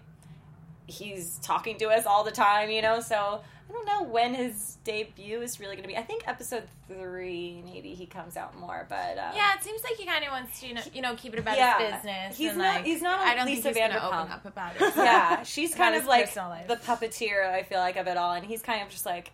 he's 0.86 1.38
talking 1.38 1.76
to 1.78 1.86
us 1.88 2.06
all 2.06 2.24
the 2.24 2.30
time. 2.30 2.70
You 2.70 2.82
know, 2.82 3.00
so. 3.00 3.42
I 3.68 3.72
don't 3.72 3.84
know 3.84 4.04
when 4.04 4.32
his 4.32 4.76
debut 4.84 5.42
is 5.42 5.58
really 5.58 5.74
going 5.74 5.82
to 5.82 5.88
be. 5.88 5.96
I 5.96 6.02
think 6.04 6.22
episode 6.28 6.68
three, 6.86 7.64
maybe 7.66 7.94
he 7.94 8.06
comes 8.06 8.36
out 8.36 8.56
more. 8.56 8.86
But 8.88 9.18
uh, 9.18 9.32
Yeah, 9.34 9.54
it 9.56 9.64
seems 9.64 9.82
like 9.82 9.94
he 9.96 10.06
kind 10.06 10.24
of 10.24 10.30
wants 10.30 10.60
to, 10.60 10.68
you 10.68 10.74
know, 10.74 10.80
you 10.94 11.02
know, 11.02 11.16
keep 11.16 11.32
it 11.32 11.40
about 11.40 11.56
Yeah. 11.56 11.76
his 11.80 11.94
business. 11.96 12.36
He's 12.38 12.50
and, 12.50 12.58
not- 12.58 12.74
like, 12.76 12.84
he's 12.84 13.02
not 13.02 13.18
I 13.18 13.34
don't 13.34 13.46
Lisa 13.46 13.62
think 13.62 13.74
he's 13.76 13.82
going 13.88 13.90
to 14.00 14.06
open 14.06 14.30
up 14.30 14.44
about 14.46 14.76
it. 14.80 14.92
yeah, 14.96 15.42
she's 15.42 15.74
kind 15.74 15.96
of 15.96 16.06
like 16.06 16.32
the 16.32 16.76
puppeteer. 16.76 17.44
I 17.52 17.64
feel 17.64 17.80
like 17.80 17.96
of 17.96 18.06
it 18.06 18.16
all, 18.16 18.34
and 18.34 18.46
he's 18.46 18.62
kind 18.62 18.82
of 18.82 18.88
just 18.88 19.04
like, 19.04 19.32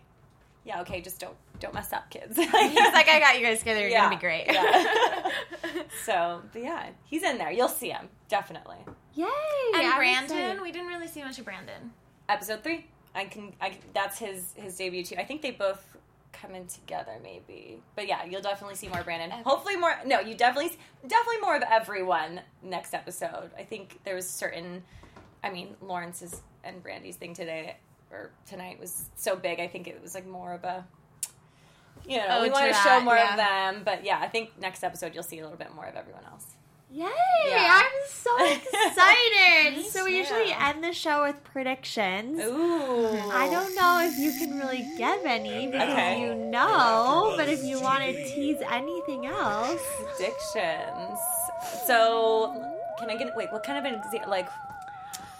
yeah, 0.65 0.81
okay, 0.81 1.01
just 1.01 1.19
don't 1.19 1.35
don't 1.59 1.73
mess 1.73 1.93
up, 1.93 2.09
kids. 2.09 2.35
He's 2.37 2.51
like, 2.53 3.07
I 3.09 3.19
got 3.19 3.37
you 3.39 3.45
guys 3.45 3.59
together. 3.59 3.81
You're 3.81 3.89
Yeah. 3.89 4.03
gonna 4.05 4.15
be 4.15 4.21
great. 4.21 4.45
Yeah. 4.47 5.29
so, 6.05 6.41
but 6.51 6.61
yeah, 6.61 6.89
he's 7.05 7.23
in 7.23 7.37
there. 7.37 7.51
You'll 7.51 7.69
see 7.69 7.89
him 7.89 8.09
definitely. 8.29 8.77
Yay! 9.15 9.25
and 9.75 9.87
I'm 9.87 9.97
Brandon, 9.97 10.61
we 10.61 10.71
didn't 10.71 10.87
really 10.87 11.07
see 11.07 11.23
much 11.23 11.37
of 11.39 11.45
Brandon. 11.45 11.91
Episode 12.29 12.63
three, 12.63 12.87
I 13.13 13.25
can. 13.25 13.53
I 13.61 13.77
that's 13.93 14.17
his 14.19 14.53
his 14.55 14.75
debut 14.77 15.03
too. 15.03 15.15
I 15.17 15.23
think 15.23 15.41
they 15.41 15.51
both 15.51 15.85
come 16.31 16.55
in 16.55 16.65
together, 16.67 17.11
maybe. 17.21 17.81
But 17.95 18.07
yeah, 18.07 18.25
you'll 18.25 18.41
definitely 18.41 18.75
see 18.75 18.87
more 18.87 19.03
Brandon. 19.03 19.31
Okay. 19.31 19.43
Hopefully 19.43 19.75
more. 19.75 19.93
No, 20.05 20.19
you 20.19 20.33
definitely 20.35 20.75
definitely 21.07 21.41
more 21.41 21.55
of 21.55 21.63
everyone 21.69 22.41
next 22.63 22.93
episode. 22.93 23.51
I 23.57 23.63
think 23.63 23.99
there 24.03 24.15
was 24.15 24.27
certain 24.27 24.83
I 25.43 25.51
mean, 25.51 25.75
Lawrence's 25.81 26.41
and 26.63 26.81
Brandy's 26.81 27.17
thing 27.17 27.33
today 27.33 27.75
or 28.13 28.31
tonight 28.47 28.79
was 28.79 29.09
so 29.15 29.35
big. 29.35 29.59
I 29.59 29.67
think 29.67 29.87
it 29.87 30.01
was 30.01 30.13
like 30.15 30.25
more 30.27 30.53
of 30.53 30.63
a, 30.63 30.85
you 32.07 32.17
know, 32.17 32.25
Oh, 32.29 32.41
we 32.41 32.47
to 32.47 32.53
want 32.53 32.65
to 32.67 32.71
that, 32.73 32.83
show 32.83 32.99
more 33.03 33.15
yeah. 33.15 33.31
of 33.31 33.37
them. 33.37 33.83
But 33.83 34.05
yeah, 34.05 34.19
I 34.21 34.27
think 34.27 34.51
next 34.59 34.83
episode 34.83 35.13
you'll 35.13 35.23
see 35.23 35.39
a 35.39 35.43
little 35.43 35.57
bit 35.57 35.73
more 35.75 35.85
of 35.85 35.95
everyone 35.95 36.23
else. 36.25 36.45
Yay! 36.91 37.07
Yeah. 37.47 37.81
I'm 37.81 37.91
so 38.07 38.29
excited. 38.45 39.83
So 39.91 40.05
we 40.05 40.11
too. 40.11 40.17
usually 40.17 40.53
end 40.53 40.83
the 40.83 40.93
show 40.93 41.23
with 41.23 41.43
predictions. 41.43 42.39
Ooh. 42.39 43.07
I 43.31 43.49
don't 43.49 43.73
know 43.75 44.01
if 44.07 44.19
you 44.19 44.31
can 44.37 44.59
really 44.59 44.87
give 44.95 45.25
any 45.25 45.65
because 45.67 45.89
Okay. 45.89 46.21
you 46.21 46.35
know, 46.35 47.33
but 47.35 47.49
if 47.49 47.63
you 47.63 47.81
want 47.81 48.03
to 48.03 48.13
tease 48.13 48.57
anything 48.69 49.25
else, 49.25 49.81
Predictions. 50.17 51.17
So, 51.87 52.53
can 52.99 53.09
I 53.09 53.15
get 53.17 53.35
wait? 53.35 53.51
What 53.51 53.63
kind 53.63 53.79
of 53.79 53.91
an 53.91 53.99
exa- 54.01 54.27
like? 54.27 54.47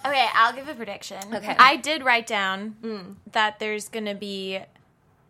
Okay, 0.05 0.27
I'll 0.33 0.53
give 0.53 0.67
a 0.67 0.73
prediction. 0.75 1.17
Okay. 1.33 1.55
I 1.57 1.77
did 1.77 2.03
write 2.03 2.27
down 2.27 2.75
Mm. 2.81 3.15
that 3.31 3.59
there's 3.59 3.87
going 3.89 4.05
to 4.05 4.15
be 4.15 4.59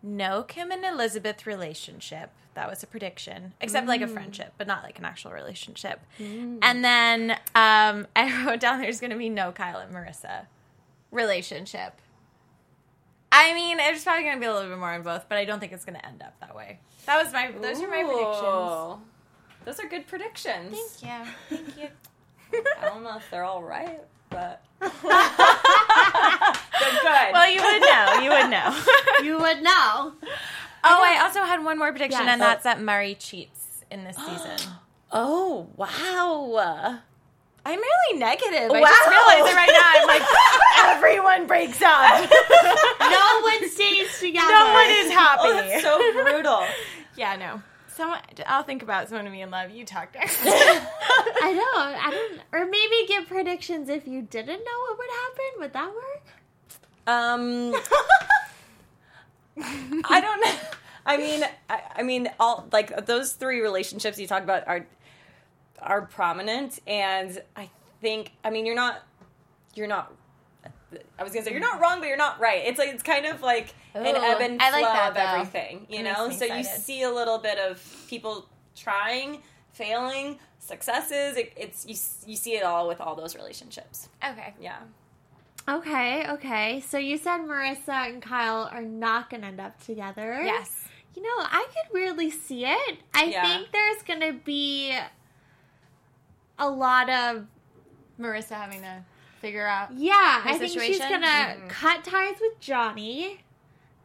no 0.02 0.42
Kim 0.42 0.70
and 0.70 0.84
Elizabeth 0.84 1.46
relationship. 1.46 2.30
That 2.54 2.68
was 2.70 2.82
a 2.82 2.86
prediction, 2.86 3.52
except 3.60 3.88
like 3.88 4.00
a 4.00 4.06
friendship, 4.06 4.54
but 4.58 4.66
not 4.68 4.84
like 4.84 4.98
an 5.00 5.04
actual 5.04 5.32
relationship. 5.32 6.00
And 6.18 6.84
then 6.84 7.32
um, 7.54 8.06
I 8.16 8.44
wrote 8.46 8.60
down 8.60 8.80
there's 8.80 9.00
going 9.00 9.10
to 9.10 9.16
be 9.16 9.28
no 9.28 9.50
Kyle 9.52 9.78
and 9.78 9.92
Marissa 9.92 10.46
relationship. 11.10 12.00
I 13.32 13.52
mean, 13.54 13.78
it's 13.80 14.04
probably 14.04 14.22
going 14.22 14.36
to 14.36 14.40
be 14.40 14.46
a 14.46 14.52
little 14.54 14.68
bit 14.68 14.78
more 14.78 14.92
in 14.94 15.02
both, 15.02 15.28
but 15.28 15.36
I 15.38 15.44
don't 15.44 15.58
think 15.58 15.72
it's 15.72 15.84
going 15.84 15.98
to 15.98 16.06
end 16.06 16.22
up 16.22 16.38
that 16.40 16.54
way. 16.54 16.78
That 17.06 17.22
was 17.22 17.32
my. 17.32 17.50
Those 17.50 17.80
are 17.82 17.88
my 17.88 18.04
predictions. 18.04 19.00
Those 19.64 19.80
are 19.80 19.88
good 19.88 20.06
predictions. 20.06 20.76
Thank 21.00 21.26
you. 21.26 21.32
Thank 21.56 21.76
you. 21.78 21.88
I 22.80 22.84
don't 22.88 23.02
know 23.02 23.16
if 23.16 23.28
they're 23.30 23.42
all 23.44 23.62
right, 23.64 24.00
but 24.34 24.60
good. 24.90 24.92
Well, 27.32 27.48
you 27.50 27.62
would 27.62 27.80
know. 27.80 28.20
You 28.22 28.30
would 28.30 28.50
know. 28.50 28.76
you 29.24 29.38
would 29.38 29.62
know. 29.62 30.12
Oh, 30.86 31.02
I 31.02 31.18
also 31.22 31.42
had 31.42 31.64
one 31.64 31.78
more 31.78 31.90
prediction, 31.90 32.20
Yes. 32.24 32.32
and 32.32 32.40
that's 32.42 32.64
that 32.64 32.78
Murray 32.80 33.14
cheats 33.14 33.84
in 33.90 34.04
this 34.04 34.16
season. 34.16 34.58
oh 35.12 35.68
wow. 35.76 36.98
I'm 37.66 37.78
really 37.78 38.18
negative. 38.18 38.70
I 38.70 38.78
just 38.80 39.08
realized 39.08 39.46
it 39.50 39.56
right 39.56 39.72
now. 39.72 39.92
I'm 39.96 40.06
like, 40.06 40.22
everyone 40.96 41.46
breaks 41.46 41.80
up. 41.80 42.28
No 43.00 43.40
one 43.40 43.66
stays 43.70 44.18
together. 44.20 44.52
no 44.52 44.72
one 44.74 44.90
is 44.90 45.10
happy. 45.10 45.40
Oh, 45.44 45.54
that's 45.54 45.82
so 45.82 45.96
brutal. 46.12 46.62
yeah, 47.16 47.36
no. 47.36 47.62
Someone, 47.94 48.18
I'll 48.46 48.64
think 48.64 48.82
about 48.82 49.08
someone 49.08 49.24
to 49.26 49.30
be 49.30 49.40
in 49.40 49.50
love. 49.50 49.70
You 49.70 49.84
talk 49.84 50.12
next. 50.14 50.40
I 50.44 51.52
know. 51.52 51.80
I 51.80 52.10
don't. 52.10 52.40
Or 52.52 52.68
maybe 52.68 53.06
give 53.06 53.28
predictions 53.28 53.88
if 53.88 54.08
you 54.08 54.22
didn't 54.22 54.58
know 54.58 54.80
what 54.88 54.98
would 54.98 55.10
happen. 55.10 55.44
Would 55.60 55.72
that 55.74 55.94
work? 55.94 56.22
Um, 57.06 57.74
I 60.04 60.20
don't 60.20 60.40
know. 60.44 60.54
I 61.06 61.16
mean, 61.18 61.44
I, 61.70 61.80
I 61.96 62.02
mean, 62.02 62.30
all 62.40 62.66
like 62.72 63.06
those 63.06 63.32
three 63.34 63.60
relationships 63.60 64.18
you 64.18 64.26
talk 64.26 64.42
about 64.42 64.66
are 64.66 64.86
are 65.80 66.02
prominent, 66.02 66.80
and 66.86 67.42
I 67.54 67.68
think, 68.00 68.32
I 68.42 68.50
mean, 68.50 68.64
you're 68.66 68.74
not, 68.74 69.02
you're 69.74 69.86
not. 69.86 70.12
I 71.18 71.22
was 71.22 71.32
gonna 71.32 71.44
say 71.44 71.52
you're 71.52 71.60
not 71.60 71.80
wrong, 71.80 72.00
but 72.00 72.06
you're 72.08 72.16
not 72.16 72.40
right. 72.40 72.62
It's 72.66 72.78
like 72.78 72.88
it's 72.90 73.02
kind 73.02 73.26
of 73.26 73.42
like 73.42 73.74
an 73.94 74.02
Ooh, 74.16 74.20
ebb 74.22 74.40
and 74.40 74.60
flow 74.60 74.70
like 74.70 74.82
that, 74.82 75.08
of 75.10 75.14
though. 75.14 75.20
everything, 75.20 75.86
you 75.88 76.00
It 76.00 76.02
know. 76.04 76.28
makes 76.28 76.40
me 76.40 76.48
So 76.48 76.54
you 76.54 76.64
see 76.64 77.02
a 77.02 77.10
little 77.10 77.38
bit 77.38 77.58
of 77.58 78.04
people 78.08 78.48
trying, 78.76 79.42
failing, 79.72 80.38
successes. 80.58 81.36
It, 81.36 81.52
it's 81.56 81.84
you 81.86 82.30
you 82.30 82.36
see 82.36 82.56
it 82.56 82.64
all 82.64 82.88
with 82.88 83.00
all 83.00 83.14
those 83.14 83.34
relationships. 83.34 84.08
okay. 84.26 84.54
Yeah. 84.60 84.78
Okay. 85.68 86.26
Okay. 86.28 86.82
So 86.86 86.98
you 86.98 87.16
said 87.16 87.38
Marissa 87.38 88.08
and 88.10 88.20
Kyle 88.20 88.68
are 88.70 88.82
not 88.82 89.30
going 89.30 89.40
to 89.42 89.46
end 89.48 89.60
up 89.60 89.82
together. 89.82 90.42
Yes. 90.44 90.84
You 91.16 91.22
know, 91.22 91.28
I 91.38 91.66
could 91.68 91.94
really 91.94 92.30
see 92.30 92.66
it. 92.66 92.98
I 93.14 93.24
Yeah. 93.24 93.42
think 93.46 93.72
there's 93.72 94.02
going 94.02 94.20
to 94.20 94.32
be 94.44 94.94
a 96.58 96.68
lot 96.68 97.08
of 97.08 97.46
Marissa 98.20 98.50
having 98.56 98.80
to 98.82 99.04
figure 99.44 99.66
out. 99.66 99.92
Yeah, 99.94 100.42
I 100.44 100.56
think 100.58 100.72
she's 100.80 100.98
gonna 100.98 101.26
Mhm. 101.26 101.68
cut 101.68 102.02
ties 102.04 102.36
with 102.40 102.58
Johnny. 102.60 103.40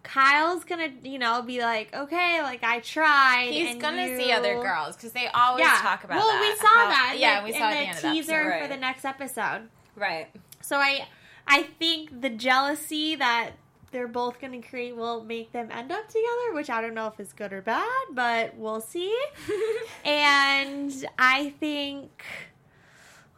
Kyle's 0.04 0.64
gonna, 0.64 0.90
you 1.04 1.20
know, 1.20 1.42
be 1.42 1.62
like, 1.62 1.94
okay, 1.94 2.42
like 2.42 2.64
I 2.64 2.80
tried. 2.80 3.50
He's 3.52 3.76
gonna 3.76 4.06
you- 4.08 4.18
see 4.18 4.32
other 4.32 4.56
girls 4.62 4.96
because 4.96 5.12
they 5.14 5.28
always 5.28 5.66
Yeah, 5.66 5.78
talk 5.82 6.04
about 6.04 6.18
well, 6.18 6.28
that. 6.28 6.42
we 6.42 6.56
saw 6.58 6.68
how- 6.68 6.88
that. 6.90 7.16
Yeah, 7.18 7.44
we 7.44 7.54
saw 7.54 7.70
at 7.70 7.74
the 7.74 7.80
the 7.96 8.02
that 8.08 8.14
teaser 8.14 8.60
for 8.62 8.68
the 8.68 8.78
next 8.78 9.06
episode. 9.06 9.70
Right. 9.96 10.28
So 10.62 10.78
I, 10.78 11.08
I 11.48 11.64
think 11.64 12.22
the 12.22 12.30
jealousy 12.30 13.16
that 13.16 13.52
they're 13.92 14.08
both 14.08 14.40
gonna 14.40 14.62
create 14.62 14.96
will 14.96 15.24
make 15.24 15.52
them 15.52 15.70
end 15.72 15.92
up 15.92 16.08
together, 16.08 16.54
which 16.54 16.70
I 16.70 16.80
don't 16.82 16.94
know 16.94 17.08
if 17.08 17.20
is 17.20 17.34
good 17.34 17.52
or 17.54 17.62
bad, 17.62 17.88
but 18.12 18.56
we'll 18.56 18.82
see. 18.82 19.16
and 20.06 21.06
I 21.18 21.54
think. 21.60 22.24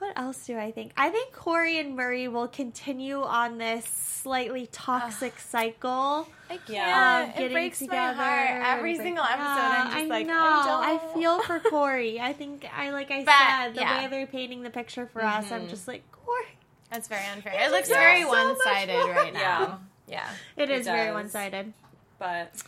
What 0.02 0.18
else 0.18 0.48
do 0.48 0.58
I 0.58 0.72
think? 0.72 0.94
I 0.98 1.10
think 1.10 1.32
Corey 1.32 1.78
and 1.78 1.96
Murray 1.96 2.28
will 2.28 2.48
continue 2.48 3.22
on 3.22 3.60
this 3.60 3.86
slightly 3.86 4.66
toxic 4.72 5.38
cycle. 5.40 6.28
I 6.50 6.58
can't. 6.58 6.70
Yeah. 6.70 7.40
it 7.40 7.52
breaks 7.52 7.78
together. 7.78 8.18
my 8.18 8.24
heart 8.24 8.78
every 8.80 8.94
and 8.96 9.02
single 9.04 9.24
episode. 9.24 9.44
up. 9.44 9.86
I'm 9.86 9.92
just 9.92 9.98
I 9.98 10.08
like, 10.08 10.26
know. 10.26 10.34
I, 10.34 10.82
I, 10.84 10.98
don't. 10.98 11.14
feel 11.14 11.40
for 11.44 11.60
Corey. 11.70 12.20
I 12.20 12.34
think 12.34 12.68
I 12.76 12.90
like 12.90 13.12
I 13.12 13.24
But, 13.26 13.36
said 13.38 13.76
the 13.76 13.82
yeah. 13.82 14.02
way 14.02 14.08
they're 14.08 14.26
painting 14.26 14.64
the 14.64 14.72
picture 14.72 15.06
for 15.06 15.24
us. 15.24 15.52
I'm 15.52 15.60
mm-hmm. 15.62 15.70
just 15.70 15.88
like 15.88 16.02
Corey. 16.12 16.58
That's 16.90 17.08
very 17.08 17.28
unfair. 17.28 17.54
It 17.56 17.70
looks 17.70 17.88
very 17.88 18.24
so 18.24 18.30
one-sided 18.30 19.16
right 19.16 19.34
now. 19.36 19.82
Yeah. 20.08 20.28
It 20.58 20.72
It 20.72 20.80
is 20.80 20.88
very 20.88 21.14
one 21.14 21.30
sided. 21.30 21.74
but 22.18 22.60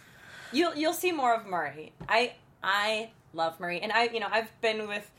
you'll 0.52 0.76
you'll 0.76 0.93
see 0.93 1.12
more 1.12 1.34
of 1.34 1.48
Murray. 1.48 1.93
I 2.08 2.34
I 2.63 3.10
love 3.34 3.60
Murray, 3.60 3.82
and 3.82 3.91
I 3.91 4.04
you 4.04 4.19
know 4.19 4.30
I've 4.32 4.52
been 4.62 4.88
with 4.88 5.10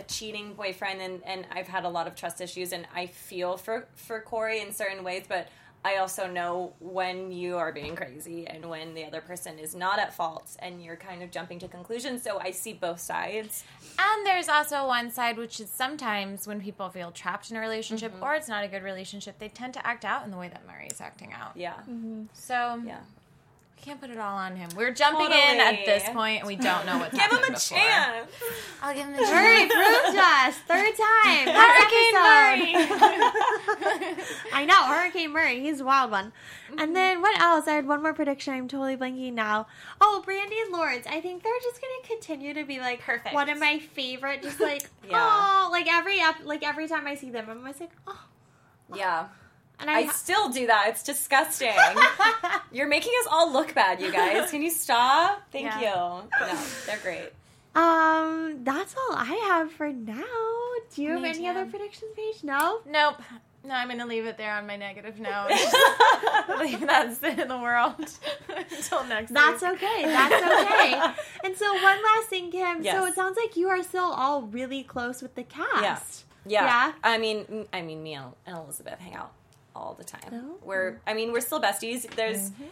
a 0.00 0.02
cheating 0.04 0.54
boyfriend, 0.54 1.00
and 1.00 1.22
and 1.24 1.46
I've 1.52 1.68
had 1.68 1.84
a 1.84 1.88
lot 1.88 2.06
of 2.06 2.14
trust 2.14 2.40
issues, 2.40 2.72
and 2.72 2.86
I 2.94 3.06
feel 3.06 3.56
for 3.56 3.86
for 3.94 4.20
Corey 4.20 4.60
in 4.60 4.72
certain 4.72 5.04
ways, 5.04 5.24
but. 5.28 5.48
I 5.82 5.96
also 5.96 6.26
know 6.26 6.74
when 6.78 7.32
you 7.32 7.56
are 7.56 7.72
being 7.72 7.96
crazy 7.96 8.46
and 8.46 8.68
when 8.68 8.92
the 8.92 9.06
other 9.06 9.22
person 9.22 9.58
is 9.58 9.74
not 9.74 9.98
at 9.98 10.12
fault 10.12 10.54
and 10.58 10.84
you're 10.84 10.96
kind 10.96 11.22
of 11.22 11.30
jumping 11.30 11.58
to 11.60 11.68
conclusions. 11.68 12.22
So 12.22 12.38
I 12.38 12.50
see 12.50 12.74
both 12.74 13.00
sides. 13.00 13.64
And 13.98 14.26
there's 14.26 14.50
also 14.50 14.86
one 14.86 15.10
side, 15.10 15.38
which 15.38 15.58
is 15.58 15.70
sometimes 15.70 16.46
when 16.46 16.60
people 16.60 16.90
feel 16.90 17.10
trapped 17.12 17.50
in 17.50 17.56
a 17.56 17.60
relationship 17.60 18.12
Mm-hmm. 18.12 18.22
or 18.22 18.34
it's 18.34 18.46
not 18.46 18.62
a 18.62 18.68
good 18.68 18.82
relationship, 18.82 19.38
they 19.38 19.48
tend 19.48 19.72
to 19.72 19.86
act 19.86 20.04
out 20.04 20.22
in 20.26 20.30
the 20.30 20.36
way 20.36 20.48
that 20.48 20.66
Murray's 20.66 21.00
acting 21.00 21.32
out. 21.32 21.56
Yeah. 21.56 21.80
So 22.34 22.82
Yeah. 22.84 22.98
We 23.80 23.84
can't 23.86 24.00
put 24.00 24.10
it 24.10 24.18
all 24.18 24.36
on 24.36 24.56
him. 24.56 24.68
We're 24.76 24.92
jumping 24.92 25.26
in 25.26 25.60
at 25.60 25.86
this 25.86 26.06
point, 26.10 26.40
and 26.40 26.46
we 26.46 26.56
don't 26.56 26.84
know 26.84 26.98
what's 26.98 27.12
Give 27.18 27.22
him 27.30 27.38
a 27.38 27.52
before. 27.52 27.78
chance. 27.78 28.30
I'll 28.82 28.94
give 28.94 29.06
him 29.06 29.14
a 29.14 29.18
chance. 29.18 29.30
Murray 29.30 29.56
chance. 29.68 29.72
proved 29.72 30.18
us 30.18 30.56
third 30.68 30.94
time. 30.96 31.48
Hurricane 31.56 32.74
This 32.76 32.90
episode. 34.20 34.52
I 34.52 34.64
know 34.66 34.84
Hurricane 34.84 35.32
Murray. 35.32 35.60
He's 35.60 35.80
a 35.80 35.84
wild 35.84 36.10
one. 36.10 36.32
And 36.78 36.94
then 36.94 37.22
what 37.22 37.40
else? 37.40 37.66
I 37.66 37.72
had 37.72 37.86
one 37.88 38.02
more 38.02 38.12
prediction. 38.12 38.52
I'm 38.54 38.68
totally 38.68 38.96
blanking 38.96 39.32
now. 39.32 39.66
Oh, 40.00 40.22
Brandy 40.24 40.56
and 40.60 40.72
Lawrence. 40.72 41.06
I 41.08 41.20
think 41.20 41.42
they're 41.42 41.52
just 41.62 41.80
gonna 41.80 42.06
continue 42.06 42.52
to 42.54 42.64
be 42.64 42.78
like 42.80 43.00
Perfect. 43.00 43.34
One 43.34 43.48
of 43.48 43.58
my 43.58 43.78
favorite. 43.78 44.42
Just 44.42 44.60
like 44.60 44.88
Yeah. 45.08 45.16
oh, 45.20 45.68
like 45.72 45.86
every 45.90 46.20
ep- 46.20 46.44
like 46.44 46.62
every 46.62 46.86
time 46.86 47.06
I 47.06 47.14
see 47.14 47.30
them, 47.30 47.46
I'm 47.48 47.58
always 47.58 47.80
like 47.80 47.92
oh. 48.06 48.20
Yeah. 48.94 49.28
And 49.80 49.88
I, 49.90 50.00
I 50.00 50.06
still 50.08 50.48
do 50.50 50.66
that. 50.66 50.86
It's 50.88 51.02
disgusting. 51.02 51.72
You're 52.72 52.88
making 52.88 53.12
us 53.22 53.28
all 53.30 53.52
look 53.52 53.74
bad, 53.74 54.00
you 54.00 54.12
guys. 54.12 54.50
Can 54.50 54.62
you 54.62 54.70
stop? 54.70 55.42
Thank 55.52 55.66
Yeah. 55.66 55.80
you. 55.80 56.28
No, 56.40 56.58
they're 56.86 56.98
great. 56.98 57.30
um, 57.74 58.58
that's 58.64 58.94
all 58.96 59.16
I 59.16 59.24
have 59.48 59.72
for 59.72 59.90
now. 59.92 60.22
Do 60.94 61.02
you 61.02 61.10
have 61.12 61.22
Me 61.22 61.28
any 61.30 61.38
too. 61.40 61.46
other 61.46 61.66
predictions, 61.66 62.10
Paige? 62.16 62.42
No. 62.44 62.80
Nope. 62.86 63.22
No, 63.62 63.74
I'm 63.74 63.88
going 63.88 63.98
to 64.00 64.06
leave 64.06 64.24
it 64.24 64.38
there 64.38 64.52
on 64.54 64.66
my 64.66 64.76
negative 64.76 65.20
note. 65.20 65.50
Leave 66.60 66.80
that's 66.80 67.22
it 67.22 67.38
in 67.38 67.46
the 67.48 67.58
world 67.58 67.94
until 68.48 69.04
next 69.04 69.32
time. 69.32 69.34
That's 69.34 69.62
week. 69.62 69.72
okay. 69.82 70.02
That's 70.06 70.34
okay. 70.34 71.24
and 71.44 71.56
so 71.56 71.72
one 71.74 71.82
last 72.02 72.28
thing, 72.28 72.50
Kim. 72.50 72.82
So 72.82 73.04
it 73.04 73.14
sounds 73.14 73.36
like 73.36 73.56
you 73.58 73.68
are 73.68 73.82
still 73.82 74.04
all 74.12 74.42
really 74.42 74.82
close 74.82 75.20
with 75.20 75.34
the 75.34 75.42
cast. 75.42 76.24
Yeah. 76.46 76.64
Yeah. 76.64 76.92
I 77.04 77.18
mean, 77.18 77.44
m- 77.50 77.66
I 77.72 77.82
mean, 77.82 78.02
me 78.02 78.14
and 78.14 78.32
and 78.46 78.56
Elizabeth 78.56 78.98
hang 78.98 79.14
out 79.14 79.32
all 79.74 79.94
the 79.94 80.04
time. 80.04 80.20
Oh. 80.32 80.56
We're, 80.62 81.00
I 81.06 81.14
mean, 81.14 81.32
we're 81.32 81.40
still 81.40 81.60
besties. 81.60 82.08
There's, 82.14 82.50
Mm-hmm. 82.50 82.64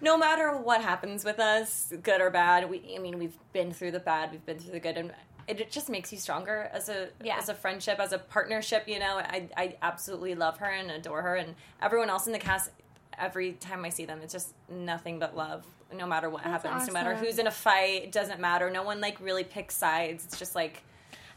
no 0.00 0.16
matter 0.18 0.56
what 0.56 0.82
happens 0.82 1.24
with 1.24 1.38
us, 1.38 1.92
good 2.02 2.20
or 2.20 2.30
bad. 2.30 2.68
We, 2.70 2.82
I 2.94 2.98
mean, 2.98 3.18
we've 3.18 3.36
been 3.52 3.72
through 3.72 3.92
the 3.92 4.00
bad, 4.00 4.30
we've 4.32 4.44
been 4.46 4.58
through 4.58 4.72
the 4.72 4.80
good, 4.80 4.96
and 4.96 5.12
it, 5.48 5.70
just 5.70 5.88
makes 5.88 6.12
you 6.12 6.18
stronger 6.18 6.68
as 6.72 6.88
a 6.88 7.08
Yeah. 7.22 7.36
as 7.38 7.48
a 7.48 7.54
friendship, 7.54 7.98
as 8.00 8.12
a 8.12 8.18
partnership. 8.18 8.88
You 8.88 8.98
know, 8.98 9.16
I 9.18 9.48
I 9.56 9.76
absolutely 9.82 10.34
love 10.34 10.58
her 10.58 10.66
and 10.70 10.90
adore 10.90 11.22
her, 11.22 11.36
and 11.36 11.54
everyone 11.80 12.10
else 12.10 12.26
in 12.26 12.32
the 12.32 12.38
cast. 12.38 12.70
Every 13.18 13.52
time 13.52 13.84
I 13.84 13.88
see 13.88 14.04
them, 14.04 14.20
it's 14.22 14.32
just 14.32 14.52
nothing 14.68 15.18
but 15.18 15.34
love. 15.36 15.64
No 15.94 16.06
matter 16.06 16.28
what 16.28 16.42
That's 16.44 16.64
happens, 16.64 16.86
no 16.88 16.92
matter 16.92 17.14
who's 17.14 17.38
in 17.38 17.46
a 17.46 17.50
fight, 17.50 18.02
it 18.02 18.12
doesn't 18.12 18.40
matter. 18.40 18.68
No 18.70 18.82
one 18.82 19.00
like 19.00 19.18
really 19.20 19.44
picks 19.44 19.74
sides. 19.76 20.24
It's 20.26 20.38
just 20.38 20.54
like 20.54 20.82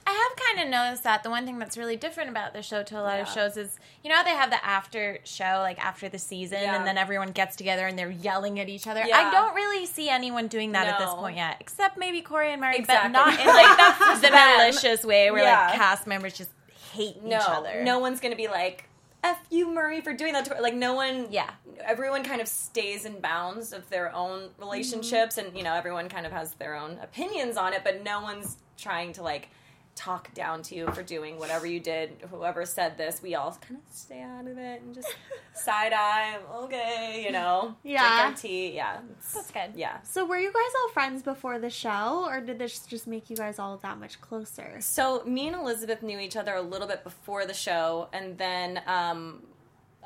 I 0.10 0.14
have 0.14 0.56
kind 0.58 0.66
of 0.68 0.72
noticed 0.72 1.04
that 1.04 1.22
the 1.22 1.30
one 1.30 1.46
thing 1.46 1.60
that's 1.60 1.78
really 1.78 1.96
different 1.96 2.30
about 2.32 2.54
the 2.54 2.64
show 2.64 2.82
to 2.82 3.00
a 3.00 3.04
lot 3.04 3.20
of 3.20 3.28
shows 3.30 3.58
is, 3.58 3.78
you 4.04 4.10
know, 4.10 4.16
how 4.16 4.24
they 4.24 4.32
have 4.32 4.50
the 4.50 4.64
after 4.66 5.20
show, 5.24 5.60
like 5.60 5.78
after 5.84 6.10
the 6.10 6.18
season, 6.18 6.60
Yeah. 6.64 6.76
and 6.78 6.88
then 6.88 6.98
everyone 6.98 7.32
gets 7.32 7.56
together 7.56 7.86
and 7.86 7.98
they're 7.98 8.10
yelling 8.10 8.60
at 8.60 8.70
each 8.70 8.88
other. 8.88 9.04
Yeah. 9.06 9.18
I 9.18 9.32
don't 9.32 9.54
really 9.54 9.86
see 9.86 10.10
anyone 10.10 10.48
doing 10.48 10.72
that 10.72 10.88
at 10.88 10.98
this 10.98 11.14
point 11.14 11.38
yet, 11.38 11.58
except 11.60 11.98
maybe 11.98 12.22
Corey 12.22 12.52
and 12.52 12.60
Murray, 12.60 12.78
Exactly. 12.78 13.12
but 13.12 13.20
not 13.26 13.40
in 13.40 13.48
like 13.60 13.78
That's 13.78 14.22
the 14.22 14.32
malicious 14.32 15.06
way 15.06 15.30
where 15.30 15.44
Yeah. 15.44 15.68
like 15.68 15.76
cast 15.76 16.08
members 16.08 16.36
just 16.36 16.50
hate 16.94 17.22
no, 17.24 17.38
each 17.38 17.44
other. 17.48 17.84
no 17.84 18.00
one's 18.00 18.20
gonna 18.20 18.36
be 18.36 18.48
like, 18.48 18.86
"F 19.24 19.38
you, 19.52 19.68
Murray, 19.72 20.02
for 20.02 20.14
doing 20.14 20.34
that." 20.34 20.46
To 20.46 20.56
her. 20.56 20.62
Like, 20.62 20.74
no 20.74 20.96
one. 20.96 21.28
Yeah. 21.30 21.52
everyone 21.84 22.24
kind 22.24 22.42
of 22.42 22.48
stays 22.48 23.06
in 23.06 23.20
bounds 23.22 23.74
of 23.74 23.88
their 23.90 24.14
own 24.16 24.50
relationships, 24.58 25.36
mm-hmm. 25.38 25.50
and 25.50 25.58
you 25.58 25.64
know, 25.64 25.74
everyone 25.76 26.10
kind 26.10 26.26
of 26.26 26.32
has 26.32 26.54
their 26.56 26.76
own 26.76 26.98
opinions 27.04 27.58
on 27.58 27.74
it, 27.74 27.82
but 27.84 28.04
no 28.04 28.22
one's 28.22 28.58
trying 28.78 29.14
to 29.14 29.22
like 29.22 29.50
talk 29.96 30.34
down 30.34 30.62
to 30.64 30.76
you 30.76 30.88
for 30.92 31.04
doing 31.04 31.38
whatever 31.38 31.68
you 31.68 31.80
did. 31.80 32.12
Whoever 32.32 32.66
said 32.66 32.98
this, 32.98 33.22
we 33.22 33.36
all 33.36 33.52
kind 33.62 33.82
of 33.86 33.94
stay 33.94 34.22
out 34.22 34.48
of 34.48 34.58
it 34.58 34.82
and 34.82 34.96
just 34.96 35.14
side 35.54 35.92
eye. 35.94 36.38
Okay, 36.56 37.24
you 37.26 37.32
know, 37.32 37.76
Yeah. 37.84 38.00
drink 38.00 38.14
our 38.22 38.34
tea. 38.34 38.72
Yeah, 38.76 39.00
That's 39.34 39.52
good. 39.52 39.72
Yeah. 39.76 40.02
So 40.04 40.26
were 40.26 40.38
you 40.38 40.54
guys 40.54 40.72
all 40.84 40.90
friends 40.94 41.22
before 41.22 41.60
the 41.60 41.70
show, 41.70 42.26
or 42.30 42.40
did 42.40 42.60
this 42.60 42.80
just 42.86 43.08
make 43.08 43.30
you 43.30 43.36
guys 43.36 43.60
all 43.60 43.76
that 43.78 44.00
much 44.00 44.22
closer? 44.22 44.78
So 44.80 45.22
me 45.26 45.48
and 45.48 45.56
Elizabeth 45.58 46.02
knew 46.02 46.20
each 46.20 46.38
other 46.38 46.54
a 46.56 46.62
little 46.62 46.88
bit 46.88 47.04
before 47.04 47.46
the 47.46 47.54
show, 47.54 48.08
and 48.14 48.38
then 48.38 48.82
um, 48.88 49.44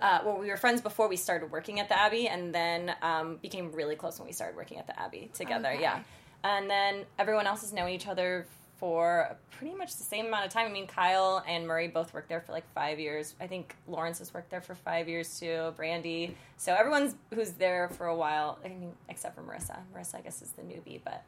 uh, 0.01 0.19
well, 0.25 0.39
we 0.39 0.49
were 0.49 0.57
friends 0.57 0.81
before 0.81 1.07
we 1.07 1.15
started 1.17 1.51
working 1.51 1.79
at 1.79 1.87
the 1.87 1.97
Abbey, 1.99 2.27
and 2.27 2.53
then 2.53 2.95
um, 3.03 3.37
became 3.43 3.71
really 3.71 3.95
close 3.95 4.17
when 4.19 4.25
we 4.25 4.33
started 4.33 4.55
working 4.57 4.79
at 4.79 4.87
the 4.87 4.99
Abbey 4.99 5.29
together. 5.35 5.69
Okay. 5.69 5.81
Yeah, 5.83 5.99
and 6.43 6.67
then 6.67 7.03
everyone 7.19 7.45
else 7.45 7.61
has 7.61 7.71
known 7.73 7.89
each 7.89 8.07
other 8.07 8.47
for 8.77 9.37
pretty 9.57 9.75
much 9.75 9.95
the 9.97 10.03
same 10.03 10.25
amount 10.27 10.45
of 10.45 10.51
time. 10.51 10.67
I 10.67 10.71
mean, 10.71 10.87
Kyle 10.87 11.43
and 11.47 11.67
Murray 11.67 11.87
both 11.87 12.13
worked 12.13 12.29
there 12.29 12.41
for 12.41 12.51
like 12.51 12.65
five 12.73 12.99
years. 12.99 13.35
I 13.39 13.47
think 13.47 13.75
Lawrence 13.87 14.19
has 14.19 14.33
worked 14.33 14.49
there 14.49 14.61
for 14.61 14.75
five 14.75 15.07
years 15.07 15.39
too. 15.39 15.73
Brandy. 15.75 16.35
So 16.57 16.73
everyone's 16.73 17.15
who's 17.33 17.51
there 17.51 17.89
for 17.89 18.07
a 18.07 18.15
while. 18.15 18.59
I 18.65 18.69
mean, 18.69 18.93
except 19.09 19.35
for 19.35 19.41
Marissa. 19.41 19.79
Marissa, 19.95 20.15
I 20.15 20.21
guess, 20.21 20.41
is 20.41 20.51
the 20.51 20.63
newbie, 20.63 20.99
but. 21.03 21.23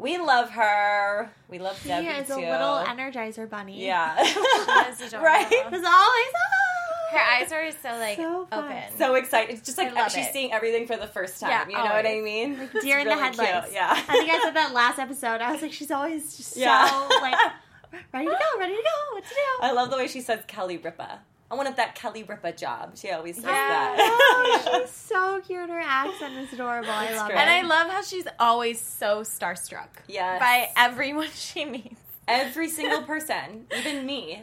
We 0.00 0.16
love 0.16 0.50
her. 0.50 1.28
We 1.48 1.58
love 1.58 1.80
She 1.82 1.88
Debbie 1.88 2.06
is 2.06 2.28
too. 2.28 2.34
a 2.34 2.36
little 2.36 2.84
Energizer 2.86 3.50
bunny. 3.50 3.84
Yeah. 3.84 4.22
She 4.22 4.30
is 4.30 5.00
adorable. 5.08 5.18
right? 5.26 5.48
There's 5.50 5.84
always 5.84 6.32
Her 7.10 7.18
eyes 7.18 7.52
are 7.52 7.70
so 7.72 7.88
like 7.98 8.16
So 8.16 8.46
open. 8.52 8.82
So 8.98 9.14
excited. 9.14 9.54
It's 9.56 9.64
just 9.64 9.78
like 9.78 9.92
she's 10.10 10.26
it. 10.26 10.32
seeing 10.32 10.52
everything 10.52 10.86
for 10.86 10.96
the 10.96 11.06
first 11.06 11.40
time. 11.40 11.50
Yeah, 11.50 11.66
you 11.66 11.72
know 11.74 11.90
oh, 11.90 11.94
what 11.96 12.06
I 12.06 12.20
mean? 12.20 12.58
Like 12.58 12.72
deer 12.82 12.98
in 12.98 13.06
the 13.08 13.16
headlights. 13.16 13.72
Yeah. 13.72 13.88
I 13.92 14.00
think 14.12 14.30
I 14.30 14.40
said 14.42 14.54
that 14.54 14.72
last 14.74 14.98
episode. 14.98 15.40
I 15.40 15.52
was 15.52 15.62
like, 15.62 15.72
she's 15.72 15.90
always 15.90 16.36
just 16.36 16.56
Yeah. 16.56 16.86
so 16.88 17.08
like 17.20 17.34
ready 18.12 18.26
to 18.26 18.32
go, 18.32 18.58
ready 18.60 18.74
to 18.76 18.82
go. 18.82 19.14
What 19.14 19.24
to 19.24 19.30
do? 19.30 19.62
I 19.62 19.72
love 19.72 19.90
the 19.90 19.96
way 19.96 20.06
she 20.06 20.20
says 20.20 20.40
Kelly 20.46 20.76
Ripa. 20.76 21.20
I 21.50 21.54
wanted 21.54 21.76
that 21.76 21.94
Kelly 21.94 22.24
Ripa 22.24 22.52
job. 22.52 22.98
She 22.98 23.10
always 23.10 23.36
says 23.36 23.44
Yeah. 23.44 23.50
that. 23.50 23.96
Oh, 24.36 24.80
she's 24.82 24.90
so 24.90 25.40
cute. 25.40 25.70
Her 25.70 25.80
accent 25.80 26.34
is 26.36 26.52
adorable. 26.52 26.90
I 26.90 27.14
love 27.14 27.28
great. 27.28 27.38
it. 27.38 27.40
and 27.40 27.50
I 27.50 27.62
love 27.62 27.90
how 27.90 28.02
she's 28.02 28.26
always 28.38 28.78
so 28.80 29.22
starstruck 29.22 29.88
Yes. 30.08 30.38
by 30.40 30.68
everyone 30.76 31.28
she 31.34 31.64
meets. 31.64 32.00
Every 32.30 32.68
single 32.68 33.00
person, 33.04 33.64
even 33.74 34.04
me. 34.04 34.42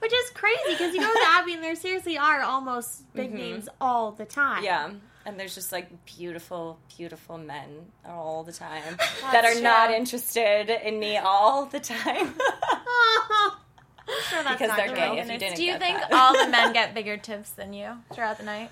Which 0.00 0.12
is 0.12 0.30
crazy 0.30 0.60
because 0.70 0.94
you 0.94 1.00
go 1.00 1.06
to 1.06 1.12
the 1.12 1.26
Abbey 1.30 1.54
and 1.54 1.62
there 1.62 1.74
seriously 1.76 2.18
are 2.18 2.42
almost 2.42 3.12
big 3.14 3.30
Mhm. 3.32 3.34
names 3.38 3.68
all 3.80 4.12
the 4.12 4.24
time. 4.26 4.62
Yeah. 4.62 4.90
And 5.24 5.40
there's 5.40 5.54
just 5.54 5.72
like 5.72 5.88
beautiful, 6.04 6.78
beautiful 6.96 7.36
men 7.38 7.86
all 8.06 8.44
the 8.44 8.52
time 8.52 8.96
That's 8.98 9.20
that 9.32 9.44
are 9.44 9.60
not 9.60 9.90
interested 9.90 10.70
in 10.86 11.00
me 11.00 11.16
all 11.16 11.66
the 11.66 11.80
time. 11.80 12.34
I'm 14.08 14.22
sure 14.30 14.42
that's 14.44 14.52
Because 14.60 14.68
not 14.68 14.76
they're 14.76 14.94
gay. 14.94 15.18
If 15.18 15.30
you 15.30 15.38
didn't 15.38 15.56
Do 15.56 15.64
you 15.64 15.72
get 15.72 15.80
think 15.80 15.98
that. 15.98 16.12
all 16.12 16.32
the 16.32 16.48
men 16.50 16.72
get 16.72 16.94
bigger 16.94 17.16
tips 17.16 17.50
than 17.50 17.72
you 17.72 17.96
throughout 18.14 18.38
the 18.38 18.44
night? 18.44 18.70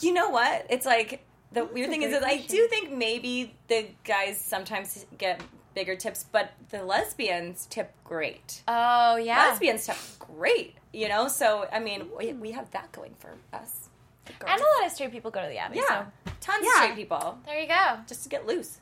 You 0.00 0.12
know 0.12 0.30
what? 0.30 0.66
It's 0.70 0.86
like 0.86 1.24
the 1.50 1.64
weird 1.64 1.88
thing 1.90 2.02
is 2.02 2.12
that 2.12 2.22
I 2.24 2.36
do 2.36 2.68
think 2.68 2.92
maybe 2.92 3.56
the 3.66 3.88
guys 4.04 4.38
sometimes 4.38 5.04
get 5.16 5.40
bigger 5.78 5.94
tips, 5.94 6.24
but 6.24 6.50
the 6.70 6.82
lesbians 6.82 7.66
tip 7.70 7.92
great. 8.02 8.62
Oh 8.66 9.14
yeah. 9.16 9.48
Lesbians 9.48 9.86
tip 9.86 9.96
great, 10.18 10.74
you 10.92 11.08
know. 11.08 11.28
So 11.28 11.68
I 11.72 11.78
mean, 11.78 12.08
we, 12.18 12.26
mm. 12.32 12.40
we 12.40 12.50
have 12.50 12.68
that 12.72 12.90
going 12.90 13.14
for 13.20 13.30
us. 13.52 13.88
And 14.26 14.60
a 14.60 14.64
lot 14.64 14.86
of 14.86 14.92
straight 14.92 15.12
people 15.12 15.30
go 15.30 15.40
to 15.40 15.48
the 15.48 15.56
Abbey. 15.58 15.76
yeah, 15.76 16.04
So 16.26 16.32
tons 16.40 16.64
Yeah. 16.66 16.70
of 16.70 16.90
straight 16.90 16.96
people 16.96 17.38
there 17.46 17.60
you 17.60 17.68
go. 17.68 17.98
just 18.08 18.24
to 18.24 18.28
get 18.28 18.44
loose. 18.46 18.78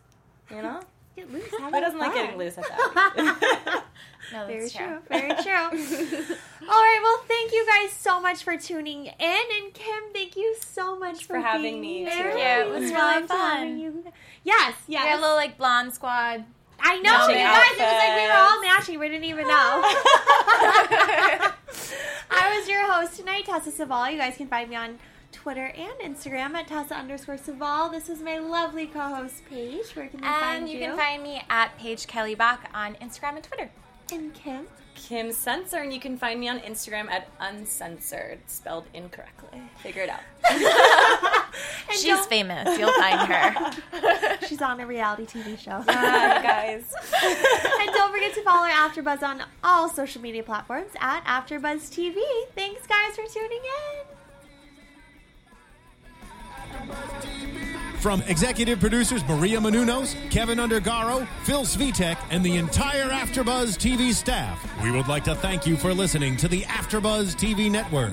You 0.51 0.63
know, 0.63 0.81
Get 1.17 1.31
loose. 1.33 1.51
have 1.61 1.73
who 1.73 1.81
doesn't 1.81 1.99
like 1.99 2.15
getting 2.15 2.39
loose 2.39 2.57
at 2.59 2.65
that? 2.67 3.85
No, 4.33 4.45
that's 4.49 4.73
Very 4.75 4.87
true. 4.89 4.99
true. 4.99 5.03
Very 5.09 5.35
true. 5.43 6.33
All 6.69 6.83
right. 6.83 7.01
Well, 7.01 7.19
thank 7.29 7.53
you 7.53 7.65
guys 7.65 7.93
so 7.93 8.21
much 8.21 8.43
for 8.43 8.57
tuning 8.57 9.07
in, 9.07 9.15
and 9.21 9.73
Kim, 9.73 10.03
thank 10.13 10.35
you 10.35 10.57
so 10.59 10.99
much 10.99 11.21
for, 11.27 11.35
for 11.35 11.39
having 11.39 11.81
being 11.81 12.05
me, 12.05 12.11
here. 12.11 12.33
too. 12.33 12.39
Yeah, 12.39 12.65
it 12.65 12.69
was 12.71 12.81
really 12.83 12.93
loved 12.95 13.29
fun. 13.29 13.79
you. 13.79 14.05
Yes. 14.43 14.75
Yes. 14.89 15.05
You're 15.05 15.19
a 15.19 15.21
little 15.21 15.37
like 15.37 15.57
blonde 15.57 15.95
squad. 15.95 16.45
I 16.81 16.99
know, 17.01 17.29
you 17.29 17.35
guys. 17.35 17.73
It 17.73 17.79
was 17.79 17.99
like 17.99 18.17
we 18.17 18.27
were 18.27 18.33
all 18.33 18.49
outfits. 18.59 18.63
matching. 18.65 18.99
We 19.01 19.09
didn't 19.09 19.25
even 19.25 19.47
know. 19.49 19.83
I 22.31 22.57
was 22.59 22.69
your 22.69 22.91
host 22.93 23.17
tonight, 23.17 23.47
Tessa 23.47 23.71
Saval. 23.71 24.11
You 24.11 24.19
guys 24.19 24.37
can 24.37 24.49
find 24.49 24.69
me 24.71 24.77
on 24.77 24.99
Twitter 25.33 25.67
and 25.77 25.93
Instagram 26.15 26.55
at 26.55 26.67
Tessa 26.69 26.95
underscore 26.95 27.37
Saval. 27.39 27.91
This 27.91 28.09
is 28.09 28.21
my 28.21 28.39
lovely 28.39 28.87
co-host 28.87 29.43
Paige. 29.49 29.95
Where 29.95 30.09
can 30.09 30.21
we 30.21 30.27
find 30.27 30.57
And 30.65 30.69
you 30.69 30.79
you? 30.79 30.87
can 30.87 30.97
find 30.97 31.23
me 31.23 31.43
at 31.49 31.77
Paige 31.79 32.07
Kelly 32.07 32.35
Bach 32.35 32.61
on 32.75 32.95
Instagram 32.97 33.37
and 33.37 33.45
Twitter. 33.45 33.71
and 34.13 34.35
Kim. 34.35 34.67
Kim 34.95 35.31
Censor, 35.31 35.79
and 35.79 35.93
you 35.93 36.01
can 36.01 36.17
find 36.17 36.41
me 36.41 36.49
on 36.49 36.59
Instagram 36.61 37.11
at 37.11 37.29
uncensored, 37.41 38.39
spelled 38.47 38.87
incorrectly. 38.95 39.61
Figure 39.83 40.03
it 40.03 40.09
out. 40.11 40.21
And 41.89 41.97
She's 41.97 42.05
don't- 42.05 42.29
famous. 42.29 42.79
You'll 42.79 42.93
find 42.93 43.21
her. 43.33 44.37
She's 44.49 44.61
on 44.61 44.81
a 44.81 44.87
reality 44.87 45.25
TV 45.25 45.57
show. 45.59 45.83
Bye, 45.83 45.93
guys. 46.43 46.93
and 47.23 47.91
don't 47.93 48.13
forget 48.13 48.35
to 48.35 48.43
follow 48.43 48.67
AfterBuzz 48.69 49.23
on 49.23 49.43
all 49.63 49.89
social 49.89 50.21
media 50.21 50.43
platforms 50.43 50.91
at 51.01 51.25
AfterBuzz 51.25 51.89
TV. 51.91 52.17
Thanks, 52.57 52.87
guys, 52.87 53.15
for 53.15 53.25
tuning 53.33 53.61
in. 53.63 54.07
From 58.01 58.23
executive 58.23 58.79
producers 58.79 59.25
Maria 59.29 59.59
Menounos, 59.59 60.15
Kevin 60.31 60.59
Undergaro, 60.59 61.27
Phil 61.45 61.63
Svitek, 61.63 62.17
and 62.31 62.45
the 62.45 62.57
entire 62.57 63.09
AfterBuzz 63.09 63.77
TV 63.79 64.13
staff, 64.13 64.61
we 64.83 64.91
would 64.93 65.09
like 65.09 65.25
to 65.25 65.35
thank 65.35 65.67
you 65.67 65.77
for 65.77 65.93
listening 65.95 66.37
to 66.37 66.47
the 66.49 66.63
AfterBuzz 66.63 67.35
TV 67.37 67.71
network. 67.71 68.13